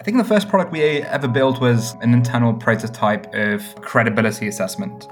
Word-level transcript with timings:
I 0.00 0.04
think 0.04 0.16
the 0.16 0.24
first 0.24 0.48
product 0.48 0.70
we 0.70 1.02
ever 1.02 1.26
built 1.26 1.60
was 1.60 1.96
an 2.02 2.14
internal 2.14 2.54
prototype 2.54 3.34
of 3.34 3.74
credibility 3.80 4.46
assessment. 4.46 5.08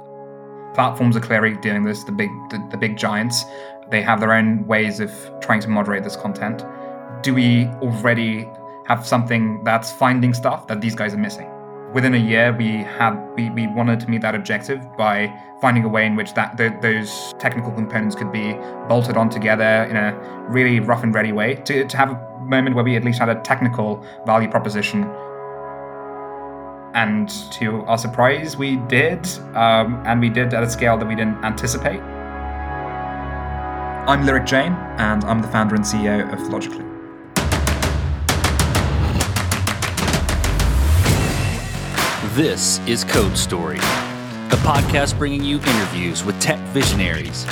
Platforms 0.75 1.17
are 1.17 1.21
clearly 1.21 1.57
doing 1.57 1.83
this, 1.83 2.05
the 2.05 2.13
big 2.13 2.31
the, 2.51 2.65
the 2.71 2.77
big 2.77 2.97
giants. 2.97 3.45
They 3.91 4.01
have 4.03 4.21
their 4.21 4.33
own 4.33 4.65
ways 4.65 5.01
of 5.01 5.13
trying 5.41 5.59
to 5.63 5.69
moderate 5.69 6.05
this 6.05 6.15
content. 6.15 6.65
Do 7.23 7.35
we 7.35 7.67
already 7.83 8.49
have 8.87 9.05
something 9.05 9.65
that's 9.65 9.91
finding 9.91 10.33
stuff 10.33 10.69
that 10.69 10.81
these 10.81 10.95
guys 10.95 11.15
are 11.15 11.19
missing? 11.19 11.51
Within 11.93 12.15
a 12.15 12.19
year, 12.19 12.55
we 12.57 12.77
had 12.77 13.17
we, 13.35 13.51
we 13.51 13.67
wanted 13.67 13.99
to 14.01 14.09
meet 14.09 14.21
that 14.21 14.37
objective 14.37 14.81
by 14.97 15.35
finding 15.61 15.83
a 15.83 15.89
way 15.89 16.07
in 16.07 16.15
which 16.15 16.33
that 16.35 16.57
the, 16.57 16.77
those 16.81 17.35
technical 17.41 17.73
components 17.73 18.15
could 18.15 18.31
be 18.31 18.53
bolted 18.87 19.17
on 19.17 19.31
together 19.31 19.85
in 19.91 19.97
a 19.97 20.15
really 20.49 20.79
rough 20.79 21.03
and 21.03 21.13
ready 21.13 21.33
way 21.33 21.57
to, 21.57 21.85
to 21.89 21.97
have 21.97 22.11
a 22.13 22.36
moment 22.49 22.75
where 22.75 22.85
we 22.85 22.97
at 22.97 23.05
least 23.05 23.19
had 23.19 23.29
a 23.29 23.41
technical 23.43 24.05
value 24.25 24.49
proposition. 24.49 25.05
And 26.95 27.29
to 27.53 27.83
our 27.83 27.99
surprise, 27.99 28.57
we 28.57 28.77
did, 28.89 29.27
um, 29.55 30.03
and 30.07 30.21
we 30.21 30.31
did 30.31 30.55
at 30.55 30.63
a 30.63 30.71
scale 30.71 30.97
that 30.97 31.07
we 31.07 31.15
didn't 31.15 31.45
anticipate. 31.45 32.01
I'm 34.09 34.25
Lyric 34.25 34.47
Jain, 34.47 34.73
and 34.99 35.25
I'm 35.25 35.43
the 35.43 35.49
founder 35.49 35.75
and 35.75 35.85
CEO 35.85 36.33
of 36.33 36.41
Logically. 36.49 36.85
This 42.35 42.81
is 42.87 43.05
Code 43.05 43.37
Story, 43.37 43.79
a 43.79 44.59
podcast 44.63 45.19
bringing 45.19 45.43
you 45.43 45.57
interviews 45.57 46.23
with 46.23 46.39
tech 46.41 46.59
visionaries 46.69 47.47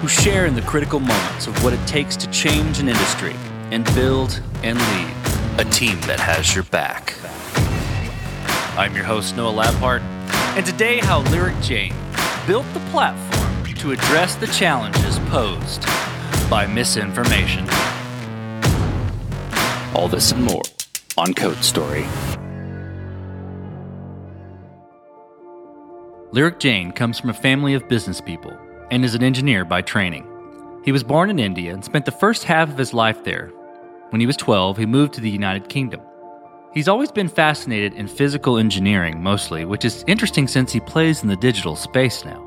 who 0.00 0.08
share 0.08 0.46
in 0.46 0.54
the 0.54 0.62
critical 0.62 1.00
moments 1.00 1.46
of 1.46 1.64
what 1.64 1.72
it 1.72 1.86
takes 1.86 2.16
to 2.16 2.30
change 2.30 2.78
an 2.78 2.88
industry 2.88 3.34
and 3.70 3.84
build 3.94 4.42
and 4.62 4.78
lead 4.78 5.14
a 5.58 5.64
team 5.70 6.00
that 6.02 6.18
has 6.20 6.54
your 6.54 6.64
back. 6.64 7.14
I'm 8.78 8.94
your 8.94 9.04
host, 9.04 9.36
Noah 9.36 9.52
Labhart, 9.52 10.00
and 10.56 10.66
today, 10.66 10.98
how 10.98 11.20
Lyric 11.30 11.60
Jain 11.60 11.94
built 12.46 12.66
the 12.74 12.80
platform 12.90 13.74
to 13.74 13.92
address 13.92 14.34
the 14.34 14.46
challenges 14.48 15.18
posed 15.30 15.84
by 16.50 16.66
misinformation. 16.66 17.66
All 19.94 20.08
this 20.08 20.32
and 20.32 20.42
more 20.44 20.62
on 21.16 21.32
Code 21.34 21.62
Story. 21.64 22.06
Lyric 26.32 26.58
Jain 26.58 26.92
comes 26.92 27.18
from 27.18 27.30
a 27.30 27.34
family 27.34 27.74
of 27.74 27.88
business 27.88 28.20
people 28.20 28.56
and 28.90 29.04
is 29.04 29.14
an 29.14 29.22
engineer 29.22 29.64
by 29.64 29.82
training. 29.82 30.26
He 30.84 30.92
was 30.92 31.02
born 31.02 31.30
in 31.30 31.38
India 31.38 31.72
and 31.72 31.84
spent 31.84 32.04
the 32.04 32.12
first 32.12 32.44
half 32.44 32.68
of 32.68 32.78
his 32.78 32.92
life 32.92 33.24
there 33.24 33.52
when 34.10 34.20
he 34.20 34.26
was 34.26 34.36
12, 34.36 34.76
he 34.76 34.86
moved 34.86 35.14
to 35.14 35.20
the 35.20 35.30
United 35.30 35.68
Kingdom. 35.68 36.00
He's 36.72 36.88
always 36.88 37.10
been 37.10 37.28
fascinated 37.28 37.94
in 37.94 38.06
physical 38.06 38.58
engineering 38.58 39.20
mostly, 39.20 39.64
which 39.64 39.84
is 39.84 40.04
interesting 40.06 40.46
since 40.46 40.72
he 40.72 40.78
plays 40.78 41.22
in 41.22 41.28
the 41.28 41.36
digital 41.36 41.74
space 41.74 42.24
now. 42.24 42.46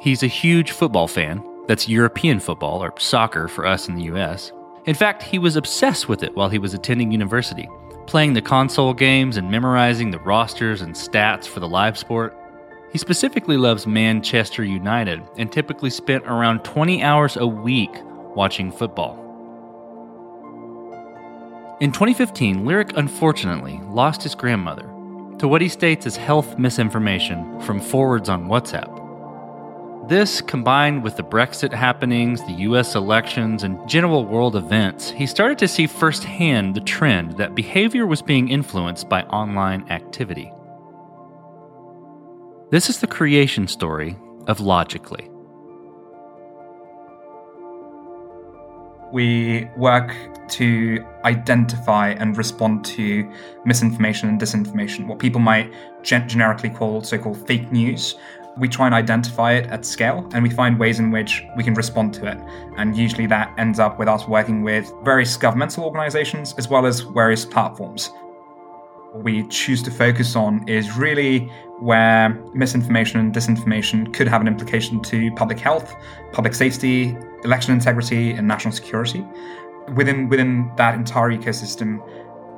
He's 0.00 0.22
a 0.22 0.28
huge 0.28 0.72
football 0.72 1.06
fan. 1.06 1.44
That's 1.66 1.88
European 1.88 2.40
football, 2.40 2.82
or 2.82 2.94
soccer 2.98 3.46
for 3.46 3.66
us 3.66 3.88
in 3.88 3.94
the 3.94 4.04
US. 4.04 4.52
In 4.86 4.94
fact, 4.94 5.22
he 5.22 5.38
was 5.38 5.56
obsessed 5.56 6.08
with 6.08 6.22
it 6.22 6.34
while 6.34 6.48
he 6.48 6.58
was 6.58 6.72
attending 6.72 7.12
university, 7.12 7.68
playing 8.06 8.32
the 8.32 8.42
console 8.42 8.94
games 8.94 9.36
and 9.36 9.50
memorizing 9.50 10.10
the 10.10 10.20
rosters 10.20 10.80
and 10.80 10.94
stats 10.94 11.46
for 11.46 11.60
the 11.60 11.68
live 11.68 11.98
sport. 11.98 12.36
He 12.90 12.98
specifically 12.98 13.58
loves 13.58 13.86
Manchester 13.86 14.64
United 14.64 15.20
and 15.36 15.52
typically 15.52 15.90
spent 15.90 16.24
around 16.24 16.64
20 16.64 17.02
hours 17.02 17.36
a 17.36 17.46
week 17.46 17.90
watching 18.34 18.72
football. 18.72 19.27
In 21.80 21.92
2015, 21.92 22.66
Lyric 22.66 22.96
unfortunately 22.96 23.80
lost 23.84 24.24
his 24.24 24.34
grandmother 24.34 24.82
to 25.38 25.46
what 25.46 25.60
he 25.60 25.68
states 25.68 26.06
as 26.06 26.16
health 26.16 26.58
misinformation 26.58 27.60
from 27.60 27.80
forwards 27.80 28.28
on 28.28 28.48
WhatsApp. 28.48 30.08
This, 30.08 30.40
combined 30.40 31.04
with 31.04 31.16
the 31.16 31.22
Brexit 31.22 31.72
happenings, 31.72 32.40
the 32.42 32.64
US 32.64 32.96
elections, 32.96 33.62
and 33.62 33.88
general 33.88 34.24
world 34.24 34.56
events, 34.56 35.10
he 35.10 35.24
started 35.24 35.56
to 35.58 35.68
see 35.68 35.86
firsthand 35.86 36.74
the 36.74 36.80
trend 36.80 37.36
that 37.36 37.54
behavior 37.54 38.08
was 38.08 38.22
being 38.22 38.48
influenced 38.48 39.08
by 39.08 39.22
online 39.24 39.88
activity. 39.88 40.50
This 42.72 42.90
is 42.90 42.98
the 42.98 43.06
creation 43.06 43.68
story 43.68 44.16
of 44.48 44.58
Logically. 44.58 45.30
We 49.12 49.68
work 49.76 50.14
to 50.48 51.04
identify 51.24 52.10
and 52.10 52.36
respond 52.36 52.84
to 52.84 53.30
misinformation 53.64 54.28
and 54.28 54.40
disinformation, 54.40 55.06
what 55.06 55.18
people 55.18 55.40
might 55.40 55.72
gen- 56.02 56.28
generically 56.28 56.70
call 56.70 57.02
so 57.02 57.18
called 57.18 57.46
fake 57.46 57.70
news. 57.70 58.16
We 58.56 58.68
try 58.68 58.86
and 58.86 58.94
identify 58.94 59.52
it 59.52 59.66
at 59.66 59.84
scale 59.84 60.28
and 60.32 60.42
we 60.42 60.50
find 60.50 60.78
ways 60.78 60.98
in 60.98 61.10
which 61.10 61.44
we 61.56 61.62
can 61.62 61.74
respond 61.74 62.12
to 62.14 62.26
it. 62.26 62.38
And 62.76 62.96
usually 62.96 63.26
that 63.26 63.54
ends 63.56 63.78
up 63.78 63.98
with 63.98 64.08
us 64.08 64.26
working 64.26 64.62
with 64.62 64.92
various 65.04 65.36
governmental 65.36 65.84
organizations 65.84 66.54
as 66.58 66.68
well 66.68 66.86
as 66.86 67.00
various 67.00 67.44
platforms. 67.44 68.10
What 69.12 69.22
we 69.22 69.46
choose 69.48 69.82
to 69.84 69.90
focus 69.90 70.34
on 70.34 70.68
is 70.68 70.96
really 70.96 71.50
where 71.80 72.30
misinformation 72.52 73.20
and 73.20 73.32
disinformation 73.32 74.12
could 74.12 74.26
have 74.26 74.40
an 74.40 74.48
implication 74.48 75.00
to 75.02 75.30
public 75.32 75.60
health, 75.60 75.94
public 76.32 76.54
safety, 76.54 77.16
election 77.44 77.72
integrity, 77.72 78.32
and 78.32 78.46
national 78.46 78.72
security 78.72 79.24
within 79.94 80.28
within 80.28 80.70
that 80.76 80.94
entire 80.94 81.30
ecosystem, 81.30 82.00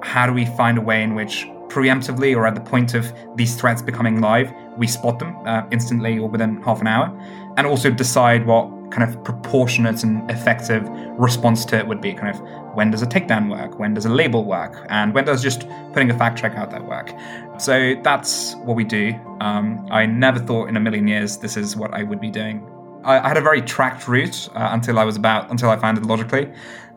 how 0.02 0.26
do 0.26 0.32
we 0.32 0.46
find 0.46 0.78
a 0.78 0.80
way 0.80 1.02
in 1.02 1.14
which 1.14 1.46
preemptively 1.68 2.36
or 2.36 2.46
at 2.46 2.54
the 2.54 2.60
point 2.60 2.94
of 2.94 3.12
these 3.36 3.54
threats 3.54 3.80
becoming 3.80 4.20
live, 4.20 4.52
we 4.76 4.86
spot 4.86 5.20
them 5.20 5.36
uh, 5.46 5.62
instantly 5.70 6.18
or 6.18 6.28
within 6.28 6.60
half 6.62 6.80
an 6.80 6.88
hour, 6.88 7.08
and 7.56 7.66
also 7.66 7.90
decide 7.90 8.44
what 8.44 8.68
kind 8.90 9.08
of 9.08 9.22
proportionate 9.22 10.02
and 10.02 10.28
effective 10.28 10.88
response 11.16 11.64
to 11.64 11.76
it 11.78 11.86
would 11.86 12.00
be. 12.00 12.12
Kind 12.12 12.34
of 12.34 12.40
when 12.74 12.90
does 12.90 13.02
a 13.02 13.06
takedown 13.06 13.48
work? 13.48 13.78
When 13.78 13.94
does 13.94 14.04
a 14.04 14.08
label 14.08 14.44
work? 14.44 14.84
And 14.88 15.14
when 15.14 15.24
does 15.24 15.42
just 15.42 15.66
putting 15.92 16.10
a 16.10 16.18
fact 16.18 16.38
check 16.38 16.54
out 16.54 16.70
there 16.70 16.82
work? 16.82 17.12
So 17.58 17.94
that's 18.02 18.54
what 18.56 18.74
we 18.74 18.84
do. 18.84 19.14
Um, 19.40 19.86
I 19.90 20.06
never 20.06 20.40
thought 20.40 20.68
in 20.68 20.76
a 20.76 20.80
million 20.80 21.06
years 21.06 21.36
this 21.36 21.56
is 21.56 21.76
what 21.76 21.94
I 21.94 22.02
would 22.02 22.20
be 22.20 22.30
doing. 22.30 22.68
I, 23.04 23.28
had 23.28 23.36
a 23.36 23.40
very 23.40 23.62
tracked 23.62 24.08
route 24.08 24.48
uh, 24.54 24.68
until 24.72 24.98
I 24.98 25.04
was 25.04 25.16
about 25.16 25.50
until 25.50 25.70
I 25.70 25.76
found 25.76 25.98
it 25.98 26.04
Logically 26.04 26.52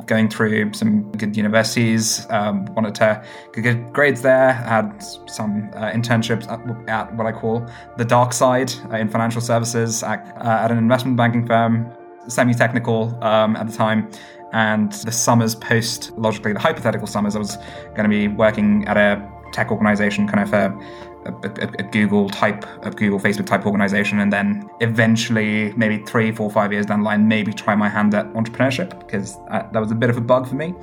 going 0.06 0.30
through 0.30 0.74
some 0.74 1.12
good 1.14 1.36
universities, 1.36 2.26
um, 2.30 2.66
wanted 2.74 2.96
to 2.96 3.24
get 3.62 3.94
grades 3.94 4.22
there, 4.22 4.54
had 4.54 5.02
some 5.28 5.70
uh, 5.76 5.92
internships 5.92 6.48
at, 6.50 6.90
at, 6.90 7.16
what 7.16 7.28
I 7.28 7.32
call 7.32 7.66
the 7.98 8.06
dark 8.06 8.34
side 8.34 8.74
uh, 8.92 8.98
in 8.98 9.10
financial 9.10 9.42
services 9.42 10.04
at, 10.04 10.20
uh, 10.38 10.64
at, 10.64 10.72
an 10.72 10.78
investment 10.78 11.18
banking 11.18 11.46
firm, 11.46 11.92
semi 12.28 12.54
technical 12.54 13.18
um, 13.24 13.56
at 13.56 13.68
the 13.68 13.76
time. 13.76 14.10
And 14.52 14.92
the 14.92 15.12
summers 15.12 15.56
post, 15.56 16.12
Logically, 16.16 16.54
the 16.54 16.60
hypothetical 16.60 17.08
summers, 17.08 17.36
I 17.36 17.40
was 17.40 17.58
going 17.96 18.04
to 18.04 18.10
be 18.10 18.28
working 18.28 18.88
at 18.88 18.98
a 18.98 19.33
tech 19.54 19.72
organization, 19.72 20.28
kind 20.28 20.42
of 20.42 20.54
a 20.54 21.14
a, 21.26 21.70
a, 21.80 21.84
Google 21.84 22.30
type, 22.30 22.66
a 22.84 22.92
Google, 22.92 23.20
Facebook 23.20 23.46
type 23.46 23.66
organization, 23.66 24.20
and 24.20 24.32
then 24.32 24.70
eventually, 24.82 25.74
maybe 25.74 26.04
three, 26.04 26.32
four, 26.32 26.52
five 26.52 26.72
years 26.72 26.86
down 26.86 27.00
the 27.00 27.06
line, 27.06 27.28
maybe 27.28 27.54
try 27.54 27.76
my 27.76 27.90
hand 27.90 28.14
at 28.14 28.32
entrepreneurship 28.34 29.00
because 29.00 29.38
that, 29.50 29.72
that 29.74 29.80
was 29.80 29.92
a 29.92 29.96
bit 29.96 30.10
of 30.10 30.18
a 30.18 30.22
bug 30.22 30.48
for 30.48 30.56
me. 30.56 30.74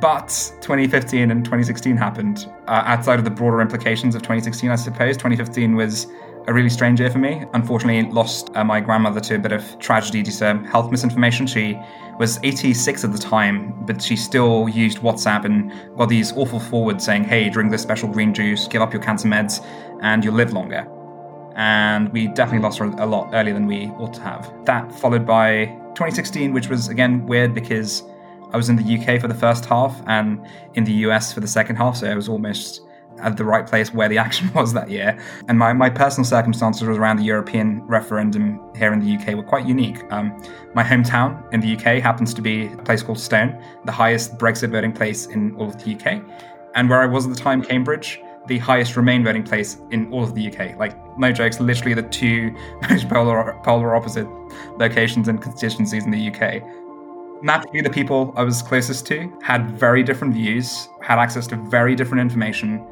But 0.00 0.28
2015 0.60 1.30
and 1.30 1.44
2016 1.44 1.96
happened. 1.96 2.50
Uh, 2.66 2.82
outside 2.84 3.18
of 3.18 3.24
the 3.24 3.30
broader 3.30 3.60
implications 3.60 4.14
of 4.14 4.22
2016, 4.22 4.70
I 4.70 4.76
suppose, 4.76 5.16
2015 5.16 5.76
was 5.76 6.06
a 6.46 6.52
really 6.52 6.68
strange 6.68 7.00
year 7.00 7.10
for 7.10 7.18
me. 7.18 7.44
Unfortunately, 7.54 8.10
lost 8.10 8.50
uh, 8.54 8.64
my 8.64 8.80
grandmother 8.80 9.20
to 9.20 9.36
a 9.36 9.38
bit 9.38 9.52
of 9.52 9.78
tragedy 9.78 10.22
due 10.22 10.32
to 10.32 10.58
health 10.70 10.90
misinformation. 10.90 11.46
She 11.46 11.78
was 12.18 12.38
86 12.42 13.04
at 13.04 13.12
the 13.12 13.18
time, 13.18 13.74
but 13.86 14.00
she 14.02 14.16
still 14.16 14.68
used 14.68 14.98
WhatsApp 14.98 15.44
and 15.44 15.72
got 15.96 16.08
these 16.08 16.32
awful 16.32 16.60
forwards 16.60 17.04
saying, 17.04 17.24
hey, 17.24 17.48
drink 17.48 17.70
this 17.70 17.82
special 17.82 18.08
green 18.08 18.32
juice, 18.32 18.68
give 18.68 18.82
up 18.82 18.92
your 18.92 19.02
cancer 19.02 19.28
meds, 19.28 19.64
and 20.02 20.24
you'll 20.24 20.34
live 20.34 20.52
longer. 20.52 20.86
And 21.56 22.12
we 22.12 22.28
definitely 22.28 22.60
lost 22.60 22.78
her 22.78 22.86
a 22.86 23.06
lot 23.06 23.30
earlier 23.32 23.54
than 23.54 23.66
we 23.66 23.86
ought 23.98 24.14
to 24.14 24.20
have. 24.22 24.52
That 24.64 24.90
followed 24.92 25.26
by 25.26 25.66
2016, 25.94 26.52
which 26.52 26.68
was 26.68 26.88
again 26.88 27.26
weird 27.26 27.54
because 27.54 28.02
I 28.52 28.56
was 28.56 28.68
in 28.68 28.76
the 28.76 28.98
UK 28.98 29.20
for 29.20 29.28
the 29.28 29.34
first 29.34 29.64
half 29.64 30.00
and 30.06 30.44
in 30.74 30.84
the 30.84 30.92
US 31.08 31.32
for 31.32 31.40
the 31.40 31.48
second 31.48 31.76
half, 31.76 31.96
so 31.96 32.06
it 32.06 32.14
was 32.14 32.28
almost 32.28 32.82
at 33.18 33.36
the 33.36 33.44
right 33.44 33.66
place 33.66 33.92
where 33.92 34.08
the 34.08 34.18
action 34.26 34.52
was 34.54 34.72
that 34.72 34.90
year. 34.90 35.18
And 35.48 35.58
my, 35.58 35.72
my 35.72 35.90
personal 35.90 36.24
circumstances 36.24 36.82
around 36.82 37.18
the 37.18 37.24
European 37.24 37.82
referendum 37.86 38.60
here 38.76 38.92
in 38.92 39.00
the 39.00 39.16
UK 39.16 39.36
were 39.36 39.42
quite 39.42 39.66
unique. 39.66 40.00
Um, 40.10 40.40
my 40.74 40.82
hometown 40.82 41.52
in 41.52 41.60
the 41.60 41.76
UK 41.76 42.02
happens 42.02 42.34
to 42.34 42.42
be 42.42 42.66
a 42.66 42.76
place 42.78 43.02
called 43.02 43.18
Stone, 43.18 43.62
the 43.84 43.92
highest 43.92 44.38
Brexit 44.38 44.70
voting 44.70 44.92
place 44.92 45.26
in 45.26 45.54
all 45.56 45.68
of 45.68 45.82
the 45.82 45.94
UK. 45.94 46.22
And 46.74 46.88
where 46.88 47.02
I 47.02 47.06
was 47.06 47.26
at 47.26 47.34
the 47.34 47.40
time, 47.40 47.62
Cambridge, 47.62 48.20
the 48.46 48.58
highest 48.58 48.96
Remain 48.96 49.24
voting 49.24 49.42
place 49.42 49.78
in 49.90 50.12
all 50.12 50.22
of 50.22 50.34
the 50.34 50.52
UK. 50.52 50.76
Like, 50.78 50.94
no 51.18 51.32
jokes, 51.32 51.60
literally 51.60 51.94
the 51.94 52.02
two 52.02 52.54
most 52.90 53.08
polar, 53.08 53.58
polar 53.62 53.94
opposite 53.94 54.26
locations 54.78 55.28
and 55.28 55.40
constituencies 55.40 56.04
in 56.04 56.10
the 56.10 56.30
UK 56.30 56.62
naturally 57.44 57.82
the 57.82 57.90
people 57.90 58.32
I 58.36 58.42
was 58.42 58.62
closest 58.62 59.06
to 59.08 59.30
had 59.42 59.70
very 59.70 60.02
different 60.02 60.32
views, 60.32 60.88
had 61.02 61.18
access 61.18 61.46
to 61.48 61.56
very 61.56 61.94
different 61.94 62.22
information. 62.22 62.84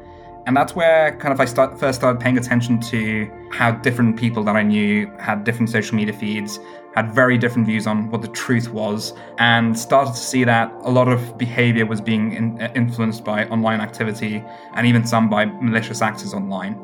And 0.45 0.57
that's 0.57 0.75
where 0.75 1.15
kind 1.17 1.33
of 1.33 1.39
I 1.39 1.45
start, 1.45 1.79
first 1.79 1.99
started 1.99 2.19
paying 2.19 2.37
attention 2.37 2.79
to 2.81 3.31
how 3.51 3.71
different 3.71 4.17
people 4.17 4.43
that 4.43 4.55
I 4.55 4.63
knew 4.63 5.09
had 5.17 5.45
different 5.45 5.69
social 5.69 5.95
media 5.95 6.13
feeds, 6.13 6.59
had 6.95 7.13
very 7.13 7.37
different 7.37 7.65
views 7.65 7.87
on 7.87 8.09
what 8.09 8.21
the 8.21 8.27
truth 8.27 8.69
was, 8.69 9.13
and 9.37 9.77
started 9.77 10.11
to 10.11 10.19
see 10.19 10.43
that 10.43 10.69
a 10.81 10.91
lot 10.91 11.07
of 11.07 11.37
behavior 11.37 11.85
was 11.85 12.01
being 12.01 12.33
in, 12.33 12.61
uh, 12.61 12.71
influenced 12.75 13.23
by 13.23 13.45
online 13.47 13.79
activity 13.79 14.43
and 14.75 14.85
even 14.85 15.05
some 15.05 15.29
by 15.29 15.45
malicious 15.45 16.01
actors 16.01 16.33
online. 16.33 16.77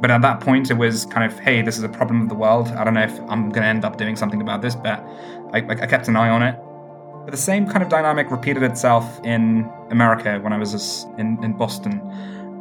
But 0.00 0.10
at 0.10 0.20
that 0.22 0.40
point, 0.40 0.70
it 0.70 0.74
was 0.74 1.06
kind 1.06 1.30
of, 1.30 1.38
hey, 1.38 1.62
this 1.62 1.78
is 1.78 1.84
a 1.84 1.88
problem 1.88 2.22
of 2.22 2.28
the 2.28 2.34
world. 2.34 2.68
I 2.68 2.82
don't 2.82 2.94
know 2.94 3.04
if 3.04 3.18
I'm 3.30 3.50
going 3.50 3.62
to 3.62 3.68
end 3.68 3.84
up 3.84 3.96
doing 3.96 4.16
something 4.16 4.42
about 4.42 4.62
this, 4.62 4.74
but 4.74 4.98
I, 5.52 5.64
I 5.68 5.86
kept 5.86 6.08
an 6.08 6.16
eye 6.16 6.28
on 6.28 6.42
it. 6.42 6.56
But 7.24 7.30
the 7.30 7.36
same 7.36 7.66
kind 7.66 7.82
of 7.82 7.88
dynamic 7.88 8.30
repeated 8.30 8.62
itself 8.62 9.20
in 9.24 9.70
America 9.90 10.38
when 10.40 10.52
I 10.52 10.58
was 10.58 11.04
in, 11.18 11.42
in 11.42 11.54
Boston. 11.54 12.00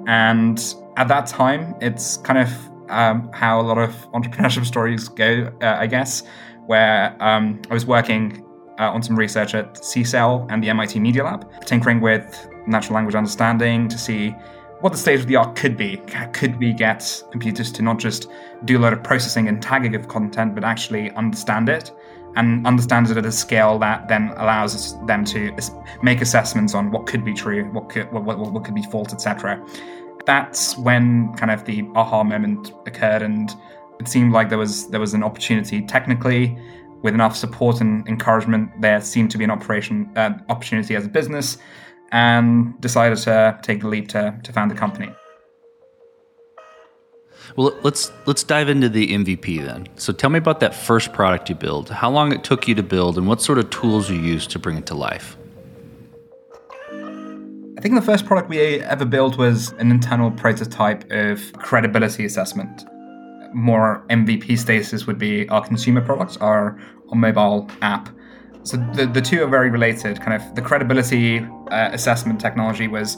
And 0.07 0.59
at 0.97 1.07
that 1.07 1.27
time, 1.27 1.75
it's 1.81 2.17
kind 2.17 2.39
of 2.39 2.49
um, 2.89 3.29
how 3.33 3.59
a 3.59 3.63
lot 3.63 3.77
of 3.77 3.91
entrepreneurship 4.13 4.65
stories 4.65 5.09
go, 5.09 5.51
uh, 5.61 5.75
I 5.79 5.87
guess, 5.87 6.23
where 6.67 7.15
um, 7.21 7.61
I 7.69 7.73
was 7.73 7.85
working 7.85 8.43
uh, 8.79 8.91
on 8.91 9.01
some 9.01 9.15
research 9.15 9.55
at 9.55 9.75
CSAIL 9.75 10.47
and 10.51 10.63
the 10.63 10.69
MIT 10.69 10.99
Media 10.99 11.23
Lab, 11.23 11.49
tinkering 11.65 12.01
with 12.01 12.47
natural 12.67 12.95
language 12.95 13.15
understanding 13.15 13.87
to 13.87 13.97
see 13.97 14.35
what 14.81 14.91
the 14.91 14.97
state 14.97 15.19
of 15.19 15.27
the 15.27 15.35
art 15.35 15.55
could 15.55 15.77
be. 15.77 15.97
Could 16.33 16.57
we 16.57 16.73
get 16.73 17.23
computers 17.31 17.71
to 17.73 17.81
not 17.81 17.97
just 17.97 18.29
do 18.65 18.77
a 18.77 18.81
lot 18.81 18.93
of 18.93 19.03
processing 19.03 19.47
and 19.47 19.61
tagging 19.61 19.95
of 19.95 20.07
content, 20.07 20.53
but 20.53 20.63
actually 20.63 21.11
understand 21.11 21.69
it? 21.69 21.91
And 22.35 22.65
understands 22.67 23.11
it 23.11 23.17
at 23.17 23.25
a 23.25 23.31
scale 23.31 23.79
that 23.79 24.07
then 24.07 24.33
allows 24.37 24.99
them 25.05 25.23
to 25.25 25.55
make 26.01 26.21
assessments 26.21 26.73
on 26.73 26.91
what 26.91 27.07
could 27.07 27.23
be 27.23 27.33
true, 27.33 27.65
what 27.71 27.89
could 27.89 28.11
what, 28.11 28.23
what, 28.23 28.37
what 28.37 28.63
could 28.63 28.75
be 28.75 28.83
false, 28.83 29.13
etc. 29.13 29.63
That's 30.25 30.77
when 30.77 31.33
kind 31.35 31.51
of 31.51 31.65
the 31.65 31.87
aha 31.95 32.23
moment 32.23 32.73
occurred, 32.85 33.21
and 33.21 33.53
it 33.99 34.07
seemed 34.07 34.33
like 34.33 34.49
there 34.49 34.57
was 34.57 34.87
there 34.89 34.99
was 34.99 35.13
an 35.13 35.23
opportunity 35.23 35.81
technically 35.81 36.57
with 37.01 37.13
enough 37.13 37.35
support 37.35 37.81
and 37.81 38.07
encouragement. 38.07 38.69
There 38.81 38.99
seemed 39.01 39.31
to 39.31 39.37
be 39.37 39.43
an 39.43 39.51
operation 39.51 40.11
uh, 40.15 40.31
opportunity 40.49 40.95
as 40.95 41.05
a 41.05 41.09
business, 41.09 41.57
and 42.11 42.79
decided 42.81 43.17
to 43.19 43.59
take 43.61 43.81
the 43.81 43.87
leap 43.87 44.09
to 44.09 44.37
to 44.43 44.53
found 44.53 44.71
the 44.71 44.75
company. 44.75 45.09
Well, 47.55 47.73
let's 47.83 48.11
let's 48.25 48.43
dive 48.43 48.67
into 48.67 48.89
the 48.89 49.07
MVP 49.07 49.63
then. 49.63 49.87
So 49.95 50.11
tell 50.11 50.29
me 50.29 50.37
about 50.37 50.59
that 50.59 50.75
first 50.75 51.13
product 51.13 51.47
you 51.47 51.55
built. 51.55 51.87
How 51.87 52.11
long 52.11 52.33
it 52.33 52.43
took 52.43 52.67
you 52.67 52.75
to 52.75 52.83
build, 52.83 53.17
and 53.17 53.27
what 53.27 53.41
sort 53.41 53.59
of 53.59 53.69
tools 53.69 54.09
you 54.09 54.17
used 54.17 54.51
to 54.51 54.59
bring 54.59 54.77
it 54.77 54.85
to 54.87 54.95
life. 54.95 55.37
I 57.77 57.81
think 57.81 57.95
the 57.95 58.01
first 58.01 58.25
product 58.25 58.49
we 58.49 58.81
ever 58.81 59.05
built 59.05 59.37
was 59.37 59.71
an 59.73 59.89
internal 59.89 60.31
prototype 60.31 61.09
of 61.11 61.53
credibility 61.53 62.25
assessment. 62.25 62.83
More 63.53 64.03
MVP 64.09 64.57
status 64.57 65.07
would 65.07 65.17
be 65.17 65.47
our 65.49 65.63
consumer 65.65 66.01
products, 66.01 66.35
our, 66.37 66.77
our 67.09 67.15
mobile 67.15 67.69
app. 67.81 68.09
So 68.63 68.77
the, 68.95 69.05
the 69.05 69.21
two 69.21 69.43
are 69.43 69.47
very 69.47 69.69
related. 69.69 70.19
Kind 70.19 70.41
of 70.41 70.55
the 70.55 70.61
credibility 70.61 71.39
uh, 71.39 71.89
assessment 71.93 72.41
technology 72.41 72.87
was 72.87 73.15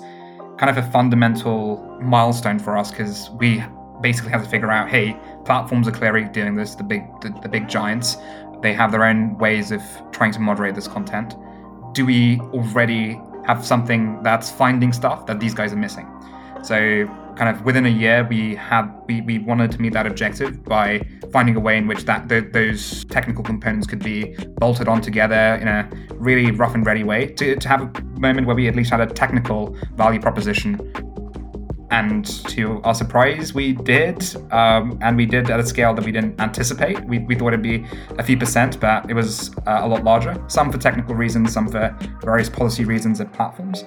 kind 0.60 0.70
of 0.70 0.78
a 0.78 0.92
fundamental 0.92 1.78
milestone 2.02 2.60
for 2.60 2.78
us 2.78 2.92
because 2.92 3.30
we 3.40 3.64
basically 4.02 4.32
have 4.32 4.44
to 4.44 4.50
figure 4.50 4.72
out, 4.72 4.90
hey, 4.90 5.18
platforms 5.46 5.88
are 5.88 5.92
clearly 5.92 6.26
doing 6.26 6.56
this, 6.56 6.76
the 6.76 6.84
big 6.84 7.04
the, 7.22 7.30
the 7.42 7.50
big 7.50 7.68
giants. 7.68 8.18
They 8.62 8.74
have 8.74 8.92
their 8.92 9.04
own 9.04 9.38
ways 9.38 9.72
of 9.72 9.82
trying 10.12 10.32
to 10.34 10.40
moderate 10.40 10.76
this 10.76 10.88
content. 10.88 11.36
Do 11.94 12.06
we 12.06 12.40
already 12.54 13.22
have 13.46 13.66
something 13.66 14.22
that's 14.24 14.50
finding 14.50 14.92
stuff 14.94 15.26
that 15.28 15.40
these 15.40 15.54
guys 15.54 15.74
are 15.74 15.78
missing? 15.78 16.08
So 16.64 17.06
kind 17.38 17.56
of 17.56 17.64
within 17.64 17.86
a 17.86 17.90
year 17.90 18.26
we 18.28 18.56
had 18.56 18.92
we, 19.06 19.22
we 19.22 19.38
wanted 19.38 19.72
to 19.72 19.80
meet 19.80 19.94
that 19.94 20.08
objective 20.08 20.64
by 20.64 21.00
finding 21.32 21.56
a 21.56 21.60
way 21.60 21.78
in 21.78 21.88
which 21.88 22.04
that 22.06 22.28
the, 22.28 22.42
those 22.42 23.06
technical 23.06 23.44
components 23.44 23.86
could 23.86 24.04
be 24.04 24.36
bolted 24.58 24.88
on 24.88 25.02
together 25.02 25.56
in 25.62 25.68
a 25.68 25.88
really 26.16 26.50
rough 26.52 26.74
and 26.74 26.86
ready 26.86 27.04
way 27.04 27.28
to, 27.28 27.56
to 27.56 27.68
have 27.68 27.82
a 27.82 28.02
moment 28.20 28.48
where 28.48 28.56
we 28.56 28.68
at 28.68 28.76
least 28.76 28.90
had 28.90 29.00
a 29.00 29.06
technical 29.06 29.78
value 29.96 30.20
proposition 30.20 30.92
and 31.92 32.26
to 32.50 32.82
our 32.84 32.94
surprise, 32.94 33.54
we 33.54 33.74
did. 33.74 34.24
Um, 34.52 34.98
and 35.02 35.16
we 35.16 35.26
did 35.26 35.50
at 35.50 35.60
a 35.60 35.66
scale 35.66 35.94
that 35.94 36.06
we 36.06 36.12
didn't 36.12 36.40
anticipate. 36.40 37.04
We, 37.06 37.20
we 37.20 37.36
thought 37.36 37.50
it'd 37.50 37.62
be 37.62 37.86
a 38.18 38.24
few 38.24 38.38
percent, 38.38 38.80
but 38.80 39.10
it 39.10 39.14
was 39.14 39.56
uh, 39.66 39.80
a 39.82 39.88
lot 39.88 40.04
larger. 40.04 40.42
Some 40.48 40.72
for 40.72 40.78
technical 40.78 41.16
reasons, 41.16 41.54
some 41.54 41.68
for 41.68 41.96
various 42.22 42.50
policy 42.50 42.84
reasons 42.84 43.22
at 43.22 43.32
platforms. 43.34 43.86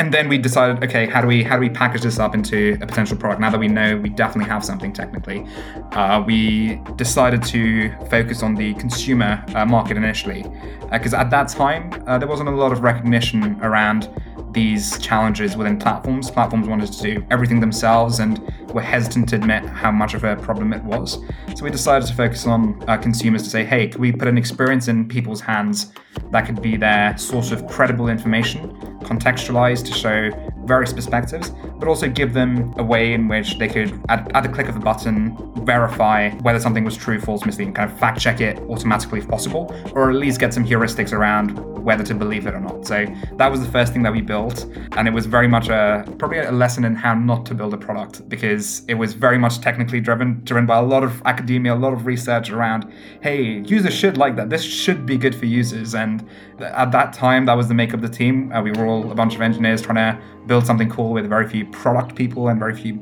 And 0.00 0.12
then 0.12 0.28
we 0.28 0.38
decided, 0.38 0.82
okay, 0.82 1.06
how 1.06 1.20
do 1.20 1.28
we 1.28 1.44
how 1.44 1.54
do 1.54 1.60
we 1.60 1.70
package 1.70 2.02
this 2.02 2.18
up 2.18 2.34
into 2.34 2.76
a 2.80 2.86
potential 2.86 3.16
product? 3.16 3.40
Now 3.40 3.50
that 3.50 3.60
we 3.60 3.68
know 3.68 3.96
we 3.96 4.08
definitely 4.08 4.50
have 4.50 4.64
something 4.64 4.92
technically, 4.92 5.46
uh, 5.92 6.22
we 6.26 6.80
decided 6.96 7.44
to 7.44 7.94
focus 8.10 8.42
on 8.42 8.56
the 8.56 8.74
consumer 8.74 9.44
uh, 9.54 9.64
market 9.64 9.96
initially, 9.96 10.44
because 10.90 11.14
uh, 11.14 11.18
at 11.18 11.30
that 11.30 11.48
time 11.48 11.92
uh, 12.08 12.18
there 12.18 12.26
wasn't 12.26 12.48
a 12.48 12.52
lot 12.52 12.72
of 12.72 12.82
recognition 12.82 13.56
around 13.62 14.08
these 14.54 14.98
challenges 14.98 15.56
within 15.56 15.78
platforms. 15.78 16.30
Platforms 16.30 16.68
wanted 16.68 16.92
to 16.92 17.02
do 17.02 17.26
everything 17.30 17.60
themselves 17.60 18.20
and 18.20 18.40
were 18.72 18.80
hesitant 18.80 19.28
to 19.30 19.36
admit 19.36 19.64
how 19.64 19.90
much 19.90 20.14
of 20.14 20.24
a 20.24 20.36
problem 20.36 20.72
it 20.72 20.82
was. 20.84 21.18
So 21.54 21.64
we 21.64 21.70
decided 21.70 22.08
to 22.08 22.14
focus 22.14 22.46
on 22.46 22.82
uh, 22.88 22.96
consumers 22.96 23.42
to 23.42 23.50
say, 23.50 23.64
hey, 23.64 23.88
can 23.88 24.00
we 24.00 24.12
put 24.12 24.28
an 24.28 24.38
experience 24.38 24.88
in 24.88 25.06
people's 25.06 25.40
hands 25.40 25.92
that 26.30 26.46
could 26.46 26.62
be 26.62 26.76
their 26.76 27.16
source 27.18 27.50
of 27.50 27.66
credible 27.66 28.08
information, 28.08 28.70
contextualized 29.00 29.84
to 29.86 29.92
show 29.92 30.30
various 30.64 30.92
perspectives, 30.92 31.50
but 31.78 31.88
also 31.88 32.08
give 32.08 32.32
them 32.32 32.74
a 32.76 32.82
way 32.82 33.12
in 33.12 33.28
which 33.28 33.58
they 33.58 33.68
could, 33.68 34.00
at, 34.08 34.30
at 34.34 34.42
the 34.42 34.48
click 34.48 34.68
of 34.68 34.76
a 34.76 34.80
button, 34.80 35.36
verify 35.64 36.30
whether 36.40 36.60
something 36.60 36.84
was 36.84 36.96
true, 36.96 37.20
false, 37.20 37.44
misleading, 37.44 37.74
kind 37.74 37.90
of 37.90 37.98
fact 37.98 38.20
check 38.20 38.40
it 38.40 38.58
automatically 38.68 39.18
if 39.18 39.28
possible, 39.28 39.74
or 39.92 40.10
at 40.10 40.16
least 40.16 40.40
get 40.40 40.52
some 40.52 40.64
heuristics 40.64 41.12
around 41.12 41.58
whether 41.84 42.02
to 42.02 42.14
believe 42.14 42.46
it 42.46 42.54
or 42.54 42.60
not. 42.60 42.86
So 42.86 43.06
that 43.34 43.50
was 43.50 43.60
the 43.60 43.70
first 43.70 43.92
thing 43.92 44.02
that 44.04 44.12
we 44.12 44.22
built, 44.22 44.66
and 44.92 45.06
it 45.06 45.12
was 45.12 45.26
very 45.26 45.48
much 45.48 45.68
a 45.68 46.04
probably 46.18 46.38
a 46.38 46.52
lesson 46.52 46.84
in 46.84 46.94
how 46.94 47.14
not 47.14 47.44
to 47.46 47.54
build 47.54 47.74
a 47.74 47.76
product 47.76 48.26
because 48.28 48.82
it 48.88 48.94
was 48.94 49.12
very 49.12 49.38
much 49.38 49.60
technically 49.60 50.00
driven, 50.00 50.40
driven 50.44 50.66
by 50.66 50.78
a 50.78 50.82
lot 50.82 51.04
of 51.04 51.20
academia, 51.26 51.74
a 51.74 51.76
lot 51.76 51.92
of 51.92 52.06
research 52.06 52.50
around, 52.50 52.90
hey, 53.22 53.60
users 53.60 53.94
should 53.94 54.16
like 54.16 54.36
that. 54.36 54.48
This 54.48 54.62
should 54.62 55.04
be 55.04 55.16
good 55.16 55.34
for 55.34 55.46
users. 55.46 55.94
And 55.94 56.26
at 56.60 56.90
that 56.92 57.12
time, 57.12 57.44
that 57.46 57.54
was 57.54 57.68
the 57.68 57.74
make 57.74 57.92
of 57.92 58.00
the 58.00 58.08
team. 58.08 58.52
Uh, 58.52 58.62
we 58.62 58.72
were 58.72 58.86
all 58.86 59.10
a 59.10 59.14
bunch 59.14 59.34
of 59.34 59.40
engineers 59.40 59.82
trying 59.82 59.96
to 59.96 60.22
build 60.46 60.53
something 60.60 60.90
cool 60.90 61.12
with 61.12 61.28
very 61.28 61.48
few 61.48 61.66
product 61.66 62.14
people 62.14 62.48
and 62.48 62.58
very 62.58 62.74
few 62.74 62.94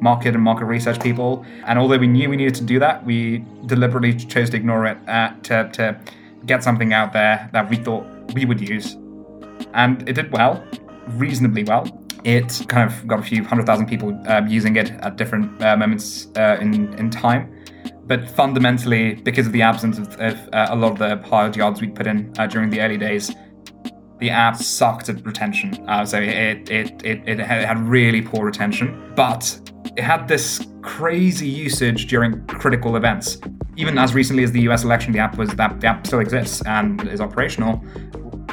market 0.00 0.34
and 0.34 0.42
market 0.42 0.64
research 0.64 1.00
people. 1.00 1.44
And 1.66 1.78
although 1.78 1.98
we 1.98 2.06
knew 2.06 2.30
we 2.30 2.36
needed 2.36 2.54
to 2.56 2.64
do 2.64 2.78
that, 2.78 3.04
we 3.04 3.44
deliberately 3.66 4.14
chose 4.14 4.50
to 4.50 4.56
ignore 4.56 4.86
it 4.86 4.98
uh, 5.08 5.32
to, 5.44 5.70
to 5.72 6.00
get 6.46 6.62
something 6.62 6.92
out 6.92 7.12
there 7.12 7.48
that 7.52 7.68
we 7.68 7.76
thought 7.76 8.06
we 8.34 8.44
would 8.44 8.60
use. 8.60 8.96
And 9.74 10.08
it 10.08 10.14
did 10.14 10.32
well, 10.32 10.64
reasonably 11.08 11.64
well. 11.64 11.86
It 12.24 12.64
kind 12.68 12.90
of 12.90 13.06
got 13.06 13.20
a 13.20 13.22
few 13.22 13.44
hundred 13.44 13.66
thousand 13.66 13.86
people 13.86 14.18
uh, 14.26 14.42
using 14.46 14.76
it 14.76 14.90
at 14.90 15.16
different 15.16 15.62
uh, 15.62 15.76
moments 15.76 16.28
uh, 16.36 16.58
in, 16.60 16.92
in 16.94 17.10
time. 17.10 17.56
But 18.04 18.28
fundamentally, 18.28 19.14
because 19.14 19.46
of 19.46 19.52
the 19.52 19.62
absence 19.62 19.98
of, 19.98 20.08
of 20.20 20.36
uh, 20.52 20.66
a 20.70 20.76
lot 20.76 20.92
of 20.92 20.98
the 20.98 21.28
hard 21.28 21.56
yards 21.56 21.80
we 21.80 21.88
put 21.88 22.06
in 22.06 22.32
uh, 22.38 22.46
during 22.46 22.70
the 22.70 22.80
early 22.80 22.98
days, 22.98 23.32
the 24.20 24.30
app 24.30 24.56
sucked 24.56 25.08
at 25.08 25.24
retention. 25.24 25.74
Uh, 25.88 26.04
so 26.04 26.18
it, 26.18 26.70
it, 26.70 27.02
it, 27.04 27.28
it 27.28 27.38
had 27.40 27.78
really 27.78 28.22
poor 28.22 28.44
retention. 28.44 29.12
But 29.16 29.58
it 29.96 30.02
had 30.02 30.28
this 30.28 30.66
crazy 30.82 31.48
usage 31.48 32.06
during 32.06 32.46
critical 32.46 32.96
events. 32.96 33.38
Even 33.76 33.98
as 33.98 34.14
recently 34.14 34.44
as 34.44 34.52
the 34.52 34.60
US 34.68 34.84
election, 34.84 35.12
the 35.12 35.18
app 35.18 35.38
was 35.38 35.50
that 35.50 35.80
the 35.80 35.86
app 35.86 36.06
still 36.06 36.20
exists 36.20 36.62
and 36.66 37.06
is 37.08 37.20
operational 37.20 37.82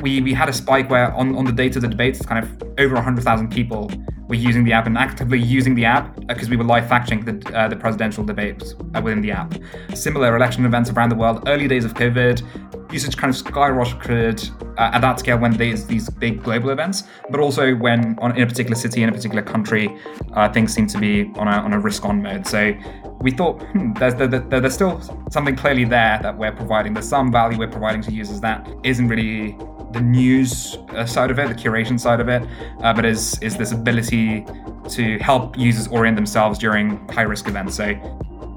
we, 0.01 0.21
we 0.21 0.33
had 0.33 0.49
a 0.49 0.53
spike 0.53 0.89
where 0.89 1.13
on, 1.13 1.35
on 1.35 1.45
the 1.45 1.51
date 1.51 1.75
of 1.75 1.81
the 1.81 1.87
debates, 1.87 2.19
it's 2.19 2.27
kind 2.27 2.43
of 2.43 2.63
over 2.77 2.95
100,000 2.95 3.49
people 3.51 3.91
were 4.27 4.35
using 4.35 4.63
the 4.63 4.73
app 4.73 4.85
and 4.85 4.97
actively 4.97 5.39
using 5.39 5.75
the 5.75 5.85
app 5.85 6.15
because 6.27 6.47
uh, 6.47 6.51
we 6.51 6.57
were 6.57 6.63
live 6.63 6.87
fact 6.87 7.09
checking 7.09 7.25
the, 7.25 7.57
uh, 7.57 7.67
the 7.67 7.75
presidential 7.75 8.23
debates 8.23 8.75
uh, 8.93 9.01
within 9.01 9.21
the 9.21 9.31
app. 9.31 9.53
Similar 9.93 10.35
election 10.35 10.65
events 10.65 10.89
around 10.89 11.09
the 11.09 11.15
world, 11.15 11.43
early 11.47 11.67
days 11.67 11.85
of 11.85 11.93
COVID, 11.93 12.91
usage 12.91 13.17
kind 13.17 13.33
of 13.33 13.41
skyrocketed 13.41 14.51
uh, 14.77 14.91
at 14.93 15.01
that 15.01 15.19
scale 15.19 15.37
when 15.37 15.55
there's 15.55 15.85
these 15.85 16.09
big 16.09 16.43
global 16.43 16.69
events, 16.69 17.03
but 17.29 17.39
also 17.39 17.75
when 17.75 18.17
on, 18.19 18.35
in 18.35 18.43
a 18.43 18.47
particular 18.47 18.75
city, 18.75 19.03
in 19.03 19.09
a 19.09 19.11
particular 19.11 19.41
country, 19.41 19.97
uh, 20.33 20.51
things 20.51 20.73
seem 20.73 20.87
to 20.87 20.97
be 20.97 21.31
on 21.35 21.47
a, 21.47 21.51
on 21.51 21.73
a 21.73 21.79
risk 21.79 22.05
on 22.05 22.21
mode. 22.21 22.45
So 22.45 22.73
we 23.19 23.31
thought 23.31 23.61
hmm, 23.63 23.93
there's, 23.93 24.15
there, 24.15 24.27
there, 24.27 24.61
there's 24.61 24.73
still 24.73 25.01
something 25.31 25.55
clearly 25.55 25.85
there 25.85 26.19
that 26.21 26.37
we're 26.37 26.51
providing. 26.51 26.93
There's 26.93 27.07
some 27.07 27.31
value 27.31 27.57
we're 27.57 27.67
providing 27.67 28.01
to 28.03 28.11
users 28.11 28.41
that 28.41 28.67
isn't 28.83 29.07
really 29.07 29.57
the 29.91 30.01
news 30.01 30.77
uh, 30.89 31.05
side 31.05 31.31
of 31.31 31.39
it, 31.39 31.47
the 31.47 31.55
curation 31.55 31.99
side 31.99 32.19
of 32.19 32.29
it, 32.29 32.43
uh, 32.81 32.93
but 32.93 33.05
is 33.05 33.37
is 33.41 33.57
this 33.57 33.71
ability 33.71 34.45
to 34.89 35.17
help 35.19 35.57
users 35.57 35.87
orient 35.87 36.15
themselves 36.15 36.57
during 36.59 37.07
high 37.09 37.23
risk 37.23 37.47
events. 37.47 37.75
So 37.75 37.95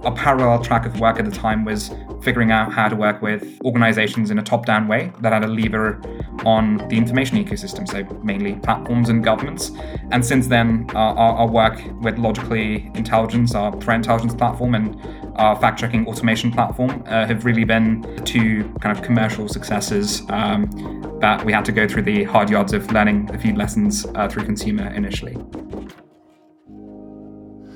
a 0.05 0.13
parallel 0.13 0.63
track 0.63 0.87
of 0.87 0.99
work 0.99 1.19
at 1.19 1.25
the 1.25 1.31
time 1.31 1.65
was 1.65 1.91
figuring 2.23 2.51
out 2.51 2.73
how 2.73 2.89
to 2.89 2.97
work 2.97 3.23
with 3.23 3.59
organizations 3.65 4.31
in 4.31 4.39
a 4.39 4.43
top 4.43 4.67
down 4.67 4.89
way 4.89 5.13
that 5.21 5.33
had 5.33 5.45
a 5.45 5.47
lever 5.47 6.01
on 6.45 6.77
the 6.89 6.97
information 6.97 7.43
ecosystem, 7.43 7.89
so 7.89 8.03
mainly 8.23 8.55
platforms 8.57 9.09
and 9.09 9.23
governments. 9.23 9.71
And 10.11 10.25
since 10.25 10.47
then, 10.47 10.87
uh, 10.95 10.99
our, 10.99 11.39
our, 11.39 11.49
work 11.49 11.81
with 12.01 12.19
Logically 12.19 12.91
Intelligence, 12.95 13.55
our 13.55 13.79
threat 13.81 13.97
intelligence 13.97 14.35
platform, 14.35 14.75
and 14.75 14.99
our 15.37 15.59
fact 15.61 15.79
checking 15.79 16.07
automation 16.07 16.51
platform 16.51 17.03
uh, 17.07 17.27
have 17.27 17.45
really 17.45 17.65
been 17.65 18.03
two 18.25 18.65
kind 18.81 18.97
of 18.97 19.05
commercial 19.05 19.49
successes 19.49 20.23
um, 20.31 21.19
that 21.21 21.45
we 21.45 21.53
had 21.53 21.65
to 21.65 21.73
go 21.73 21.87
through 21.87 22.03
the 22.03 22.25
hard 22.25 22.51
yards 22.51 22.73
of 22.73 22.91
learning 22.93 23.29
a 23.35 23.39
few 23.39 23.55
lessons 23.55 24.07
uh, 24.15 24.29
through 24.29 24.45
consumer 24.45 24.87
initially. 24.95 25.37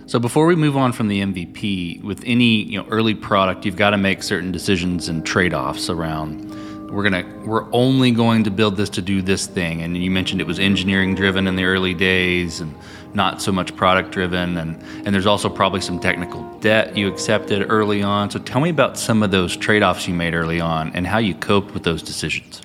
So 0.06 0.18
before 0.18 0.44
we 0.46 0.54
move 0.54 0.76
on 0.76 0.92
from 0.92 1.08
the 1.08 1.20
MVP, 1.22 2.02
with 2.02 2.22
any 2.26 2.62
you 2.64 2.78
know 2.78 2.86
early 2.90 3.14
product, 3.14 3.64
you've 3.64 3.76
got 3.76 3.90
to 3.90 3.96
make 3.96 4.22
certain 4.22 4.52
decisions 4.52 5.08
and 5.08 5.24
trade-offs 5.24 5.88
around. 5.88 6.50
We're 6.90 7.02
gonna 7.02 7.24
we're 7.46 7.72
only 7.72 8.10
going 8.10 8.44
to 8.44 8.50
build 8.50 8.76
this 8.76 8.90
to 8.90 9.02
do 9.02 9.22
this 9.22 9.46
thing, 9.46 9.80
and 9.80 9.96
you 9.96 10.10
mentioned 10.10 10.42
it 10.42 10.46
was 10.46 10.58
engineering 10.58 11.14
driven 11.14 11.46
in 11.46 11.56
the 11.56 11.64
early 11.64 11.94
days, 11.94 12.60
and 12.60 12.74
not 13.14 13.40
so 13.40 13.50
much 13.50 13.74
product 13.76 14.10
driven, 14.10 14.58
and 14.58 14.80
and 15.06 15.14
there's 15.14 15.26
also 15.26 15.48
probably 15.48 15.80
some 15.80 15.98
technical 15.98 16.42
debt 16.58 16.94
you 16.94 17.08
accepted 17.08 17.66
early 17.70 18.02
on. 18.02 18.30
So 18.30 18.38
tell 18.38 18.60
me 18.60 18.68
about 18.68 18.98
some 18.98 19.22
of 19.22 19.30
those 19.30 19.56
trade-offs 19.56 20.06
you 20.06 20.12
made 20.12 20.34
early 20.34 20.60
on, 20.60 20.92
and 20.94 21.06
how 21.06 21.18
you 21.18 21.34
coped 21.34 21.72
with 21.72 21.82
those 21.82 22.02
decisions. 22.02 22.60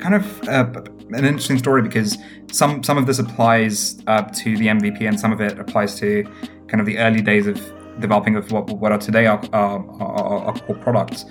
Kind 0.00 0.14
of 0.16 0.48
uh, 0.48 0.64
an 1.14 1.24
interesting 1.24 1.58
story 1.58 1.82
because 1.82 2.18
some 2.50 2.82
some 2.82 2.98
of 2.98 3.06
this 3.06 3.18
applies 3.18 4.02
uh, 4.06 4.22
to 4.22 4.56
the 4.56 4.66
MVP, 4.66 5.06
and 5.08 5.18
some 5.18 5.32
of 5.32 5.40
it 5.40 5.58
applies 5.58 5.98
to 6.00 6.24
kind 6.68 6.80
of 6.80 6.86
the 6.86 6.98
early 6.98 7.22
days 7.22 7.46
of 7.46 7.56
developing 8.00 8.36
of 8.36 8.50
what, 8.50 8.68
what 8.68 8.92
are 8.92 8.98
today 8.98 9.26
our, 9.26 9.42
our, 9.52 9.78
our, 10.00 10.44
our 10.44 10.58
core 10.60 10.76
products. 10.76 11.24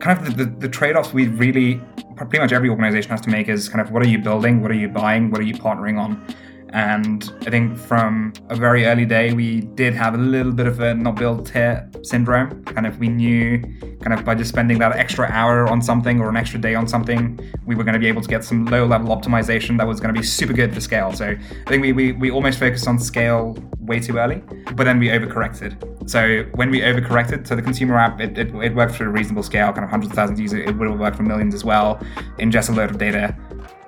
Kind 0.00 0.18
of 0.18 0.36
the, 0.36 0.44
the, 0.44 0.50
the 0.50 0.68
trade-offs 0.68 1.12
we 1.12 1.28
really 1.28 1.80
pretty 2.16 2.38
much 2.38 2.52
every 2.52 2.68
organization 2.68 3.10
has 3.10 3.20
to 3.20 3.30
make 3.30 3.48
is 3.48 3.68
kind 3.68 3.80
of 3.80 3.92
what 3.92 4.02
are 4.02 4.08
you 4.08 4.18
building, 4.18 4.60
what 4.60 4.70
are 4.70 4.74
you 4.74 4.88
buying, 4.88 5.30
what 5.30 5.40
are 5.40 5.44
you 5.44 5.54
partnering 5.54 6.00
on, 6.00 6.24
and 6.72 7.32
I 7.46 7.50
think 7.50 7.78
from 7.78 8.32
a 8.48 8.56
very 8.56 8.86
early 8.86 9.06
day, 9.06 9.32
we 9.32 9.60
did 9.60 9.94
have 9.94 10.14
a 10.14 10.18
little 10.18 10.52
bit 10.52 10.66
of 10.66 10.80
a 10.80 10.94
not 10.94 11.16
built 11.16 11.48
here 11.48 11.88
syndrome. 12.02 12.64
Kind 12.64 12.86
of, 12.86 12.98
we 12.98 13.08
knew 13.08 13.60
kind 14.00 14.12
of 14.12 14.24
by 14.24 14.34
just 14.34 14.50
spending 14.50 14.78
that 14.78 14.92
extra 14.92 15.26
hour 15.30 15.66
on 15.68 15.82
something 15.82 16.20
or 16.20 16.28
an 16.28 16.36
extra 16.36 16.60
day 16.60 16.74
on 16.74 16.86
something, 16.86 17.38
we 17.66 17.74
were 17.74 17.84
going 17.84 17.94
to 17.94 17.98
be 18.00 18.06
able 18.06 18.22
to 18.22 18.28
get 18.28 18.44
some 18.44 18.66
low 18.66 18.86
level 18.86 19.08
optimization 19.08 19.76
that 19.78 19.86
was 19.86 20.00
going 20.00 20.14
to 20.14 20.20
be 20.20 20.26
super 20.26 20.52
good 20.52 20.72
for 20.74 20.80
scale. 20.80 21.12
So 21.12 21.26
I 21.26 21.68
think 21.68 21.82
we, 21.82 21.92
we, 21.92 22.12
we 22.12 22.30
almost 22.30 22.58
focused 22.58 22.86
on 22.86 22.98
scale 22.98 23.56
way 23.80 24.00
too 24.00 24.18
early, 24.18 24.42
but 24.74 24.84
then 24.84 24.98
we 24.98 25.08
overcorrected. 25.08 26.08
So 26.08 26.44
when 26.54 26.70
we 26.70 26.80
overcorrected, 26.80 27.46
so 27.46 27.56
the 27.56 27.62
consumer 27.62 27.96
app, 27.96 28.20
it, 28.20 28.38
it, 28.38 28.54
it 28.54 28.74
worked 28.74 28.94
for 28.94 29.06
a 29.06 29.08
reasonable 29.08 29.42
scale, 29.42 29.72
kind 29.72 29.84
of 29.84 29.90
hundreds 29.90 30.12
of 30.12 30.16
thousands 30.16 30.38
of 30.38 30.42
users, 30.42 30.68
it 30.68 30.72
would 30.76 30.88
have 30.88 30.98
worked 30.98 31.16
for 31.16 31.22
millions 31.22 31.54
as 31.54 31.64
well, 31.64 32.00
ingest 32.38 32.68
a 32.68 32.72
load 32.72 32.90
of 32.90 32.98
data 32.98 33.36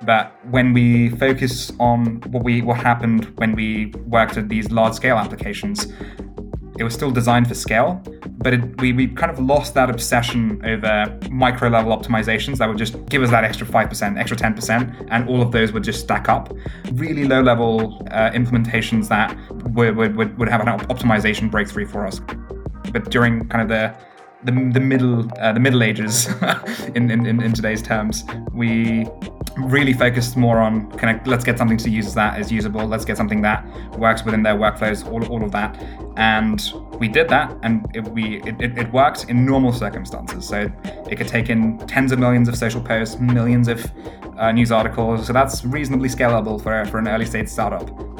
that 0.03 0.33
when 0.49 0.73
we 0.73 1.09
focus 1.09 1.71
on 1.79 2.21
what 2.31 2.43
we 2.43 2.61
what 2.61 2.77
happened 2.77 3.25
when 3.37 3.55
we 3.55 3.93
worked 4.07 4.37
at 4.37 4.49
these 4.49 4.71
large 4.71 4.93
scale 4.93 5.17
applications, 5.17 5.87
it 6.77 6.83
was 6.83 6.93
still 6.93 7.11
designed 7.11 7.47
for 7.47 7.53
scale, 7.53 8.01
but 8.37 8.53
it, 8.53 8.81
we, 8.81 8.91
we 8.91 9.07
kind 9.07 9.31
of 9.31 9.39
lost 9.39 9.73
that 9.75 9.89
obsession 9.89 10.59
over 10.65 11.15
micro 11.29 11.69
level 11.69 11.95
optimizations 11.95 12.57
that 12.57 12.67
would 12.67 12.77
just 12.77 13.05
give 13.05 13.21
us 13.21 13.29
that 13.29 13.43
extra 13.43 13.67
5%, 13.67 14.17
extra 14.17 14.37
10%, 14.37 15.07
and 15.11 15.29
all 15.29 15.41
of 15.41 15.51
those 15.51 15.71
would 15.71 15.83
just 15.83 15.99
stack 15.99 16.27
up. 16.27 16.51
Really 16.93 17.25
low 17.25 17.41
level 17.41 18.01
uh, 18.09 18.31
implementations 18.31 19.09
that 19.09 19.37
would, 19.73 19.95
would, 19.95 20.37
would 20.37 20.49
have 20.49 20.61
an 20.61 20.67
optimization 20.87 21.51
breakthrough 21.51 21.85
for 21.85 22.07
us. 22.07 22.19
But 22.91 23.11
during 23.11 23.47
kind 23.47 23.61
of 23.61 23.67
the 23.67 23.95
the, 24.43 24.51
the 24.73 24.79
middle 24.79 25.29
uh, 25.39 25.53
the 25.53 25.59
Middle 25.59 25.83
Ages 25.83 26.27
in, 26.95 27.09
in, 27.11 27.25
in 27.25 27.53
today's 27.53 27.81
terms. 27.81 28.23
We 28.53 29.05
really 29.57 29.93
focused 29.93 30.37
more 30.37 30.59
on 30.59 30.89
kind 30.91 31.19
of 31.19 31.27
let's 31.27 31.43
get 31.43 31.57
something 31.57 31.77
to 31.77 31.89
use 31.89 32.13
that 32.13 32.39
is 32.39 32.51
usable. 32.51 32.85
Let's 32.85 33.05
get 33.05 33.17
something 33.17 33.41
that 33.41 33.65
works 33.97 34.23
within 34.23 34.43
their 34.43 34.55
workflows. 34.55 35.05
All, 35.11 35.25
all 35.27 35.43
of 35.43 35.51
that, 35.51 35.77
and 36.17 36.73
we 36.99 37.07
did 37.07 37.29
that, 37.29 37.55
and 37.63 37.85
it, 37.93 38.07
we 38.07 38.41
it, 38.43 38.59
it, 38.59 38.77
it 38.77 38.93
worked 38.93 39.29
in 39.29 39.45
normal 39.45 39.73
circumstances. 39.73 40.47
So 40.47 40.71
it 41.09 41.17
could 41.17 41.27
take 41.27 41.49
in 41.49 41.77
tens 41.87 42.11
of 42.11 42.19
millions 42.19 42.47
of 42.47 42.57
social 42.57 42.81
posts, 42.81 43.19
millions 43.19 43.67
of 43.67 43.91
uh, 44.37 44.51
news 44.51 44.71
articles. 44.71 45.27
So 45.27 45.33
that's 45.33 45.63
reasonably 45.65 46.09
scalable 46.09 46.61
for 46.61 46.85
for 46.85 46.97
an 46.97 47.07
early 47.07 47.25
stage 47.25 47.47
startup 47.47 48.10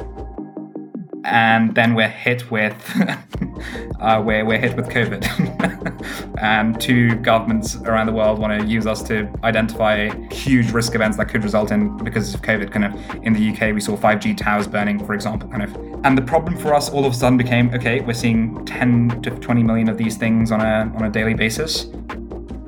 and 1.24 1.74
then 1.74 1.94
we're 1.94 2.08
hit 2.08 2.50
with 2.50 2.74
uh, 4.00 4.22
we're, 4.24 4.44
we're 4.44 4.58
hit 4.58 4.76
with 4.76 4.88
COVID, 4.88 6.36
and 6.38 6.80
two 6.80 7.14
governments 7.16 7.76
around 7.76 8.06
the 8.06 8.12
world 8.12 8.38
want 8.38 8.60
to 8.60 8.66
use 8.66 8.86
us 8.86 9.02
to 9.04 9.32
identify 9.44 10.10
huge 10.28 10.70
risk 10.72 10.94
events 10.94 11.16
that 11.16 11.28
could 11.28 11.44
result 11.44 11.70
in 11.70 11.96
because 11.98 12.34
of 12.34 12.42
COVID. 12.42 12.72
Kind 12.72 12.84
of 12.84 13.24
in 13.24 13.32
the 13.32 13.50
UK, 13.50 13.74
we 13.74 13.80
saw 13.80 13.96
5G 13.96 14.36
towers 14.36 14.66
burning, 14.66 15.04
for 15.04 15.14
example. 15.14 15.48
Kind 15.48 15.62
of, 15.62 15.74
and 16.04 16.18
the 16.18 16.22
problem 16.22 16.56
for 16.56 16.74
us 16.74 16.88
all 16.88 17.04
of 17.04 17.12
a 17.12 17.14
sudden 17.14 17.38
became 17.38 17.72
okay. 17.74 18.00
We're 18.00 18.14
seeing 18.14 18.64
10 18.64 19.22
to 19.22 19.30
20 19.30 19.62
million 19.62 19.88
of 19.88 19.96
these 19.96 20.16
things 20.16 20.50
on 20.50 20.60
a 20.60 20.92
on 20.96 21.04
a 21.04 21.10
daily 21.10 21.34
basis. 21.34 21.86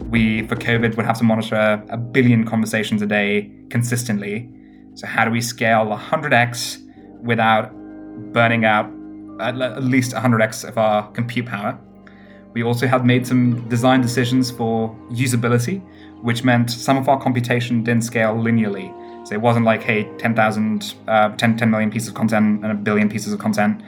We 0.08 0.46
for 0.46 0.54
COVID 0.54 0.96
would 0.96 1.06
have 1.06 1.18
to 1.18 1.24
monitor 1.24 1.82
a 1.88 1.96
billion 1.96 2.44
conversations 2.44 3.02
a 3.02 3.06
day 3.06 3.50
consistently. 3.70 4.48
So 4.94 5.08
how 5.08 5.24
do 5.24 5.32
we 5.32 5.40
scale 5.40 5.86
100x 5.86 6.80
without 7.20 7.72
burning 8.32 8.64
out 8.64 8.90
at 9.40 9.82
least 9.82 10.12
100x 10.12 10.68
of 10.68 10.78
our 10.78 11.10
compute 11.12 11.46
power. 11.46 11.78
We 12.52 12.62
also 12.62 12.86
had 12.86 13.04
made 13.04 13.26
some 13.26 13.68
design 13.68 14.00
decisions 14.00 14.50
for 14.50 14.94
usability, 15.10 15.82
which 16.22 16.44
meant 16.44 16.70
some 16.70 16.96
of 16.96 17.08
our 17.08 17.20
computation 17.20 17.82
didn't 17.82 18.04
scale 18.04 18.34
linearly. 18.34 18.92
So 19.26 19.34
it 19.34 19.40
wasn't 19.40 19.64
like, 19.64 19.82
hey, 19.82 20.04
10,000, 20.18 20.94
uh, 21.08 21.30
10, 21.30 21.56
10 21.56 21.70
million 21.70 21.90
pieces 21.90 22.08
of 22.08 22.14
content 22.14 22.62
and 22.62 22.70
a 22.70 22.74
billion 22.74 23.08
pieces 23.08 23.32
of 23.32 23.40
content. 23.40 23.82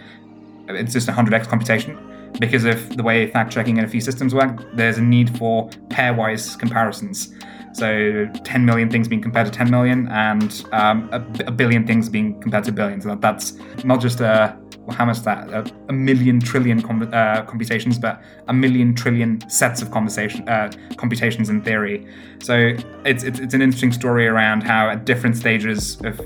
It's 0.69 0.93
just 0.93 1.09
100x 1.09 1.47
computation. 1.47 1.99
Because 2.41 2.65
of 2.65 2.97
the 2.97 3.03
way 3.03 3.31
fact 3.31 3.53
checking 3.53 3.79
and 3.79 3.87
a 3.87 3.91
few 3.91 4.01
systems 4.01 4.35
work, 4.35 4.65
there's 4.75 4.99
a 4.99 5.03
need 5.03 5.37
for 5.39 5.69
pairwise 5.89 6.59
comparisons. 6.59 7.33
So 7.77 8.27
10 8.45 8.65
million 8.65 8.89
things 8.89 9.07
being 9.07 9.21
compared 9.21 9.47
to 9.47 9.53
10 9.53 9.71
million, 9.71 10.09
and 10.09 10.65
um, 10.73 11.11
a, 11.13 11.17
a, 11.47 11.51
billion 11.51 11.87
things 11.87 12.09
being 12.09 12.41
compared 12.41 12.65
to 12.65 12.73
billions. 12.73 13.05
That's 13.21 13.53
not 13.85 14.01
just 14.01 14.21
a 14.21 14.57
well, 14.87 14.97
how 14.97 15.05
much 15.05 15.21
that 15.21 15.51
a, 15.51 15.71
a 15.91 15.93
million 15.93 16.41
trillion 16.41 16.81
com- 16.81 17.11
uh, 17.13 17.43
computations, 17.43 17.99
but 17.99 18.23
a 18.49 18.55
million 18.55 18.95
trillion 18.95 19.47
sets 19.51 19.83
of 19.83 19.91
conversation 19.91 20.49
uh, 20.49 20.73
computations 20.97 21.51
in 21.51 21.61
theory. 21.61 22.07
So 22.41 22.73
it's, 23.05 23.25
it's, 23.25 23.41
it's 23.41 23.53
an 23.53 23.61
interesting 23.61 23.93
story 23.93 24.27
around 24.27 24.63
how 24.63 24.89
at 24.89 25.05
different 25.05 25.37
stages 25.37 26.01
of 26.03 26.19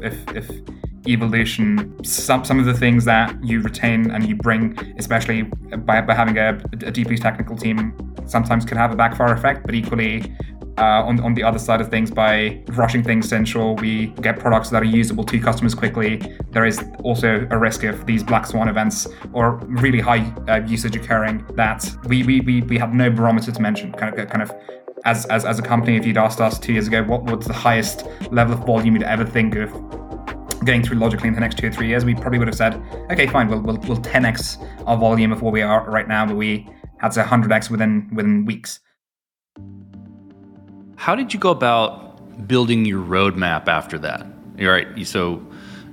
evolution, 1.09 2.05
some 2.05 2.45
some 2.45 2.61
of 2.61 2.67
the 2.67 2.75
things 2.75 3.05
that 3.07 3.43
you 3.43 3.61
retain 3.61 4.11
and 4.11 4.29
you 4.29 4.37
bring, 4.37 4.79
especially 4.99 5.43
by, 5.43 6.01
by 6.01 6.15
having 6.15 6.39
a, 6.39 6.61
a 6.87 6.91
deeply 6.91 7.17
technical 7.17 7.57
team, 7.57 7.97
sometimes 8.27 8.65
could 8.65 8.77
have 8.77 8.93
a 8.93 8.97
backfire 8.97 9.33
effect. 9.33 9.65
But 9.65 9.75
equally, 9.75 10.33
uh, 10.81 11.05
on, 11.05 11.21
on 11.21 11.35
the 11.35 11.43
other 11.43 11.59
side 11.59 11.81
of 11.81 11.91
things 11.91 12.11
by 12.11 12.63
rushing 12.69 13.05
things 13.05 13.29
central, 13.29 13.77
we 13.77 14.07
get 14.23 14.39
products 14.39 14.71
that 14.71 14.83
are 14.83 14.87
usable 14.87 15.25
to 15.25 15.39
customers 15.39 15.75
quickly. 15.75 16.23
There 16.53 16.65
is 16.65 16.83
also 17.05 17.47
a 17.51 17.59
risk 17.59 17.85
of 17.85 18.07
these 18.07 18.25
black 18.25 18.47
swan 18.47 18.69
events 18.69 19.07
or 19.33 19.57
really 19.67 20.01
high 20.01 20.33
uh, 20.49 20.65
usage 20.67 20.97
occurring 20.97 21.45
that 21.55 21.89
we, 22.07 22.23
we, 22.23 22.41
we, 22.41 22.63
we 22.63 22.79
have 22.79 22.95
no 22.95 23.11
barometer 23.11 23.53
to 23.53 23.61
mention. 23.61 23.93
Kind 23.93 24.19
of, 24.19 24.29
kind 24.31 24.43
of 24.43 24.53
as, 25.05 25.27
as, 25.27 25.45
as 25.45 25.59
a 25.59 25.63
company, 25.63 25.97
if 25.97 26.07
you'd 26.07 26.19
asked 26.19 26.41
us 26.41 26.59
two 26.59 26.73
years 26.73 26.89
ago 26.89 27.03
what 27.03 27.25
was 27.25 27.47
the 27.47 27.53
highest 27.53 28.07
level 28.31 28.55
of 28.55 28.65
volume 28.67 28.95
you'd 28.95 29.03
ever 29.03 29.25
think 29.25 29.57
of 29.57 29.71
going 30.65 30.83
through 30.83 30.99
Logically 30.99 31.29
in 31.29 31.35
the 31.35 31.41
next 31.41 31.59
two 31.59 31.69
or 31.69 31.73
three 31.73 31.89
years, 31.89 32.05
we 32.05 32.15
probably 32.15 32.39
would 32.39 32.49
have 32.49 32.57
said, 32.57 32.75
okay, 33.11 33.27
fine, 33.27 33.49
we'll, 33.49 33.61
we'll, 33.61 33.79
we'll 33.79 33.99
10x 33.99 34.67
our 34.87 34.97
volume 34.97 35.33
of 35.33 35.43
where 35.43 35.53
we 35.53 35.63
are 35.63 35.89
right 35.91 36.09
now, 36.09 36.27
but 36.27 36.37
we 36.37 36.69
had 36.99 37.13
to 37.13 37.23
100x 37.23 37.71
within 37.71 38.11
within 38.13 38.45
weeks. 38.45 38.81
How 41.01 41.15
did 41.15 41.33
you 41.33 41.41
go 41.41 41.49
about 41.49 42.47
building 42.47 42.85
your 42.85 43.03
roadmap 43.03 43.69
after 43.69 43.99
that? 44.01 44.21
All 44.61 44.67
right, 44.67 44.87
so 45.07 45.43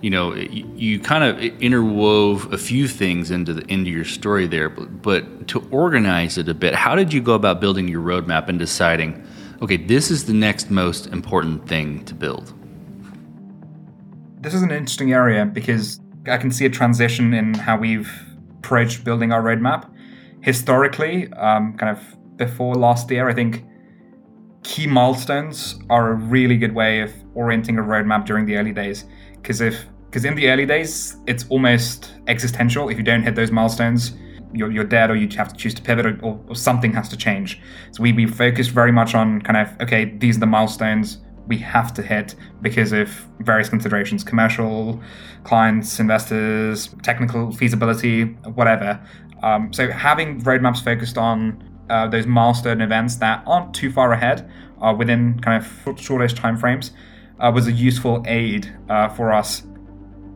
you 0.01 0.09
know 0.09 0.33
you, 0.35 0.99
kind 0.99 1.23
of 1.23 1.37
interwove 1.61 2.51
a 2.51 2.57
few 2.57 2.89
things 2.89 3.31
into 3.31 3.53
the 3.53 3.65
into 3.71 3.89
your 3.89 4.03
story 4.03 4.47
there, 4.47 4.67
but, 4.67 5.01
but 5.01 5.47
to 5.47 5.65
organize 5.71 6.37
it 6.37 6.49
a 6.49 6.53
bit, 6.53 6.75
how 6.75 6.93
did 6.93 7.13
you 7.13 7.21
go 7.21 7.35
about 7.35 7.61
building 7.61 7.87
your 7.87 8.01
roadmap 8.01 8.49
and 8.49 8.59
deciding, 8.59 9.25
okay, 9.61 9.77
this 9.77 10.11
is 10.11 10.25
the 10.25 10.33
next 10.33 10.69
most 10.69 11.07
important 11.07 11.69
thing 11.69 12.03
to 12.03 12.13
build? 12.13 12.53
This 14.41 14.53
is 14.53 14.61
an 14.61 14.71
interesting 14.71 15.13
area 15.13 15.45
because 15.45 16.01
I 16.29 16.35
can 16.35 16.51
see 16.51 16.65
a 16.65 16.69
transition 16.69 17.33
in 17.33 17.53
how 17.53 17.77
we've 17.77 18.11
approached 18.57 19.05
building 19.05 19.31
our 19.31 19.41
roadmap. 19.41 19.89
Historically, 20.41 21.31
um, 21.31 21.77
kind 21.77 21.97
of 21.97 22.37
before 22.37 22.75
last 22.75 23.09
year, 23.09 23.29
I 23.29 23.33
think 23.33 23.63
key 24.67 24.85
milestones 24.85 25.79
are 25.89 26.11
a 26.11 26.13
really 26.13 26.57
good 26.57 26.75
way 26.75 26.99
of 26.99 27.13
orienting 27.35 27.79
a 27.79 27.81
roadmap 27.81 28.25
during 28.25 28.45
the 28.45 28.57
early 28.57 28.73
days. 28.73 29.05
Because 29.35 29.61
if 29.61 29.85
because 30.07 30.25
in 30.25 30.35
the 30.35 30.49
early 30.49 30.65
days 30.65 31.15
it's 31.25 31.45
almost 31.47 32.13
existential. 32.27 32.89
If 32.89 32.97
you 32.97 33.03
don't 33.03 33.23
hit 33.23 33.33
those 33.33 33.49
milestones, 33.49 34.13
you're, 34.53 34.69
you're 34.69 34.83
dead 34.83 35.09
or 35.09 35.15
you 35.15 35.29
have 35.37 35.49
to 35.49 35.55
choose 35.55 35.73
to 35.75 35.81
pivot 35.81 36.05
or, 36.05 36.19
or, 36.21 36.39
or 36.49 36.55
something 36.55 36.91
has 36.93 37.07
to 37.09 37.17
change. 37.17 37.61
So 37.91 38.03
we, 38.03 38.11
we 38.11 38.25
focused 38.25 38.71
very 38.71 38.91
much 38.91 39.15
on 39.15 39.41
kind 39.41 39.57
of, 39.57 39.69
okay, 39.81 40.03
these 40.17 40.35
are 40.35 40.41
the 40.41 40.45
milestones 40.45 41.19
we 41.47 41.57
have 41.59 41.93
to 41.93 42.01
hit 42.01 42.35
because 42.61 42.91
of 42.91 43.07
various 43.39 43.69
considerations 43.69 44.21
commercial, 44.21 45.01
clients, 45.45 45.97
investors, 45.99 46.93
technical 47.03 47.53
feasibility, 47.53 48.23
whatever. 48.59 48.99
Um, 49.43 49.71
so 49.71 49.89
having 49.89 50.41
roadmaps 50.41 50.83
focused 50.83 51.17
on 51.17 51.63
uh, 51.89 52.07
those 52.07 52.25
milestone 52.25 52.81
events 52.81 53.15
that 53.17 53.43
aren't 53.45 53.73
too 53.73 53.91
far 53.91 54.11
ahead, 54.13 54.49
uh, 54.81 54.93
within 54.97 55.39
kind 55.39 55.63
of 55.63 55.99
shortish 55.99 56.33
timeframes, 56.33 56.91
uh, 57.39 57.51
was 57.53 57.67
a 57.67 57.71
useful 57.71 58.23
aid 58.27 58.73
uh, 58.89 59.09
for 59.09 59.33
us. 59.33 59.63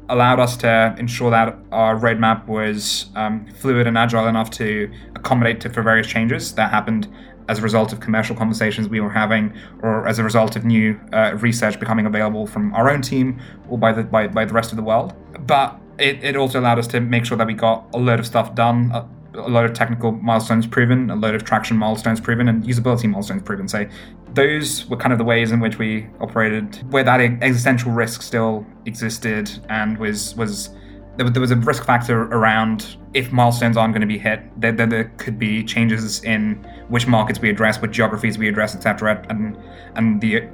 Allowed 0.10 0.40
us 0.40 0.58
to 0.58 0.96
ensure 0.98 1.32
that 1.32 1.58
our 1.72 1.96
roadmap 1.96 2.48
was 2.48 3.10
um, 3.16 3.48
fluid 3.48 3.88
and 3.88 3.98
agile 3.98 4.28
enough 4.28 4.50
to 4.52 4.92
accommodate 5.16 5.62
to, 5.62 5.70
for 5.70 5.82
various 5.82 6.08
changes 6.08 6.54
that 6.56 6.70
happened 6.70 7.08
as 7.48 7.60
a 7.60 7.62
result 7.62 7.92
of 7.92 8.00
commercial 8.00 8.36
conversations 8.36 8.88
we 8.88 9.00
were 9.00 9.10
having, 9.10 9.54
or 9.82 10.08
as 10.08 10.20
a 10.20 10.24
result 10.24 10.56
of 10.56 10.64
new 10.64 11.00
uh, 11.14 11.36
research 11.38 11.80
becoming 11.80 12.06
available 12.06 12.46
from 12.46 12.74
our 12.76 12.90
own 12.90 13.02
team 13.02 13.40
or 13.70 13.78
by 13.78 13.92
the 13.92 14.04
by, 14.04 14.28
by 14.28 14.46
the 14.46 14.54
rest 14.54 14.72
of 14.72 14.78
the 14.78 14.84
world. 14.84 15.14
But 15.48 15.80
it, 15.98 16.24
it 16.24 16.36
also 16.36 16.60
allowed 16.60 16.80
us 16.80 16.88
to 16.88 17.00
make 17.00 17.26
sure 17.26 17.38
that 17.38 17.48
we 17.48 17.54
got 17.54 17.88
a 17.94 17.98
load 17.98 18.20
of 18.20 18.26
stuff 18.26 18.54
done, 18.56 18.92
a, 19.34 19.50
lot 19.50 19.66
of 19.66 19.74
technical 19.74 20.12
milestones 20.14 20.68
proven, 20.68 21.10
a 21.10 21.16
lot 21.16 21.36
of 21.36 21.44
traction 21.44 21.78
milestones 21.78 22.20
proven, 22.20 22.48
and 22.48 22.64
usability 22.64 23.10
milestones 23.10 23.44
proven. 23.44 23.68
So 23.68 23.86
those 24.34 24.88
were 24.90 24.98
kind 24.98 25.12
of 25.12 25.20
the 25.20 25.26
ways 25.26 25.52
in 25.52 25.60
which 25.60 25.78
we 25.78 26.08
operated, 26.20 26.76
where 26.92 27.04
that 27.04 27.20
existential 27.20 27.92
risk 27.92 28.22
still 28.22 28.66
existed 28.86 29.50
and 29.70 29.98
was 29.98 30.36
was 30.36 30.70
there, 31.18 31.42
was 31.42 31.52
a 31.52 31.56
risk 31.58 31.86
factor 31.86 32.24
around 32.24 32.98
if 33.14 33.32
milestones 33.32 33.78
aren't 33.78 33.94
going 33.94 34.02
to 34.02 34.08
be 34.08 34.18
hit, 34.18 34.42
there, 34.60 34.72
there, 34.72 34.88
there, 34.88 35.12
could 35.18 35.38
be 35.38 35.64
changes 35.64 36.24
in 36.24 36.56
which 36.88 37.06
markets 37.06 37.42
we 37.42 37.50
address, 37.50 37.82
what 37.82 37.92
geographies 37.92 38.38
we 38.38 38.48
address, 38.48 38.76
etc. 38.76 39.26
And 39.30 39.58
and 39.96 40.22
the 40.22 40.48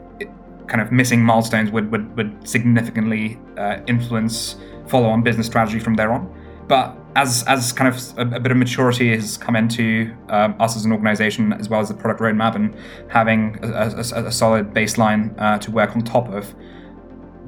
kind 0.68 0.82
of 0.82 0.92
missing 0.92 1.22
milestones 1.22 1.72
would 1.72 1.92
would, 1.92 2.16
would 2.18 2.48
significantly 2.48 3.40
uh, 3.58 3.80
influence 3.88 4.56
follow-on 4.88 5.22
business 5.22 5.48
strategy 5.48 5.80
from 5.80 5.96
there 5.96 6.12
on. 6.12 6.34
But 6.68 6.98
as 7.18 7.44
as 7.48 7.74
kind 7.74 7.94
of 7.94 8.18
a, 8.18 8.36
a 8.36 8.40
bit 8.40 8.52
of 8.52 8.58
maturity 8.58 9.10
has 9.14 9.38
come 9.38 9.56
into 9.56 10.16
um, 10.30 10.56
us 10.60 10.78
as 10.78 10.86
an 10.86 10.92
organization, 10.92 11.52
as 11.54 11.68
well 11.68 11.82
as 11.82 11.90
the 11.90 11.96
product 11.96 12.22
roadmap, 12.22 12.56
and 12.56 12.76
having 13.10 13.58
a, 13.64 13.68
a, 13.68 14.26
a 14.28 14.32
solid 14.32 14.74
baseline 14.74 15.34
uh, 15.40 15.58
to 15.58 15.72
work 15.72 15.96
on 15.96 16.04
top 16.04 16.30
of, 16.30 16.54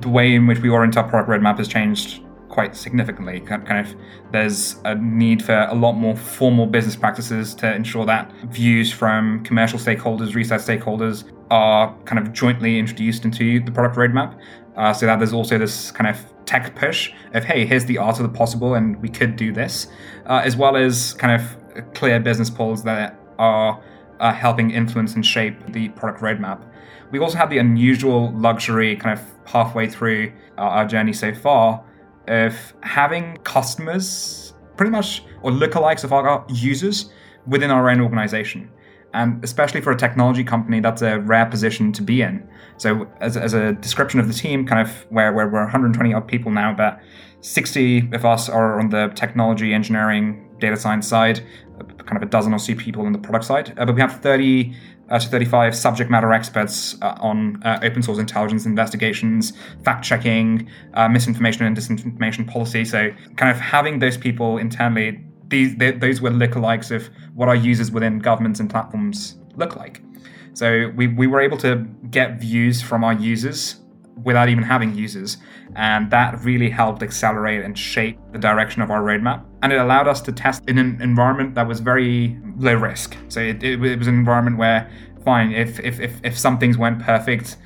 the 0.01 0.09
way 0.09 0.33
in 0.33 0.47
which 0.47 0.59
we 0.59 0.69
orient 0.69 0.97
our 0.97 1.07
product 1.07 1.29
roadmap 1.29 1.59
has 1.59 1.67
changed 1.67 2.23
quite 2.49 2.75
significantly. 2.75 3.39
Kind 3.41 3.85
of, 3.85 3.95
there's 4.31 4.77
a 4.85 4.95
need 4.95 5.45
for 5.45 5.67
a 5.69 5.75
lot 5.75 5.93
more 5.93 6.15
formal 6.17 6.65
business 6.65 6.95
practices 6.95 7.53
to 7.55 7.73
ensure 7.73 8.07
that 8.07 8.31
views 8.47 8.91
from 8.91 9.43
commercial 9.43 9.77
stakeholders, 9.77 10.33
research 10.33 10.61
stakeholders, 10.61 11.31
are 11.51 11.95
kind 12.05 12.19
of 12.19 12.33
jointly 12.33 12.79
introduced 12.79 13.23
into 13.23 13.59
the 13.63 13.71
product 13.71 13.95
roadmap. 13.97 14.35
Uh, 14.79 14.93
so 14.93 15.05
that 15.05 15.17
there's 15.19 15.33
also 15.33 15.57
this 15.57 15.91
kind 15.91 16.09
of 16.09 16.17
tech 16.45 16.73
push 16.73 17.11
of 17.33 17.43
hey, 17.43 17.65
here's 17.65 17.83
the 17.83 17.97
art 17.97 18.17
of 18.17 18.23
the 18.23 18.37
possible, 18.37 18.75
and 18.75 18.95
we 19.01 19.09
could 19.09 19.35
do 19.35 19.51
this, 19.51 19.87
uh, 20.25 20.41
as 20.43 20.55
well 20.55 20.77
as 20.77 21.13
kind 21.15 21.39
of 21.39 21.93
clear 21.93 22.17
business 22.17 22.49
polls 22.49 22.81
that 22.81 23.19
are 23.37 23.83
uh, 24.21 24.31
helping 24.31 24.71
influence 24.71 25.15
and 25.15 25.25
shape 25.25 25.55
the 25.73 25.89
product 25.89 26.21
roadmap. 26.21 26.63
We 27.11 27.19
also 27.19 27.37
have 27.37 27.49
the 27.49 27.57
unusual 27.57 28.31
luxury, 28.31 28.95
kind 28.95 29.19
of 29.19 29.25
halfway 29.45 29.89
through 29.89 30.31
our 30.57 30.85
journey 30.85 31.11
so 31.11 31.33
far, 31.33 31.83
of 32.29 32.55
having 32.81 33.35
customers, 33.43 34.53
pretty 34.77 34.91
much, 34.91 35.23
or 35.41 35.51
lookalikes 35.51 36.05
of 36.05 36.13
our 36.13 36.45
users 36.47 37.11
within 37.47 37.69
our 37.69 37.89
own 37.89 37.99
organization. 37.99 38.69
And 39.13 39.43
especially 39.43 39.81
for 39.81 39.91
a 39.91 39.97
technology 39.97 40.43
company, 40.43 40.79
that's 40.79 41.01
a 41.01 41.19
rare 41.19 41.45
position 41.45 41.91
to 41.93 42.01
be 42.01 42.21
in. 42.21 42.47
So, 42.77 43.07
as, 43.19 43.35
as 43.35 43.53
a 43.53 43.73
description 43.73 44.19
of 44.19 44.27
the 44.27 44.33
team, 44.33 44.65
kind 44.65 44.87
of 44.87 45.05
where, 45.09 45.33
where 45.33 45.47
we're 45.47 45.63
120 45.63 46.13
odd 46.13 46.27
people 46.27 46.51
now, 46.51 46.73
but 46.73 46.99
60 47.41 48.09
of 48.13 48.25
us 48.25 48.49
are 48.49 48.79
on 48.79 48.89
the 48.89 49.07
technology, 49.15 49.73
engineering, 49.73 50.49
data 50.59 50.77
science 50.77 51.07
side, 51.07 51.41
kind 52.05 52.17
of 52.17 52.23
a 52.23 52.25
dozen 52.25 52.53
or 52.53 52.59
so 52.59 52.75
people 52.75 53.05
on 53.05 53.13
the 53.13 53.19
product 53.19 53.45
side. 53.45 53.73
Uh, 53.77 53.85
but 53.85 53.95
we 53.95 54.01
have 54.01 54.21
30 54.21 54.75
uh, 55.09 55.19
to 55.19 55.27
35 55.27 55.75
subject 55.75 56.11
matter 56.11 56.31
experts 56.31 56.95
uh, 57.01 57.15
on 57.19 57.61
uh, 57.63 57.79
open 57.81 58.03
source 58.03 58.19
intelligence 58.19 58.65
investigations, 58.65 59.53
fact 59.83 60.03
checking, 60.03 60.69
uh, 60.93 61.07
misinformation 61.09 61.65
and 61.65 61.75
disinformation 61.75 62.47
policy. 62.47 62.85
So, 62.85 63.11
kind 63.35 63.51
of 63.51 63.59
having 63.59 63.99
those 63.99 64.17
people 64.17 64.57
internally, 64.57 65.23
these 65.49 65.75
they, 65.75 65.91
those 65.91 66.21
were 66.21 66.31
lookalikes 66.31 66.91
of 66.95 67.09
what 67.35 67.49
our 67.49 67.55
users 67.55 67.91
within 67.91 68.19
governments 68.19 68.59
and 68.59 68.69
platforms 68.69 69.37
look 69.55 69.75
like. 69.75 70.01
So, 70.53 70.91
we, 70.95 71.07
we 71.07 71.27
were 71.27 71.41
able 71.41 71.57
to 71.57 71.85
get 72.09 72.39
views 72.39 72.81
from 72.81 73.03
our 73.03 73.13
users 73.13 73.79
without 74.23 74.49
even 74.49 74.63
having 74.63 74.95
users. 74.95 75.37
And 75.75 76.09
that 76.11 76.39
really 76.43 76.69
helped 76.69 77.03
accelerate 77.03 77.63
and 77.63 77.77
shape 77.77 78.17
the 78.31 78.39
direction 78.39 78.81
of 78.81 78.89
our 78.91 79.01
roadmap. 79.01 79.45
And 79.61 79.71
it 79.71 79.79
allowed 79.79 80.07
us 80.07 80.21
to 80.21 80.31
test 80.31 80.63
in 80.67 80.77
an 80.77 81.01
environment 81.01 81.55
that 81.55 81.67
was 81.67 81.79
very 81.79 82.37
low 82.57 82.73
risk. 82.73 83.15
So 83.29 83.39
it, 83.39 83.63
it, 83.63 83.81
it 83.83 83.99
was 83.99 84.07
an 84.07 84.15
environment 84.15 84.57
where, 84.57 84.89
fine, 85.23 85.51
if, 85.51 85.79
if, 85.79 85.99
if, 85.99 86.19
if 86.23 86.37
some 86.37 86.57
things 86.57 86.77
went 86.77 86.99
perfect, 86.99 87.57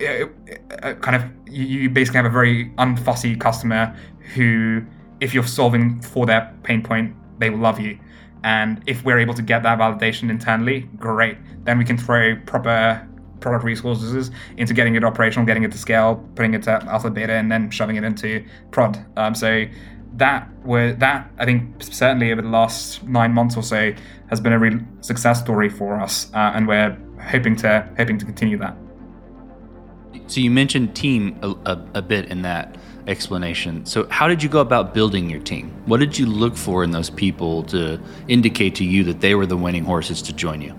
it, 0.00 0.30
it, 0.46 0.62
uh, 0.82 0.94
kind 0.94 1.16
of 1.16 1.30
you 1.46 1.90
basically 1.90 2.16
have 2.16 2.26
a 2.26 2.30
very 2.30 2.70
unfussy 2.78 3.38
customer 3.38 3.94
who, 4.34 4.82
if 5.20 5.34
you're 5.34 5.46
solving 5.46 6.00
for 6.00 6.26
their 6.26 6.52
pain 6.62 6.82
point, 6.82 7.14
they 7.42 7.50
will 7.50 7.58
love 7.58 7.80
you. 7.80 7.98
And 8.44 8.82
if 8.86 9.04
we're 9.04 9.18
able 9.18 9.34
to 9.34 9.42
get 9.42 9.62
that 9.62 9.78
validation 9.78 10.30
internally, 10.30 10.80
great. 10.96 11.36
Then 11.64 11.78
we 11.78 11.84
can 11.84 11.98
throw 11.98 12.36
proper 12.46 13.06
product 13.40 13.64
resources 13.64 14.30
into 14.56 14.72
getting 14.72 14.94
it 14.94 15.04
operational, 15.04 15.44
getting 15.44 15.64
it 15.64 15.72
to 15.72 15.78
scale, 15.78 16.24
putting 16.36 16.54
it 16.54 16.62
to 16.62 16.70
alpha 16.84 17.10
beta, 17.10 17.32
and 17.32 17.50
then 17.50 17.70
shoving 17.70 17.96
it 17.96 18.04
into 18.04 18.44
prod. 18.70 19.04
Um, 19.16 19.34
so 19.34 19.66
that 20.14 20.48
were 20.64 20.92
that 20.94 21.30
I 21.38 21.44
think 21.44 21.82
certainly 21.82 22.32
over 22.32 22.42
the 22.42 22.48
last 22.48 23.02
nine 23.04 23.32
months 23.32 23.56
or 23.56 23.62
so 23.62 23.92
has 24.28 24.40
been 24.40 24.52
a 24.52 24.58
real 24.58 24.78
success 25.00 25.40
story 25.40 25.68
for 25.68 26.00
us, 26.00 26.32
uh, 26.34 26.52
and 26.54 26.68
we're 26.68 26.96
hoping 27.30 27.56
to 27.56 27.88
hoping 27.96 28.18
to 28.18 28.24
continue 28.24 28.58
that. 28.58 28.76
So 30.26 30.40
you 30.40 30.50
mentioned 30.50 30.94
team 30.94 31.38
a, 31.42 31.50
a, 31.66 31.84
a 31.94 32.02
bit 32.02 32.26
in 32.26 32.42
that 32.42 32.76
explanation. 33.06 33.84
So 33.86 34.06
how 34.08 34.28
did 34.28 34.42
you 34.42 34.48
go 34.48 34.60
about 34.60 34.94
building 34.94 35.28
your 35.28 35.40
team? 35.40 35.70
What 35.86 36.00
did 36.00 36.18
you 36.18 36.26
look 36.26 36.56
for 36.56 36.84
in 36.84 36.90
those 36.90 37.10
people 37.10 37.62
to 37.64 38.00
indicate 38.28 38.74
to 38.76 38.84
you 38.84 39.04
that 39.04 39.20
they 39.20 39.34
were 39.34 39.46
the 39.46 39.56
winning 39.56 39.84
horses 39.84 40.22
to 40.22 40.32
join 40.32 40.60
you? 40.60 40.74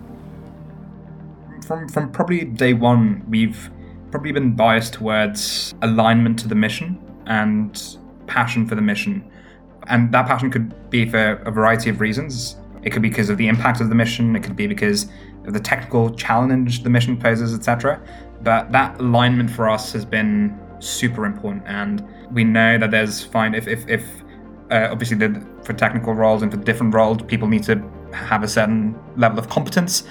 from 1.63 1.87
from 1.87 2.11
probably 2.11 2.45
day 2.45 2.73
one, 2.73 3.23
we've 3.29 3.69
probably 4.11 4.31
been 4.31 4.55
biased 4.55 4.93
towards 4.93 5.73
alignment 5.81 6.37
to 6.39 6.47
the 6.47 6.55
mission 6.55 6.99
and 7.25 7.97
passion 8.27 8.67
for 8.67 8.75
the 8.75 8.81
mission. 8.81 9.23
And 9.87 10.11
that 10.13 10.27
passion 10.27 10.51
could 10.51 10.89
be 10.89 11.09
for 11.09 11.41
a 11.45 11.51
variety 11.51 11.89
of 11.89 11.99
reasons. 11.99 12.57
It 12.83 12.91
could 12.91 13.01
be 13.01 13.09
because 13.09 13.29
of 13.29 13.37
the 13.37 13.47
impact 13.47 13.81
of 13.81 13.89
the 13.89 13.95
mission, 13.95 14.35
it 14.35 14.43
could 14.43 14.55
be 14.55 14.67
because 14.67 15.07
of 15.45 15.53
the 15.53 15.59
technical 15.59 16.13
challenge 16.15 16.83
the 16.83 16.89
mission 16.89 17.17
poses, 17.17 17.53
etc. 17.53 17.99
But 18.43 18.71
that 18.71 18.99
alignment 18.99 19.49
for 19.49 19.69
us 19.69 19.91
has 19.93 20.05
been 20.05 20.57
super 20.83 21.25
important. 21.25 21.63
And 21.65 22.05
we 22.31 22.43
know 22.43 22.77
that 22.77 22.91
there's 22.91 23.23
fine 23.23 23.55
if 23.55 23.67
if, 23.67 23.87
if 23.87 24.03
uh, 24.71 24.89
obviously 24.91 25.17
the, 25.17 25.45
for 25.63 25.73
technical 25.73 26.13
roles 26.13 26.41
and 26.41 26.51
for 26.51 26.57
different 26.57 26.93
roles, 26.93 27.21
people 27.23 27.47
need 27.47 27.63
to 27.63 27.83
have 28.11 28.43
a 28.43 28.47
certain 28.47 28.95
level 29.17 29.39
of 29.39 29.49
competence 29.49 30.03